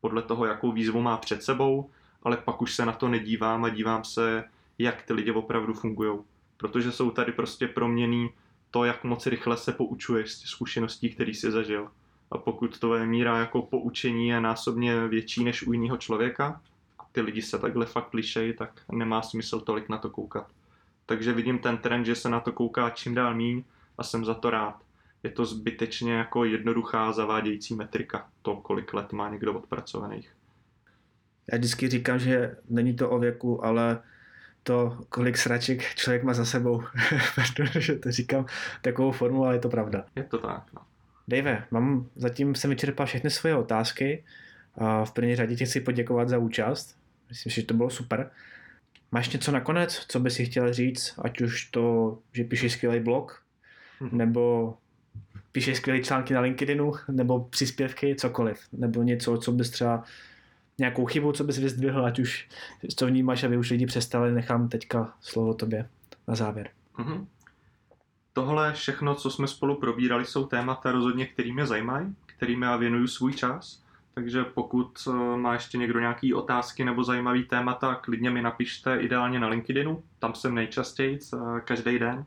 podle 0.00 0.22
toho, 0.22 0.46
jakou 0.46 0.72
výzvu 0.72 1.00
má 1.00 1.16
před 1.16 1.42
sebou, 1.42 1.90
ale 2.22 2.36
pak 2.36 2.62
už 2.62 2.74
se 2.74 2.86
na 2.86 2.92
to 2.92 3.08
nedívám 3.08 3.64
a 3.64 3.68
dívám 3.68 4.04
se, 4.04 4.44
jak 4.78 5.02
ty 5.02 5.12
lidi 5.12 5.32
opravdu 5.32 5.74
fungují. 5.74 6.18
Protože 6.56 6.92
jsou 6.92 7.10
tady 7.10 7.32
prostě 7.32 7.68
proměný 7.68 8.30
to, 8.70 8.84
jak 8.84 9.04
moc 9.04 9.26
rychle 9.26 9.56
se 9.56 9.72
poučuješ 9.72 10.32
z 10.32 10.40
zkušeností, 10.40 11.10
který 11.10 11.34
jsi 11.34 11.50
zažil. 11.50 11.90
A 12.30 12.38
pokud 12.38 12.78
tvoje 12.78 13.06
míra 13.06 13.38
jako 13.38 13.62
poučení 13.62 14.28
je 14.28 14.40
násobně 14.40 15.08
větší 15.08 15.44
než 15.44 15.66
u 15.66 15.72
jiného 15.72 15.96
člověka, 15.96 16.60
a 16.98 17.02
ty 17.12 17.20
lidi 17.20 17.42
se 17.42 17.58
takhle 17.58 17.86
fakt 17.86 18.14
lišejí, 18.14 18.56
tak 18.56 18.80
nemá 18.92 19.22
smysl 19.22 19.60
tolik 19.60 19.88
na 19.88 19.98
to 19.98 20.10
koukat. 20.10 20.50
Takže 21.06 21.32
vidím 21.32 21.58
ten 21.58 21.78
trend, 21.78 22.04
že 22.04 22.14
se 22.14 22.28
na 22.28 22.40
to 22.40 22.52
kouká 22.52 22.90
čím 22.90 23.14
dál 23.14 23.34
míň 23.34 23.64
a 23.98 24.02
jsem 24.02 24.24
za 24.24 24.34
to 24.34 24.50
rád. 24.50 24.82
Je 25.22 25.30
to 25.30 25.44
zbytečně 25.44 26.12
jako 26.12 26.44
jednoduchá 26.44 27.12
zavádějící 27.12 27.74
metrika, 27.74 28.28
to, 28.42 28.56
kolik 28.56 28.94
let 28.94 29.12
má 29.12 29.28
někdo 29.28 29.54
odpracovaných. 29.54 30.36
Já 31.52 31.58
vždycky 31.58 31.88
říkám, 31.88 32.18
že 32.18 32.56
není 32.68 32.96
to 32.96 33.10
o 33.10 33.18
věku, 33.18 33.64
ale 33.64 34.02
to, 34.62 34.98
kolik 35.08 35.38
sraček 35.38 35.94
člověk 35.94 36.22
má 36.22 36.34
za 36.34 36.44
sebou. 36.44 36.82
protože 37.34 37.94
to 37.94 38.12
říkám 38.12 38.46
takovou 38.82 39.12
formu, 39.12 39.44
ale 39.44 39.54
je 39.54 39.60
to 39.60 39.68
pravda. 39.68 40.04
Je 40.16 40.24
to 40.24 40.38
tak, 40.38 40.62
no. 40.74 40.82
Dave, 41.28 41.64
mám, 41.70 42.06
zatím 42.16 42.54
jsem 42.54 42.70
vyčerpal 42.70 43.06
všechny 43.06 43.30
svoje 43.30 43.56
otázky. 43.56 44.24
A 44.74 45.04
v 45.04 45.12
první 45.12 45.36
řadě 45.36 45.56
ti 45.56 45.66
chci 45.66 45.80
poděkovat 45.80 46.28
za 46.28 46.38
účast. 46.38 46.96
Myslím, 47.28 47.50
že 47.50 47.62
to 47.62 47.74
bylo 47.74 47.90
super. 47.90 48.30
Máš 49.16 49.28
něco 49.28 49.52
nakonec, 49.52 50.06
co 50.08 50.20
bys 50.20 50.34
si 50.34 50.46
chtěl 50.46 50.72
říct, 50.72 51.14
ať 51.18 51.40
už 51.40 51.64
to, 51.64 52.18
že 52.32 52.44
píšeš 52.44 52.72
skvělý 52.72 53.00
blog, 53.00 53.42
mm-hmm. 54.00 54.12
nebo 54.12 54.74
píšeš 55.52 55.76
skvělé 55.76 56.00
články 56.00 56.34
na 56.34 56.40
LinkedInu, 56.40 56.92
nebo 57.10 57.40
příspěvky, 57.40 58.14
cokoliv, 58.14 58.60
nebo 58.72 59.02
něco, 59.02 59.38
co 59.38 59.52
bys 59.52 59.70
třeba 59.70 60.04
nějakou 60.78 61.06
chybu, 61.06 61.32
co 61.32 61.44
bys 61.44 61.58
vyzdvihl, 61.58 62.06
ať 62.06 62.18
už 62.18 62.48
co 62.96 63.06
vnímáš, 63.06 63.44
aby 63.44 63.56
už 63.56 63.70
lidi 63.70 63.86
přestali, 63.86 64.32
nechám 64.32 64.68
teďka 64.68 65.14
slovo 65.20 65.54
tobě 65.54 65.88
na 66.28 66.34
závěr. 66.34 66.70
Mm-hmm. 66.98 67.26
Tohle 68.32 68.72
všechno, 68.72 69.14
co 69.14 69.30
jsme 69.30 69.48
spolu 69.48 69.80
probírali, 69.80 70.24
jsou 70.24 70.46
témata 70.46 70.92
rozhodně, 70.92 71.26
který 71.26 71.52
mě 71.52 71.66
zajímají, 71.66 72.14
kterým 72.26 72.62
já 72.62 72.76
věnuju 72.76 73.06
svůj 73.06 73.32
čas. 73.32 73.82
Takže 74.18 74.44
pokud 74.44 75.08
eh, 75.08 75.36
má 75.36 75.52
ještě 75.52 75.78
někdo 75.78 76.00
nějaké 76.00 76.34
otázky 76.34 76.84
nebo 76.84 77.04
zajímavý 77.04 77.44
témata, 77.44 77.94
klidně 77.94 78.30
mi 78.30 78.42
napište 78.42 78.96
ideálně 78.96 79.40
na 79.40 79.48
LinkedInu, 79.48 80.02
tam 80.18 80.34
jsem 80.34 80.54
nejčastěji, 80.54 81.18
eh, 81.34 81.60
každý 81.60 81.98
den. 81.98 82.24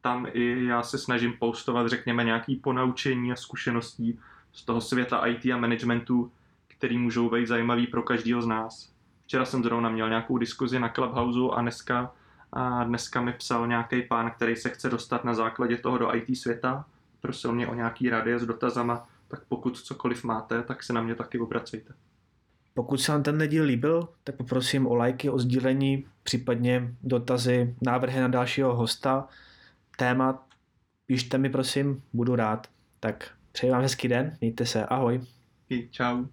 Tam 0.00 0.26
i 0.32 0.64
já 0.64 0.82
se 0.82 0.98
snažím 0.98 1.32
postovat, 1.32 1.86
řekněme, 1.86 2.24
nějaké 2.24 2.54
ponaučení 2.62 3.32
a 3.32 3.36
zkušeností 3.36 4.18
z 4.52 4.64
toho 4.64 4.80
světa 4.80 5.26
IT 5.26 5.52
a 5.52 5.56
managementu, 5.56 6.32
který 6.68 6.98
můžou 6.98 7.30
být 7.30 7.46
zajímavý 7.46 7.86
pro 7.86 8.02
každého 8.02 8.42
z 8.42 8.46
nás. 8.46 8.92
Včera 9.24 9.44
jsem 9.44 9.62
zrovna 9.62 9.88
měl 9.88 10.08
nějakou 10.08 10.38
diskuzi 10.38 10.78
na 10.78 10.88
Clubhouse 10.88 11.56
a 11.56 11.60
dneska, 11.60 12.12
a 12.52 12.84
dneska 12.84 13.20
mi 13.20 13.32
psal 13.32 13.66
nějaký 13.66 14.02
pán, 14.02 14.30
který 14.30 14.56
se 14.56 14.70
chce 14.70 14.90
dostat 14.90 15.24
na 15.24 15.34
základě 15.34 15.76
toho 15.76 15.98
do 15.98 16.14
IT 16.14 16.38
světa. 16.38 16.84
Prosil 17.20 17.52
mě 17.52 17.66
o 17.66 17.74
nějaký 17.74 18.10
rady 18.10 18.38
s 18.38 18.46
dotazama, 18.46 19.06
tak 19.28 19.44
pokud 19.48 19.78
cokoliv 19.78 20.24
máte, 20.24 20.62
tak 20.62 20.82
se 20.82 20.92
na 20.92 21.02
mě 21.02 21.14
taky 21.14 21.38
obracejte. 21.38 21.94
Pokud 22.74 23.00
se 23.00 23.12
vám 23.12 23.22
ten 23.22 23.48
díl 23.48 23.64
líbil, 23.64 24.08
tak 24.24 24.36
poprosím 24.36 24.86
o 24.86 24.94
lajky, 24.94 25.30
o 25.30 25.38
sdílení, 25.38 26.06
případně 26.22 26.94
dotazy, 27.02 27.74
návrhy 27.82 28.20
na 28.20 28.28
dalšího 28.28 28.76
hosta, 28.76 29.28
téma, 29.96 30.46
píšte 31.06 31.38
mi 31.38 31.50
prosím, 31.50 32.02
budu 32.12 32.36
rád. 32.36 32.66
Tak 33.00 33.30
přeji 33.52 33.70
vám 33.72 33.82
hezký 33.82 34.08
den, 34.08 34.36
mějte 34.40 34.66
se, 34.66 34.86
ahoj. 34.86 35.20
I 35.70 35.88
čau. 35.90 36.24